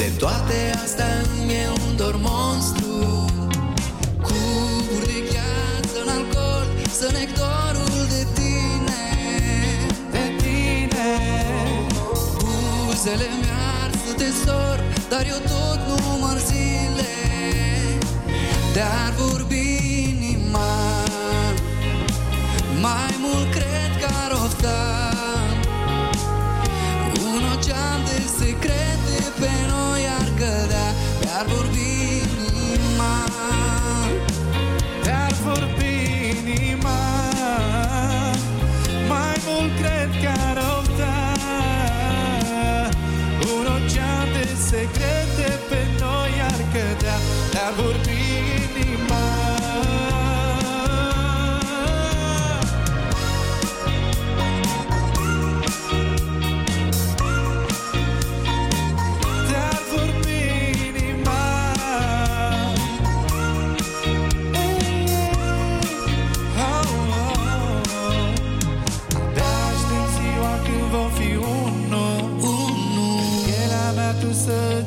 [0.07, 1.05] De toate astea
[1.41, 3.25] îmi e un dor monstru.
[4.21, 9.03] Cuburi de gheață în alcool Să nec dorul de tine.
[10.11, 11.09] De tine.
[12.37, 17.13] Buzele mi-ar să te sor Dar eu tot număr zile.
[18.75, 19.65] Dar vorbi
[20.09, 20.73] inima.
[22.81, 24.77] Mai mult cred că ar ofta
[27.35, 28.96] Un ocean de secrete
[29.39, 30.87] pe noi ar cădea
[31.21, 31.96] Dar vorbi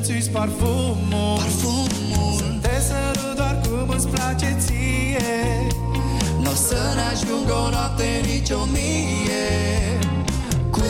[0.01, 1.37] simți parfumul.
[1.37, 2.33] Parfumul.
[2.37, 5.67] Să te sărut doar cum îți place ție.
[6.41, 9.47] N-o să ne ajungă o noapte nici o mie.
[10.71, 10.81] Cu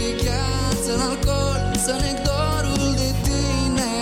[0.00, 3.92] de gheață în alcool Să ne dorul de tine.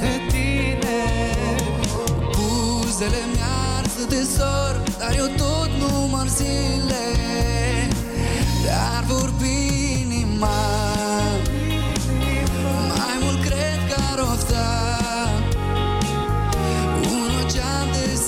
[0.00, 0.98] De tine.
[2.34, 7.04] Buzele mi-arsă de sor Dar eu tot număr zile
[8.64, 9.39] Dar vorbi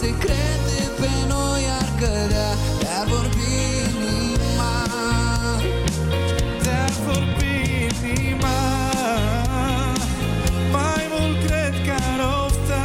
[0.03, 2.51] secrete pe noi ar cădea
[2.83, 3.51] Dar vorbi
[3.85, 4.75] inima.
[6.63, 7.55] Te-ar vorbi
[8.15, 8.59] inima.
[10.77, 12.85] Mai mult cred că ar ofta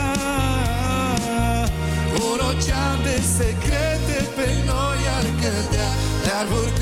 [2.30, 5.89] Un ocean de secrete pe noi ar cădea
[6.27, 6.76] Dar vorbi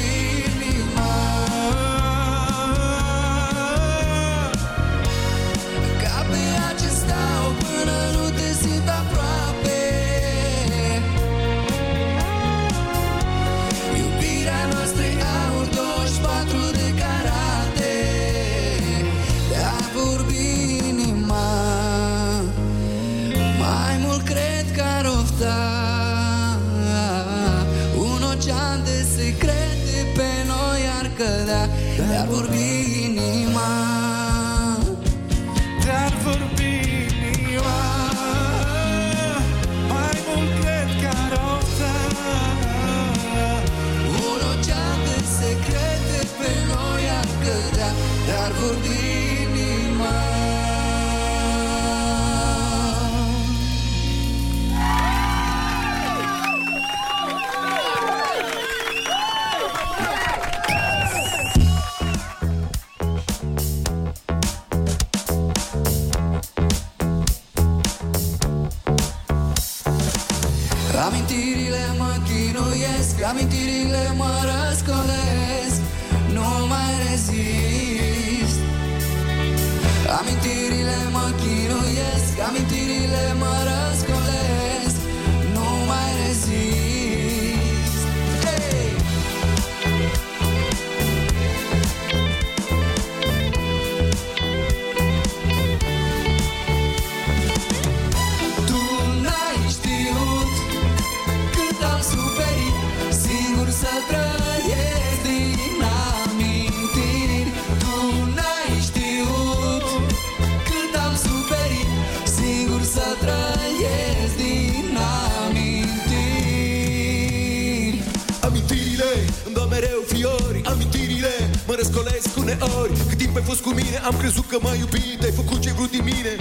[122.59, 125.59] răscolesc uneori Cât timp ai fost cu mine Am crezut că m-ai iubit Ai făcut
[125.65, 126.33] ce vrut din mine.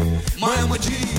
[0.42, 1.18] M-ai amăgit.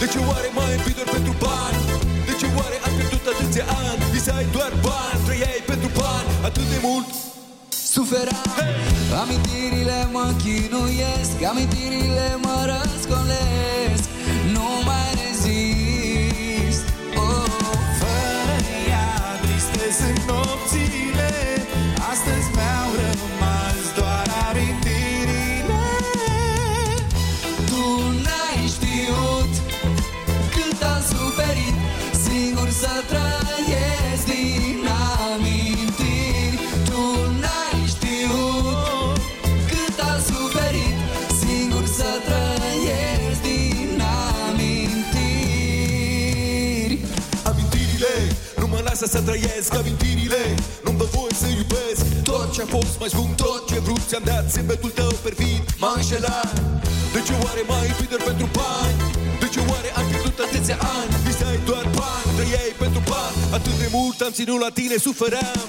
[0.00, 1.80] De ce oare m-ai iubit doar pentru bani?
[2.28, 4.00] De ce oare ai pierdut atâția ani?
[4.12, 7.08] Visai doar bani Trăiai pentru bani Atât de mult
[7.92, 8.40] Suferam
[9.22, 14.08] Amintirile mă chinuiesc Amintirile mă răscolesc.
[14.54, 15.81] Nu mai rezist
[49.14, 50.42] să trăiesc Amintirile
[50.84, 52.04] nu-mi dă voie să iubesc.
[52.30, 55.62] Tot ce-a fost mai scump, tot ce vrut Ți-am dat zâmbetul tău perfid.
[55.82, 56.52] M-a înșelat.
[57.14, 58.96] De ce oare m-ai iubit doar pentru bani?
[59.42, 61.12] De ce oare ai pierdut atâția ani?
[61.26, 63.36] Visai doar bani, trăiai pentru bani.
[63.58, 65.66] Atât de mult am ținut la tine, sufeream.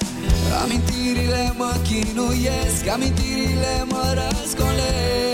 [0.62, 5.33] Amintirile mă chinuiesc Amintirile mă răscolesc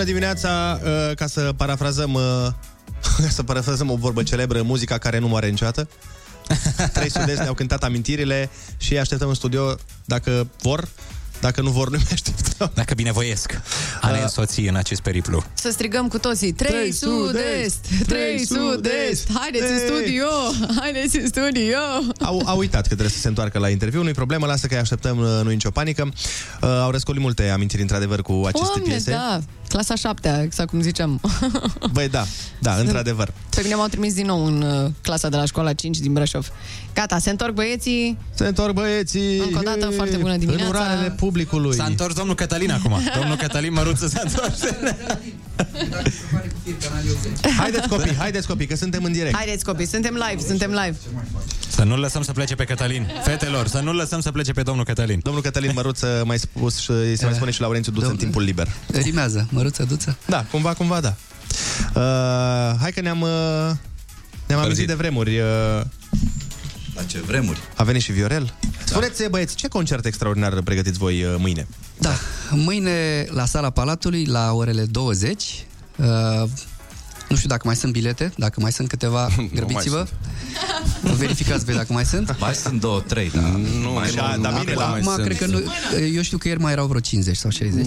[0.00, 2.22] bună dimineața, uh, ca să parafrazăm uh,
[3.24, 5.88] ca să parafrazăm o vorbă celebră, muzica care nu moare niciodată.
[6.92, 10.88] Trei studenți ne-au cântat amintirile și îi așteptăm în studio dacă vor,
[11.40, 12.70] dacă nu vor, nu mai așteptăm.
[12.74, 13.60] Dacă binevoiesc
[14.00, 15.44] a ne însoți în acest periplu.
[15.54, 19.88] Să strigăm cu toții Trei Trei sud-est, sud-est, trei trei sud-est Haideți în Trei.
[19.88, 20.26] studio,
[20.80, 21.78] haideți în studio
[22.20, 24.80] Au, au uitat că trebuie să se întoarcă la interviu, nu-i problemă, lasă că îi
[24.80, 26.08] așteptăm, uh, nu-i nicio panică.
[26.62, 29.10] Uh, au răscolit multe amintiri, într-adevăr, cu aceste Doamne, piese.
[29.10, 29.40] da,
[29.70, 31.20] clasa șaptea, exact cum ziceam
[31.92, 32.24] Băi, da,
[32.58, 33.32] da, într-adevăr.
[33.54, 36.50] Pe mine m-au trimis din nou în uh, clasa de la școala 5 din Brașov
[36.94, 41.10] Gata, se întorc băieții Se întorc băieții Încă o dată, foarte bună dimineața În urarele
[41.10, 41.76] publicului.
[41.76, 42.92] S-a întors domnul Cătălin acum.
[43.18, 44.60] Domnul Cătălin Măruță s-a întors.
[47.56, 49.34] Haideți copii, haideți copii, că suntem în direct.
[49.36, 50.96] Haideți copii, suntem live, suntem live
[51.68, 53.06] Să nu-l lăsăm să plece pe Cătălin.
[53.24, 55.20] Fetelor, să nu-l lăsăm să plece pe domnul Cătălin.
[55.22, 58.42] Domnul Cătălin Măruță mai spus și îi se mai spune și Laurențiu Duță în timpul
[58.42, 58.68] liber.
[58.92, 60.16] Rimează, măruță, duță.
[60.26, 61.14] Da, cumva, cumva, da.
[61.94, 63.28] Uh, hai că ne-am uh,
[64.46, 65.38] ne-am amintit de vremuri.
[65.38, 65.46] Uh,
[66.94, 67.58] La ce vremuri?
[67.76, 68.54] a venit și Viorel.
[68.90, 71.66] Spuneți, băieți, ce concert extraordinar pregătiți voi uh, mâine?
[71.98, 72.14] Da,
[72.50, 75.66] mâine la sala Palatului, la orele 20.
[75.96, 76.06] Uh,
[77.28, 80.06] nu știu dacă mai sunt bilete, dacă mai sunt câteva, grăbiți-vă.
[81.02, 82.36] Verificați voi dacă mai sunt.
[82.40, 83.42] Mai sunt două, trei, dar
[83.82, 85.62] nu mai Da, da, bine, la Acum, cred că nu,
[86.14, 87.86] eu știu că ieri mai erau vreo 50 sau 60.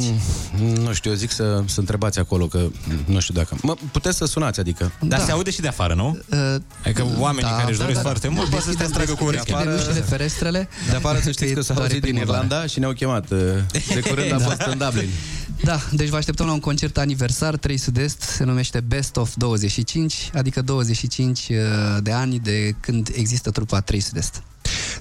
[0.58, 2.68] Mm, nu știu, eu zic să, să întrebați acolo, că
[3.06, 3.58] nu știu dacă...
[3.62, 4.92] Mă, puteți să sunați, adică...
[5.02, 6.18] Dar se aude și de afară, nu?
[6.30, 6.38] Uh,
[6.84, 8.10] Adică oamenii da, care își da, doresc da.
[8.10, 9.44] foarte mult pot să stea stragă cu urechea.
[9.44, 10.70] Deschidem ușile, ferestrele.
[10.90, 12.44] De afară să știți că s-a doar e auzit din primăvară.
[12.46, 13.32] Irlanda și ne-au chemat.
[13.32, 13.38] uh,
[13.94, 14.44] De curând am Da.
[14.46, 15.10] fost în Dublin.
[15.64, 20.30] Da, deci vă așteptăm la un concert aniversar 3 Sud-Est, se numește Best of 25,
[20.34, 21.56] adică 25 uh,
[22.02, 24.44] de ani de când există trupa 3 Sud-Est.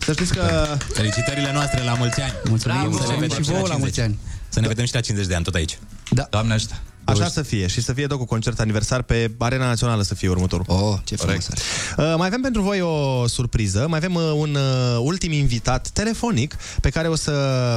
[0.00, 0.76] Să știți că...
[0.92, 2.32] Felicitările noastre la mulți ani.
[2.48, 3.78] Mulțumim, Să ne mulțumim vedem și vouă la 50.
[3.78, 4.18] mulți ani.
[4.48, 5.78] Să ne vedem și la 50 de ani, tot aici.
[6.10, 6.26] Da.
[6.30, 6.74] Doamne ajută.
[7.04, 10.28] Așa să fie și să fie tot cu concert aniversar pe Arena Națională să fie
[10.28, 10.64] următorul.
[10.68, 11.48] Oh, ce frumos.
[11.48, 16.54] Uh, mai avem pentru voi o surpriză, mai avem uh, un uh, ultim invitat telefonic
[16.80, 17.32] pe care o să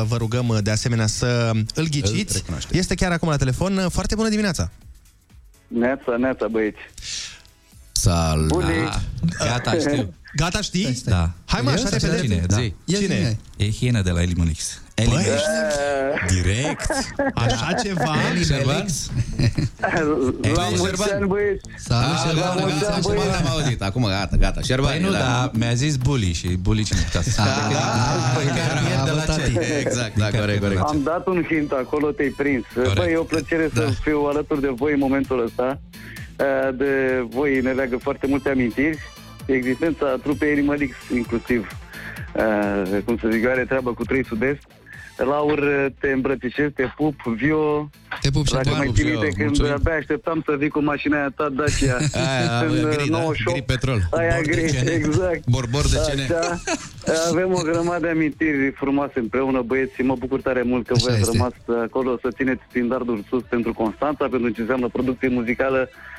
[0.08, 2.44] vă rugăm uh, de asemenea să îl ghiciți.
[2.72, 3.78] Este chiar acum la telefon.
[3.78, 4.72] Uh, Foarte bună dimineața!
[5.68, 6.78] Neața, neața, băieți.
[7.96, 8.48] Salut!
[8.48, 8.90] Bunii.
[9.38, 10.14] Gata, știu.
[10.36, 11.02] Gata, știi?
[11.06, 11.30] Da.
[11.46, 12.20] Hai mă, așa repede.
[12.22, 12.44] Cine?
[12.48, 12.56] Da.
[12.56, 12.74] Zi.
[12.96, 13.66] Cine e?
[13.66, 14.82] E hiena de la Elimonix.
[14.94, 15.28] Elimonix.
[16.30, 16.88] Direct?
[17.34, 18.16] Așa ceva?
[18.36, 19.10] Elimonix.
[20.56, 21.62] La mulți ani, băieți.
[21.78, 23.46] Salut, Ah, Șerban, gata, la mulți gata, ani, Șerban, Șerban.
[23.46, 23.82] am auzit.
[23.82, 24.62] Acum gata, gata.
[24.62, 27.42] Șerban, Păi nu, dar mi-a zis bully și bully cine putea să
[29.06, 29.76] de la ce?
[29.86, 30.80] Exact, da, corect, corect.
[30.82, 32.64] Am dat un hint acolo, te-ai prins.
[32.96, 35.80] Băi, e o plăcere să fiu alături de voi în momentul ăsta.
[36.40, 38.98] Uh, De voi ne leagă foarte multe amintiri.
[39.46, 41.68] Existența trupei Animalix, inclusiv.
[42.36, 44.62] Uh, Cum să zic, eu are treabă cu 3 Sud-Est.
[45.18, 47.90] Laur, te îmbrățișez, te pup, Vio.
[48.22, 48.76] Te pup și Dacă tu.
[48.76, 49.72] mai ții minte când mulțumim.
[49.72, 51.98] abia așteptam să vii cu mașina aia ta Dacia.
[52.30, 53.18] Aia, în uh, gri, da?
[53.18, 53.52] 98.
[53.58, 54.00] Gri petrol.
[54.12, 54.92] Aia Bord de gri, cene.
[55.00, 55.46] exact.
[55.50, 56.22] Borbor de cene.
[56.24, 56.62] Așa.
[57.30, 61.04] Avem o grămadă de amintiri frumoase împreună, băieți, și mă bucur tare mult că Așa
[61.06, 61.38] voi ați este.
[61.38, 66.14] rămas acolo să țineți standardul sus pentru Constanța, pentru ce înseamnă producție muzicală uh,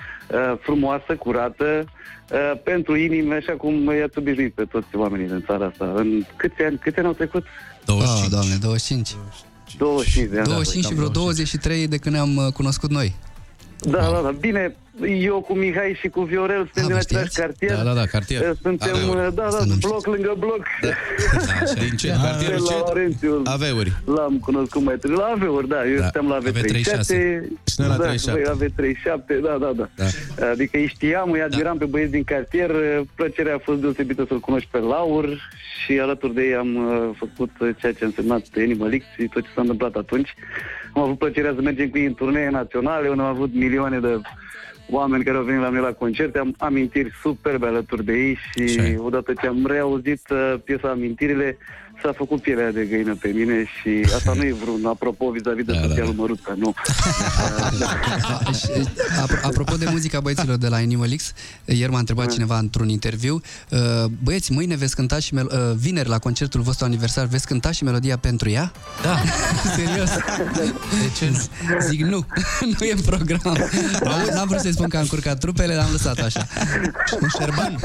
[0.60, 1.84] frumoasă, curată,
[2.30, 5.92] uh, pentru inimi, așa cum i-ați obișnuit pe toți oamenii din țara asta.
[5.96, 7.44] În câți ani, câți ani au trecut?
[7.84, 8.24] 25.
[8.24, 9.16] Ah, doamne, 25.
[9.78, 10.46] 25 de ani.
[10.46, 13.14] 25 și vreo 23 de când ne-am uh, cunoscut noi.
[13.80, 14.30] Da, da, da.
[14.30, 17.40] Bine, eu cu Mihai și cu Viorel suntem Ah, din vă același știați?
[17.40, 17.76] cartier.
[17.76, 18.42] Da, da, da, cartier.
[18.42, 19.34] Eh, Suntem, Aveuri.
[19.34, 20.62] da, da, Asta n-am bloc lângă bloc.
[21.78, 22.06] Din ce?
[22.12, 22.74] De Cartierul la ce?
[22.78, 23.42] Laurențiu.
[23.44, 23.92] Aveuri.
[24.04, 25.18] L-am cunoscut mai târziu.
[25.18, 25.86] La Aveuri, da.
[25.86, 26.06] Eu Da.
[26.06, 26.50] stăm la AV37.
[26.52, 27.06] V37.
[27.70, 28.30] Și noi la da, 37.
[28.32, 29.88] Voi la V37, da, da, da.
[30.36, 30.46] Da.
[30.50, 32.70] Adică îi știam, îi admiram pe băieți din cartier.
[33.14, 35.26] Plăcerea a fost deosebită să-l cunoști pe Laur
[35.84, 39.42] și alături de ei am uh, făcut ceea ce a însemnat Animal X și tot
[39.42, 40.34] ce s-a întâmplat atunci.
[40.94, 44.20] Am avut plăcerea să mergem cu ei în turnee naționale, unde am avut milioane de
[44.90, 48.96] oameni care au venit la mine la concerte, am amintiri superbe alături de ei și
[48.98, 51.58] odată ce am reauzit uh, piesa Amintirile,
[52.02, 55.72] s-a făcut pielea de găină pe mine și asta nu e vreun apropo vis-a-vis de
[55.72, 56.74] da, soția lui Măruță, nu.
[58.60, 58.88] Și,
[59.22, 61.32] apro- Apropo de muzica băieților de la Animal X,
[61.64, 63.40] ieri m-a întrebat cineva într-un interviu,
[63.70, 63.78] uh,
[64.22, 67.84] băieți, mâine veți cânta și mel- uh, vineri la concertul vostru aniversar, veți cânta și
[67.84, 68.72] melodia pentru ea?
[69.02, 69.16] Da.
[69.76, 70.10] Serios?
[70.54, 71.38] De ce nu?
[71.88, 72.26] Zic nu,
[72.78, 73.40] nu e în program.
[74.04, 76.46] Auzi, N-am vrut să-i spun că am curcat trupele, l-am lăsat așa.
[77.38, 77.76] Șerban,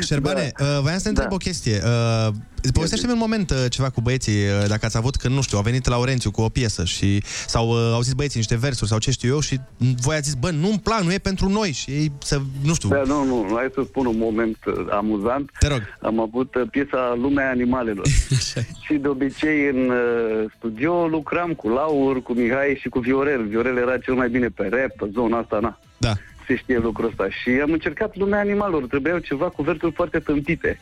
[0.00, 1.82] Șerbane, uh, voiam să te întreb o chestie.
[1.84, 2.34] Uh,
[2.72, 5.62] povestește-mi un moment uh, ceva cu băieții, uh, dacă ați avut, când, nu știu, au
[5.62, 8.98] venit la Laurențiu cu o piesă și sau uh, au zis băieții niște versuri sau
[8.98, 11.90] ce știu eu și voi ați zis, bă, nu-mi plac, nu e pentru noi și
[11.90, 12.88] ei să, nu știu.
[12.88, 15.50] Da, nu, nu, hai să spun un moment uh, amuzant.
[15.58, 15.80] Te rog.
[16.00, 18.06] Am avut uh, piesa Lumea Animalelor.
[18.84, 23.46] și de obicei în uh, studio lucram cu Laur, cu Mihai și cu Viorel.
[23.46, 25.78] Viorel era cel mai bine pe rap, pe zona asta, na.
[25.96, 26.12] Da.
[26.46, 27.28] Se știe lucrul ăsta.
[27.28, 28.86] Și am încercat Lumea Animalelor.
[28.86, 30.80] Trebuiau ceva cu versuri foarte tâmpite.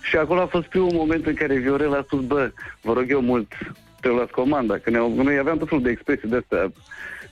[0.00, 2.50] Și acolo a fost primul moment în care Viorel a spus, bă,
[2.80, 3.52] vă rog eu mult,
[4.00, 6.72] te luați comanda, că ne noi aveam tot felul de expresii de astea,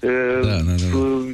[0.01, 0.09] da,
[0.49, 0.75] da, da.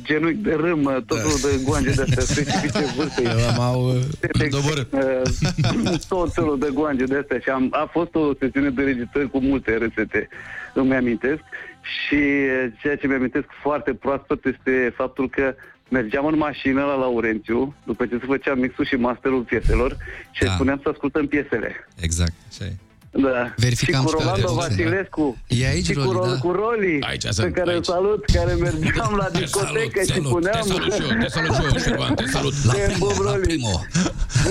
[0.02, 3.26] genunchi de râmă, tot felul de goange de astea specifice vârstei.
[3.56, 4.92] M-au de, doborât.
[4.92, 9.30] uh, tot felul de goange de astea și am, a fost o sesiune de registrări
[9.30, 10.28] cu multe rețete,
[10.74, 11.42] îmi amintesc.
[11.80, 15.54] Și uh, ceea ce mi-amintesc foarte proaspăt este faptul că
[15.88, 19.96] mergeam în mașină la Laurențiu, după ce se făcea mixul și masterul pieselor
[20.30, 20.50] și Da.
[20.52, 21.88] spuneam să ascultăm piesele.
[22.00, 22.72] Exact, așa e.
[23.16, 23.54] Da.
[23.56, 24.68] Verificam și cu și pe Rolando alte buze.
[24.84, 25.36] Vasilescu.
[25.48, 26.38] E aici, și cu, Roli, Ro- da.
[26.38, 27.84] cu Roli, Aici pe sunt, care îl aici.
[27.84, 30.60] salut, care mergeam la discotecă și puneam...
[30.62, 32.52] Te salut și eu, te salut și eu, Șerban, te salut.
[32.64, 33.40] La Te primo, pup, la Roli.
[33.46, 33.74] primo.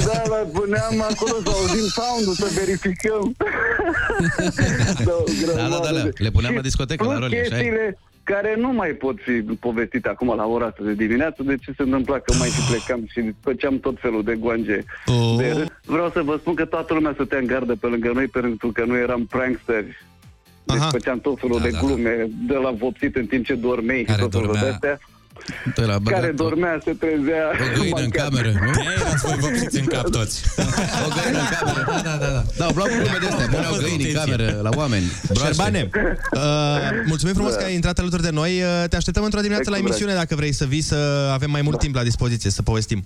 [0.05, 3.23] Da, la, puneam acolo să auzim sound-ul, să verificăm.
[5.55, 6.09] Da, da, da, da.
[6.17, 7.49] Le puneam la discotecă, la Plus Roli, așa e?
[7.49, 11.73] chestiile care nu mai pot fi povestite acum la ora asta de dimineață, de ce
[11.77, 14.79] se întâmpla că mai și plecam și făceam tot felul de goange.
[15.05, 15.35] Oh.
[15.37, 15.67] De râs.
[15.85, 18.83] Vreau să vă spun că toată lumea stătea în gardă pe lângă noi pentru că
[18.85, 20.05] noi eram pranksteri.
[20.63, 20.87] Deci Aha.
[20.89, 24.03] făceam tot felul Da, de da, glume de la vopsit în timp ce dormeai și
[24.05, 24.99] Care tot felul de dormea- astea.
[25.75, 27.43] Te la băgat Care dormea, se trezea.
[27.53, 28.23] o găină în mancat.
[28.23, 28.71] cameră, nu?
[28.81, 30.43] Ei, erați voi vopsiți în cap toți.
[31.05, 31.83] O găină în cameră.
[31.87, 32.27] Da, da, da.
[32.27, 33.45] Da, da vreau glume de astea.
[33.45, 35.05] Puneau găini în cameră la oameni.
[35.33, 35.45] Broaște.
[35.53, 35.89] Șerbane,
[36.33, 36.41] uh,
[37.05, 38.51] mulțumim frumos că ai intrat alături de noi.
[38.61, 39.91] Uh, te așteptăm într-o dimineață la Cu drag.
[39.91, 43.03] emisiune dacă vrei să vii să avem mai mult timp la dispoziție, să povestim.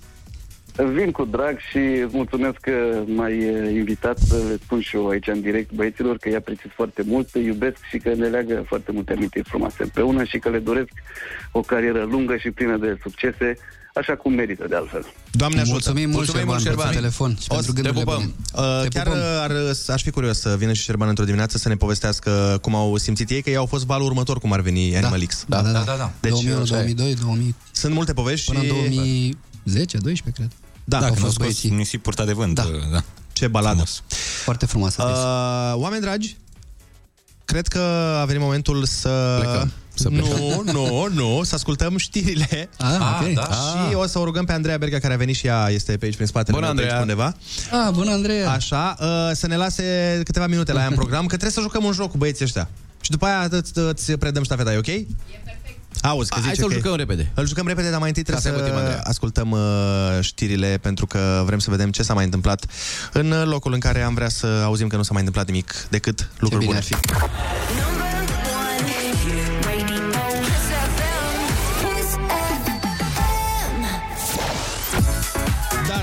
[0.84, 5.08] Vin cu drag și îți mulțumesc că m-ai eh, invitat să le spun și eu
[5.08, 8.64] aici în direct băieților că îi apreciez foarte mult, îi iubesc și că ne leagă
[8.68, 10.88] foarte multe amintiri frumoase împreună și că le doresc
[11.52, 13.56] o carieră lungă și plină de succese,
[13.94, 15.06] așa cum merită de altfel.
[15.30, 15.72] Doamne ajută!
[15.72, 17.00] Mulțumim mult, Mulțumim Șerban, mult, pentru Șerban.
[17.00, 18.34] telefon și O pentru să te gândurile pupăm.
[18.52, 18.66] bune.
[18.68, 19.22] Uh, Te chiar pupăm.
[19.42, 19.52] ar,
[19.94, 23.30] aș fi curios să vină și Șerban într-o dimineață să ne povestească cum au simțit
[23.30, 25.44] ei, că ei au fost valul următor, cum ar veni Animal X.
[25.48, 25.82] Da, da, da.
[25.86, 26.12] da, da.
[26.20, 26.92] Deci, 2001, așa e.
[26.92, 28.70] 2002, 2000, Sunt multe povești până în și...
[29.64, 30.50] 2010, 12, cred.
[30.88, 31.70] Da, Da, au când au fost scos băieții.
[31.70, 32.54] nisip purtat de vânt.
[32.54, 32.62] Da.
[32.62, 33.02] uh, da.
[33.32, 33.70] ce baladă.
[33.74, 34.02] Frumos.
[34.44, 35.02] Foarte frumoasă.
[35.02, 35.20] piesă.
[35.20, 36.36] Uh, oameni dragi,
[37.44, 37.78] cred că
[38.20, 39.38] a venit momentul să...
[39.40, 39.72] Plecăm.
[39.94, 42.68] Să nu, nu, nu, să ascultăm știrile.
[42.78, 43.32] Ah, ok.
[43.34, 43.42] da.
[43.42, 46.04] Și o să o rugăm pe Andreea Berga, care a venit și ea, este pe
[46.04, 47.24] aici prin spatele Bună, meu, pe aici Andreea.
[47.70, 47.86] undeva.
[47.86, 48.50] Ah, bună, Andreea.
[48.50, 51.84] Așa, uh, să ne lase câteva minute la ea în program, că trebuie să jucăm
[51.84, 52.68] un joc cu băieții ăștia.
[53.00, 54.86] Și după aia îți, îți predăm ștafeta, e ok?
[54.86, 55.47] E perfect.
[56.02, 56.74] Auzi, că Hai zice să-l că...
[56.74, 57.30] jucăm repede.
[57.34, 59.08] Îl jucăm repede, dar mai întâi Ca trebuie să să aibă timp, Andreea.
[59.10, 59.58] ascultăm uh,
[60.20, 62.66] știrile, pentru că vrem să vedem ce s-a mai întâmplat
[63.12, 66.18] în locul în care am vrea să auzim că nu s-a mai întâmplat nimic decât
[66.18, 66.96] Ce lucruri bine bune.
[66.96, 67.00] ar
[68.12, 68.17] fi.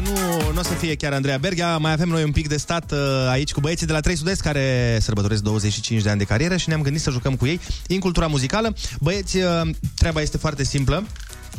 [0.05, 2.91] Nu, nu o să fie chiar Andreea Berghia, mai avem noi un pic de stat
[2.91, 2.97] uh,
[3.29, 6.67] aici cu băieții de la 3 Sud-Est care sărbătoresc 25 de ani de carieră și
[6.67, 8.75] ne-am gândit să jucăm cu ei în cultura muzicală.
[8.99, 9.61] Băieți, uh,
[9.95, 11.03] treaba este foarte simplă.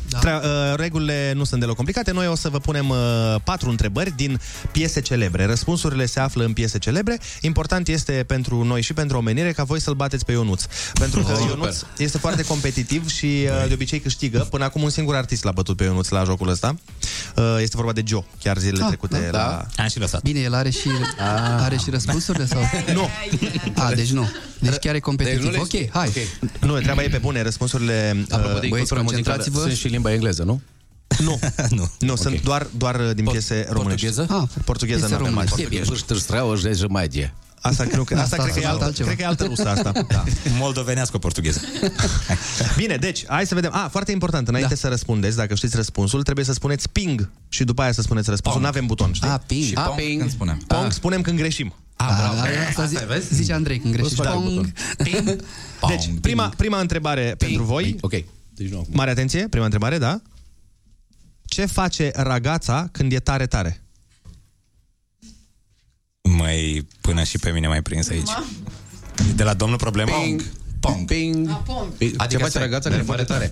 [0.08, 0.18] Da.
[0.18, 2.10] Tre- uh, regulile nu sunt deloc complicate.
[2.12, 2.96] Noi o să vă punem uh,
[3.44, 4.40] patru întrebări din
[4.72, 5.44] piese celebre.
[5.44, 7.18] Răspunsurile se află în piese celebre.
[7.40, 10.64] Important este pentru noi și pentru omenire ca voi să-l bateți pe Ionuț.
[10.98, 11.94] Pentru că Oh, Ionuț super.
[12.04, 14.38] este foarte competitiv și uh, de obicei câștigă.
[14.50, 16.76] Până acum un singur artist l-a bătut pe Ionuț la jocul ăsta.
[17.36, 19.38] Uh, Este vorba de Joe, chiar zilele Ah, trecute da.
[19.38, 19.82] la...
[19.82, 20.22] Am și lăsat.
[20.22, 20.88] Bine, el are și,
[21.60, 22.46] are și răspunsurile?
[22.46, 22.60] sau?
[22.94, 23.08] Nu,
[23.74, 24.28] A, deci nu.
[24.58, 25.38] Deci chiar e competitiv.
[25.38, 25.88] Deci nu le ok, știi.
[25.92, 26.08] hai.
[26.08, 26.50] Ok.
[26.60, 27.42] nu, treaba e pe bune.
[27.42, 28.24] Răspunsurile...
[28.30, 29.58] Apropo de uh, băieți, cultura muzicală, concentrați-vă.
[29.60, 30.60] sunt și limba engleză, nu?
[31.18, 31.38] nu,
[31.78, 31.90] nu.
[31.98, 32.16] nu okay.
[32.16, 34.06] sunt doar, doar uh, din piese românești.
[34.06, 34.40] Portugheză?
[34.42, 35.52] Ah, Portugheză piese nu avem românești.
[35.54, 35.62] azi.
[35.62, 35.82] E bine.
[35.82, 36.20] Portugheză.
[36.20, 37.30] Strău, și mai de.
[37.60, 39.06] Asta, cred că, asta, Asta cred, că e sunt altă, altceva.
[39.08, 39.92] cred că e altă rusă asta.
[40.08, 40.24] Da.
[40.58, 41.60] Moldovenească portugheză.
[42.80, 43.70] Bine, deci, hai să vedem.
[43.74, 44.74] Ah, foarte important, înainte da.
[44.74, 48.60] să răspundeți, dacă știți răspunsul, trebuie să spuneți ping și după aia să spuneți răspunsul.
[48.60, 49.28] Nu avem buton, știi?
[49.28, 49.64] A, ping.
[49.64, 50.18] Și A, pong, ping.
[50.18, 50.62] când spunem.
[50.66, 51.74] Pong spunem când greșim.
[51.96, 52.34] a,
[52.68, 52.96] asta zi,
[53.30, 54.22] zice Andrei când greșești.
[54.22, 54.30] Da.
[54.30, 54.72] Pong.
[55.88, 57.96] Deci, prima, prima întrebare pentru voi.
[58.00, 58.12] Ok.
[58.56, 58.94] Deci nu acum.
[58.94, 60.20] Mare atenție, prima întrebare, da?
[61.44, 63.80] Ce face ragața când e tare tare?
[66.38, 68.30] Mai până și pe mine mai prins aici.
[69.34, 70.10] De la domnul problema?
[70.22, 70.42] Ping,
[70.80, 71.62] pong, ping.
[71.98, 72.14] Ping.
[72.16, 73.48] Adică Ce face stai, ragața de care foarte tare?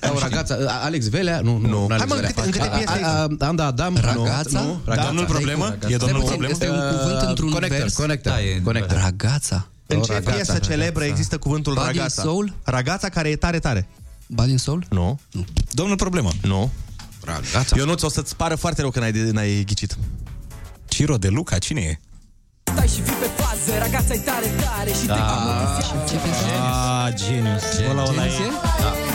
[0.00, 0.54] Ca o ragața.
[0.68, 1.40] A- Alex Velea?
[1.40, 1.68] Nu, nu.
[1.68, 2.30] nu Hai, Alex mă, Velea.
[2.34, 3.96] în câte- în câte A- piese a- a- Anda Adam?
[3.96, 4.60] Ragața?
[4.60, 4.80] Nu, nu.
[4.84, 5.06] Ragața.
[5.06, 5.64] Domnul problemă?
[5.64, 5.88] Ragața.
[5.92, 6.52] E domnul Stai puțin, problemă?
[6.52, 7.94] Este un cuvânt într-un Connector, vers.
[7.94, 8.96] Connector, Da, e- connector.
[8.98, 9.68] Ragața.
[9.86, 10.70] În O ce ragața, piesă ragața.
[10.72, 12.22] celebră există cuvântul Body and ragața?
[12.22, 12.52] Soul?
[12.64, 13.88] Ragața care e tare tare.
[14.28, 14.84] Bad in Soul?
[14.90, 15.18] Nu.
[15.70, 16.30] Domnul problemă.
[16.42, 16.70] Nu.
[17.24, 17.76] Ragața.
[17.76, 19.96] Eu nu ți o să-ți pară foarte rău că n-ai, n-ai ghicit.
[20.88, 21.98] Ciro de Luca, cine e?
[22.72, 27.62] Stai și fii pe fază, ragața e tare tare și te Ah, genius.
[27.90, 28.30] Ăla, ăla e.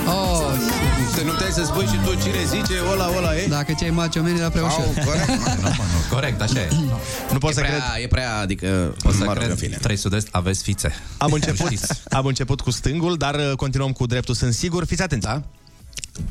[0.07, 0.53] Oh,
[1.17, 3.47] Să nu puteai să spui și tu cine zice, ăla, ăla e?
[3.47, 4.79] dacă ce ai macho man era prea ușor.
[4.79, 5.27] Au, corect.
[5.61, 6.15] Nu, mă, nu.
[6.15, 6.69] Corect, așa e.
[7.31, 7.71] Nu pot E să cred.
[7.73, 8.95] prea, e prea, adică...
[9.03, 9.77] O să mă rog, în cred, fine.
[9.81, 10.93] 3 sud-est, aveți fițe.
[11.17, 11.69] Am început,
[12.09, 14.85] am început cu stângul, dar uh, continuăm cu dreptul, sunt sigur.
[14.85, 15.25] Fiți atenți.
[15.25, 15.41] Da?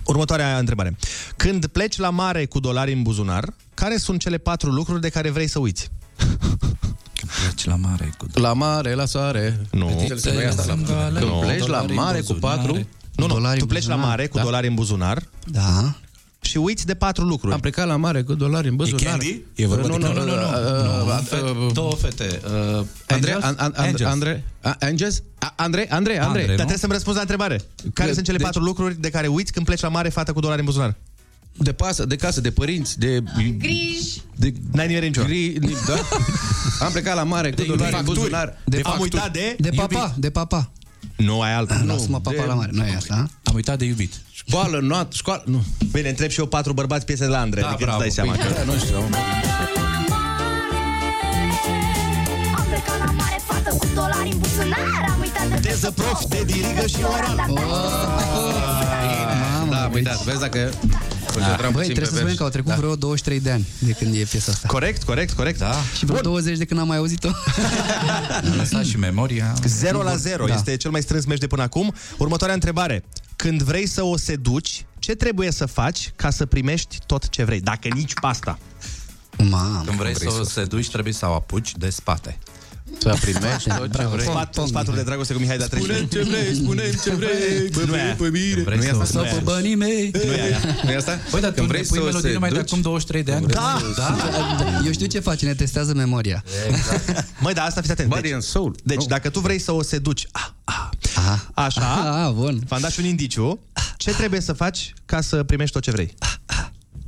[0.05, 0.97] Următoarea întrebare.
[1.37, 5.31] Când pleci la mare cu dolari în buzunar, care sunt cele patru lucruri de care
[5.31, 5.91] vrei să uiți?
[6.17, 8.27] Când pleci la mare cu...
[8.33, 9.61] La mare, la soare.
[9.71, 9.87] Nu.
[9.89, 11.39] Fetițele se băia asta la Sângale, Când Nu.
[11.39, 12.57] pleci la dolari în mare cu buzunar.
[12.57, 12.87] patru...
[13.17, 14.09] Nu, nu, Dolari tu în pleci la buzunar.
[14.11, 14.43] mare cu Da.
[14.43, 15.95] dolari în buzunar Da.
[16.41, 17.55] și uiți de patru lucruri.
[17.55, 19.03] Am plecat la mare cu dolari în buzunar.
[19.11, 19.43] candy?
[19.55, 20.19] E vorba nu, de nu, candy?
[20.31, 22.41] nu, nu, nu, uh, uh, Două fete.
[22.45, 23.45] Uh, Andrei, Angels?
[23.45, 24.11] An- An- An- Angels.
[24.11, 25.23] Andrei, A- Angels?
[25.39, 26.19] A- Andrei, Andrei, Andrei.
[26.19, 26.45] Andrei.
[26.47, 26.55] Dar nu?
[26.57, 27.61] trebuie să-mi răspunzi la întrebare.
[27.95, 30.33] Care De- sunt cele deci- patru lucruri de care uiți când pleci la mare fată
[30.33, 30.95] cu dolari în buzunar?
[31.59, 33.23] De pasă, de casă, de părinți, de...
[33.59, 34.23] Griji.
[34.37, 35.23] de N-ai nimerit nicio.
[35.29, 35.53] gri,
[35.87, 35.95] da?
[36.85, 38.19] Am plecat la mare cu dolari în facturi.
[38.19, 38.59] buzunar.
[38.65, 39.03] De Am facturi.
[39.15, 39.57] uitat de...
[39.59, 40.71] De papa, de papa.
[41.17, 41.83] Nu, ai altă.
[41.87, 42.71] Lasă-mă papa de- la mare.
[42.73, 43.29] Nu e asta, a?
[43.43, 44.13] Am uitat de iubit.
[44.33, 45.65] Școală, not, școală, nu.
[45.93, 47.61] Bine, întreb și eu patru bărbați piese de la Andre.
[47.61, 48.01] Da, adică îți bravo.
[48.01, 48.49] dai seama că...
[48.57, 48.97] Da, nu știu.
[52.57, 56.43] Am plecat la mare fată cu dolari în buzunar Am uitat de Teză prof de
[56.47, 57.35] dirigă și oral.
[57.37, 57.61] Mamă,
[59.71, 60.23] Da, am deci- uitat.
[60.25, 60.71] Vezi dacă...
[61.39, 62.37] concentram Băi, puțin trebuie pe să spunem vers.
[62.39, 62.77] că au trecut Da.
[62.77, 64.69] vreo 23 de ani de când e piesa asta.
[64.69, 65.59] Corect, corect, corect.
[65.59, 65.75] Da.
[65.97, 67.29] Și vreo 20 de când am mai auzit-o.
[68.45, 69.55] Am lăsat și memoria.
[69.65, 70.55] 0 la 0 Da.
[70.55, 71.95] este cel mai strâns meci de până acum.
[72.19, 73.05] Următoarea întrebare.
[73.37, 77.61] Când vrei să o seduci, ce trebuie să faci ca să primești tot ce vrei?
[77.61, 78.59] Dacă nici pasta.
[79.49, 79.83] Mamă.
[79.87, 82.39] Când vrei să o seduci, trebuie să o apuci de spate.
[82.99, 84.25] Să primești tot ce vrei.
[84.25, 87.97] Sfat, sfatul de dragoste cu Mihai de Spune ce vrei, spune ce vrei, bă, Nu
[87.97, 88.15] e aia.
[88.15, 88.63] pe mine.
[88.63, 89.19] Vrei Nu e să o asta?
[89.21, 89.35] seduci.
[89.35, 90.11] Pe banii mei.
[90.25, 90.59] Nu e aia.
[90.85, 91.19] Nu e asta?
[91.31, 93.23] Păi, dar tu Când vrei vrei pui să o melodie numai de seduci, acum 23
[93.23, 93.47] de ani.
[93.47, 93.79] Da.
[93.97, 94.17] da?
[94.87, 96.45] Eu știu ce face, ne testează memoria.
[97.41, 98.09] Măi, da, asta fiți atent.
[98.09, 98.75] Body Deci, and soul.
[98.85, 99.07] deci Nu.
[99.07, 100.91] dacă tu vrei să o seduci, a, a,
[101.55, 102.61] așa, Ah, bun.
[102.69, 103.59] v-am dat și un indiciu,
[103.97, 106.15] ce trebuie să faci ca să primești tot ce vrei?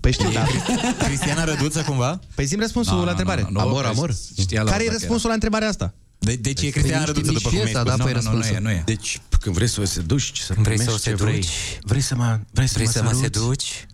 [0.08, 0.46] Păi știi, da.
[1.06, 2.20] Cristiana Răduță, cumva?
[2.34, 3.40] Păi zi răspunsul Nu, la nu, întrebare.
[3.42, 4.14] nu, nu, Amor, că amor.
[4.40, 5.94] Știa la Care e dacă răspunsul la întrebarea asta?
[6.18, 8.04] De, deci e Cristiana Păi nu știu Răduță, nici după cum piesa, ai da, spus.
[8.04, 8.56] păi Nu, nu, nu, răspunsul.
[8.56, 8.82] e, nu e.
[8.86, 11.32] Deci, când vrei să o seduci, să Vrei să primești o ce vrei.
[11.42, 11.78] seduci?
[11.82, 13.22] Vrei să mă, vrei să Vrei mă să mă săruți?
[13.38, 13.86] seduci?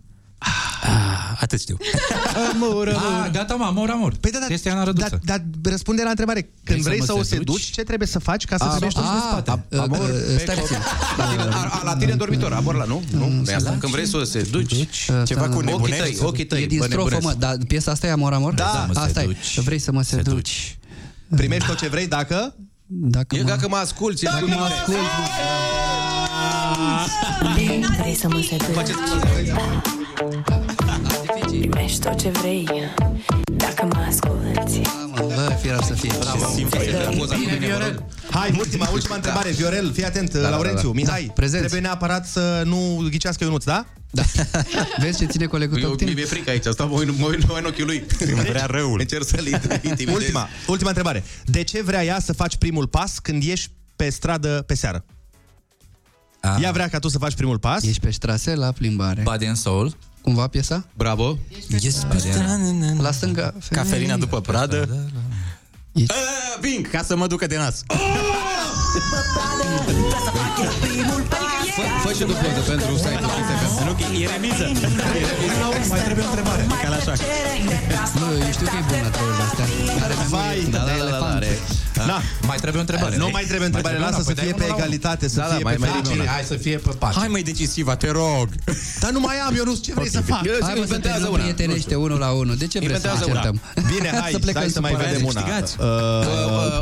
[0.82, 1.76] Ah, atât știu.
[2.52, 4.14] Amor, Ah, gata, mă, amor, amor.
[4.20, 5.20] Păi da, da, Cristiana da, Răduță.
[5.24, 6.40] da, răspunde la întrebare.
[6.40, 7.46] Când Vrei să vrei mă să o seduci?
[7.60, 9.64] seduci, ce trebuie să faci ca să A, primești tot ce Ah, spate?
[9.68, 10.76] uh, Amor, uh, stai puțin.
[11.16, 13.02] La tine, a, a, la tine în dormitor, amor la nu?
[13.10, 13.28] Nu?
[13.28, 13.76] Nu e asta.
[13.80, 16.24] Când vrei să o seduci, Uh, Ceva cu uh, ochii tăi, nebunești?
[16.24, 17.34] ochii tăi, E din bă, strofă, nebunesc.
[17.34, 18.54] mă, dar piesa asta e Amor, Amor?
[18.54, 19.56] Da, mă asta seduci.
[19.56, 19.60] e.
[19.60, 20.24] Vrei să mă seduci.
[20.26, 20.78] Seduci.
[21.36, 22.54] Primești tot ce vrei dacă...
[22.86, 23.48] Dacă E mă...
[23.48, 25.24] dacă mă asculti, Dacă mă ascult, mă.
[27.98, 28.90] Vrei să mă seduci?
[31.50, 32.68] Primești tot ce vrei
[33.56, 34.80] Dacă mă asculti
[35.16, 36.10] Bă, firar să fie.
[37.38, 38.04] Bine, Viorel.
[38.30, 39.50] Hai, ultima, ultima întrebare.
[39.50, 40.94] Viorel, fii atent, da, Laurențiu, da.
[40.94, 41.24] Mihai.
[41.26, 41.58] Da, prezenți.
[41.66, 43.86] Trebuie neapărat să nu ghicească Ionuț, da?
[44.10, 44.22] Da.
[45.02, 46.10] Vezi ce ține colegul tău Eu, cu tine?
[46.10, 48.04] mi-e frică aici, stau mă uit- mă uit mă uit în ochiul lui.
[48.48, 49.00] Vrea răul.
[49.00, 49.46] Încerc să-l
[49.90, 50.14] intimidez.
[50.14, 51.24] Ultima, ultima întrebare.
[51.44, 55.04] De ce vrea ea să faci primul pas când ieși pe stradă pe seară?
[56.44, 56.62] Ah.
[56.62, 57.82] Ea vrea ca tu să faci primul pas.
[57.82, 59.22] Ești pe ștrase la plimbare.
[59.22, 59.96] Body and Soul.
[60.20, 60.86] Cumva piesa?
[60.96, 61.38] Bravo.
[61.80, 62.06] Yes,
[62.98, 63.54] La stânga.
[63.70, 65.08] Cafelina după pradă.
[65.92, 66.12] Ești...
[66.12, 67.82] Ah, Vin, ca să mă ducă de nas.
[71.76, 74.64] Fă, fă și tu poză pentru site-ul Nu, că e remiză.
[75.92, 76.62] Mai trebuie o întrebare.
[76.82, 77.12] Ca la așa.
[78.20, 79.66] Nu, eu știu că e bună trăurile astea.
[80.04, 81.34] Are Vai, memorie da, de da, da, da, elefant.
[81.40, 81.52] are.
[82.10, 82.18] Da.
[82.50, 83.14] Mai trebuie o întrebare.
[83.24, 84.82] Nu mai trebuie întrebare, Mai lasă să trebuie fie una, pe păi dai una la
[84.82, 86.14] egalitate, să Da, da, fie mai pe mai fericire.
[86.18, 86.26] bine.
[86.36, 87.18] Hai să fie pe pace.
[87.20, 88.46] Hai mai decisiva, te rog.
[89.02, 90.40] Dar nu mai am, Ionuț, ce vrei să fac?
[90.50, 91.42] Eu Hai mă să te inventează nu una.
[91.42, 92.54] prietenește unul la unul.
[92.62, 93.40] De ce vrei să Inventează ne una.
[93.40, 93.56] certăm?
[93.94, 95.12] Bine, hai, Să plecăm hai să mai supărați.
[95.12, 95.40] vedem una.
[95.42, 95.72] Câștigați.
[95.80, 95.86] Uh,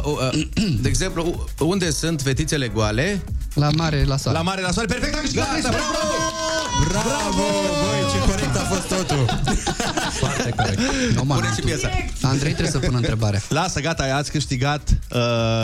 [0.05, 1.23] Uh, uh, uh, De exemplu,
[1.59, 3.21] unde sunt fetițele goale?
[3.55, 4.37] La mare, la soare.
[4.39, 6.43] la mare, la soare, perfect, a câștigat Gata, Cristi, bravo!
[6.89, 7.43] Bravo,
[7.83, 9.41] băi, ce corect a fost totul.
[10.21, 10.81] Foarte corect.
[11.15, 11.89] No, Pune și piesa.
[12.23, 13.41] Andrei trebuie să pună întrebarea.
[13.49, 14.89] Lasă, gata, ați câștigat.
[15.11, 15.21] Uh,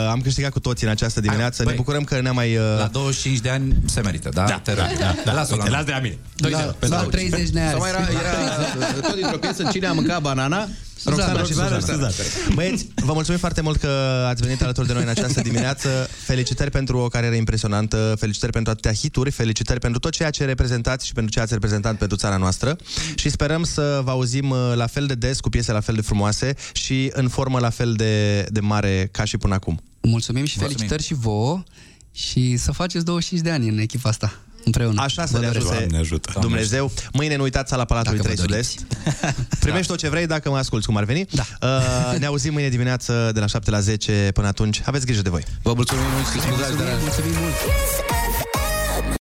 [0.09, 1.55] am câștigat cu toții în această dimineață.
[1.57, 1.75] Hai, ne băi.
[1.83, 2.55] bucurăm că ne-am mai...
[2.55, 2.63] Uh...
[2.77, 4.43] La 25 de ani se merită, da?
[4.43, 4.85] Da, Te rog.
[4.99, 5.33] da, da.
[5.33, 6.17] Lasă-o Uite, la las de la mine.
[6.35, 7.69] La, la 30 de ani.
[7.69, 10.67] Sau mai era, era tot dintr-o piesă Cine a mâncat banana
[11.03, 12.09] Roxana și Roxana, Suzana.
[12.09, 12.53] Suzana.
[12.53, 13.87] Băieți, vă mulțumim foarte mult că
[14.27, 16.09] ați venit alături de noi în această dimineață.
[16.25, 21.05] Felicitări pentru o carieră impresionantă, felicitări pentru atâtea hituri, felicitări pentru tot ceea ce reprezentați
[21.05, 22.75] și pentru ce ați reprezentat pentru țara noastră
[23.15, 26.01] și sperăm să vă auzim uh, la fel de des, cu piese la fel de
[26.01, 29.81] frumoase și în formă la fel de, de mare ca și până acum.
[30.01, 30.87] Mulțumim și Mulțumim.
[30.87, 31.63] felicitări și vouă
[32.11, 35.01] și să faceți 25 de ani în echipa asta, împreună.
[35.01, 35.65] Așa să Vă ne doresc.
[35.65, 36.31] ajute Doamne ajută.
[36.39, 36.91] Dumnezeu.
[37.13, 38.79] Mâine nu uitați sala Palatului Dacă 3 vă Sud-Est.
[39.59, 41.25] Primești tot ce vrei dacă mă asculti cum ar veni.
[41.31, 41.43] Da.
[41.61, 44.29] Uh, ne auzim mâine dimineață de la 7 la 10.
[44.33, 45.43] Până atunci, aveți grijă de voi.
[45.61, 47.53] Vă mulțumim mult și scuzați de la Mulțumim mult!
[47.53, 48.48] Kiss FM.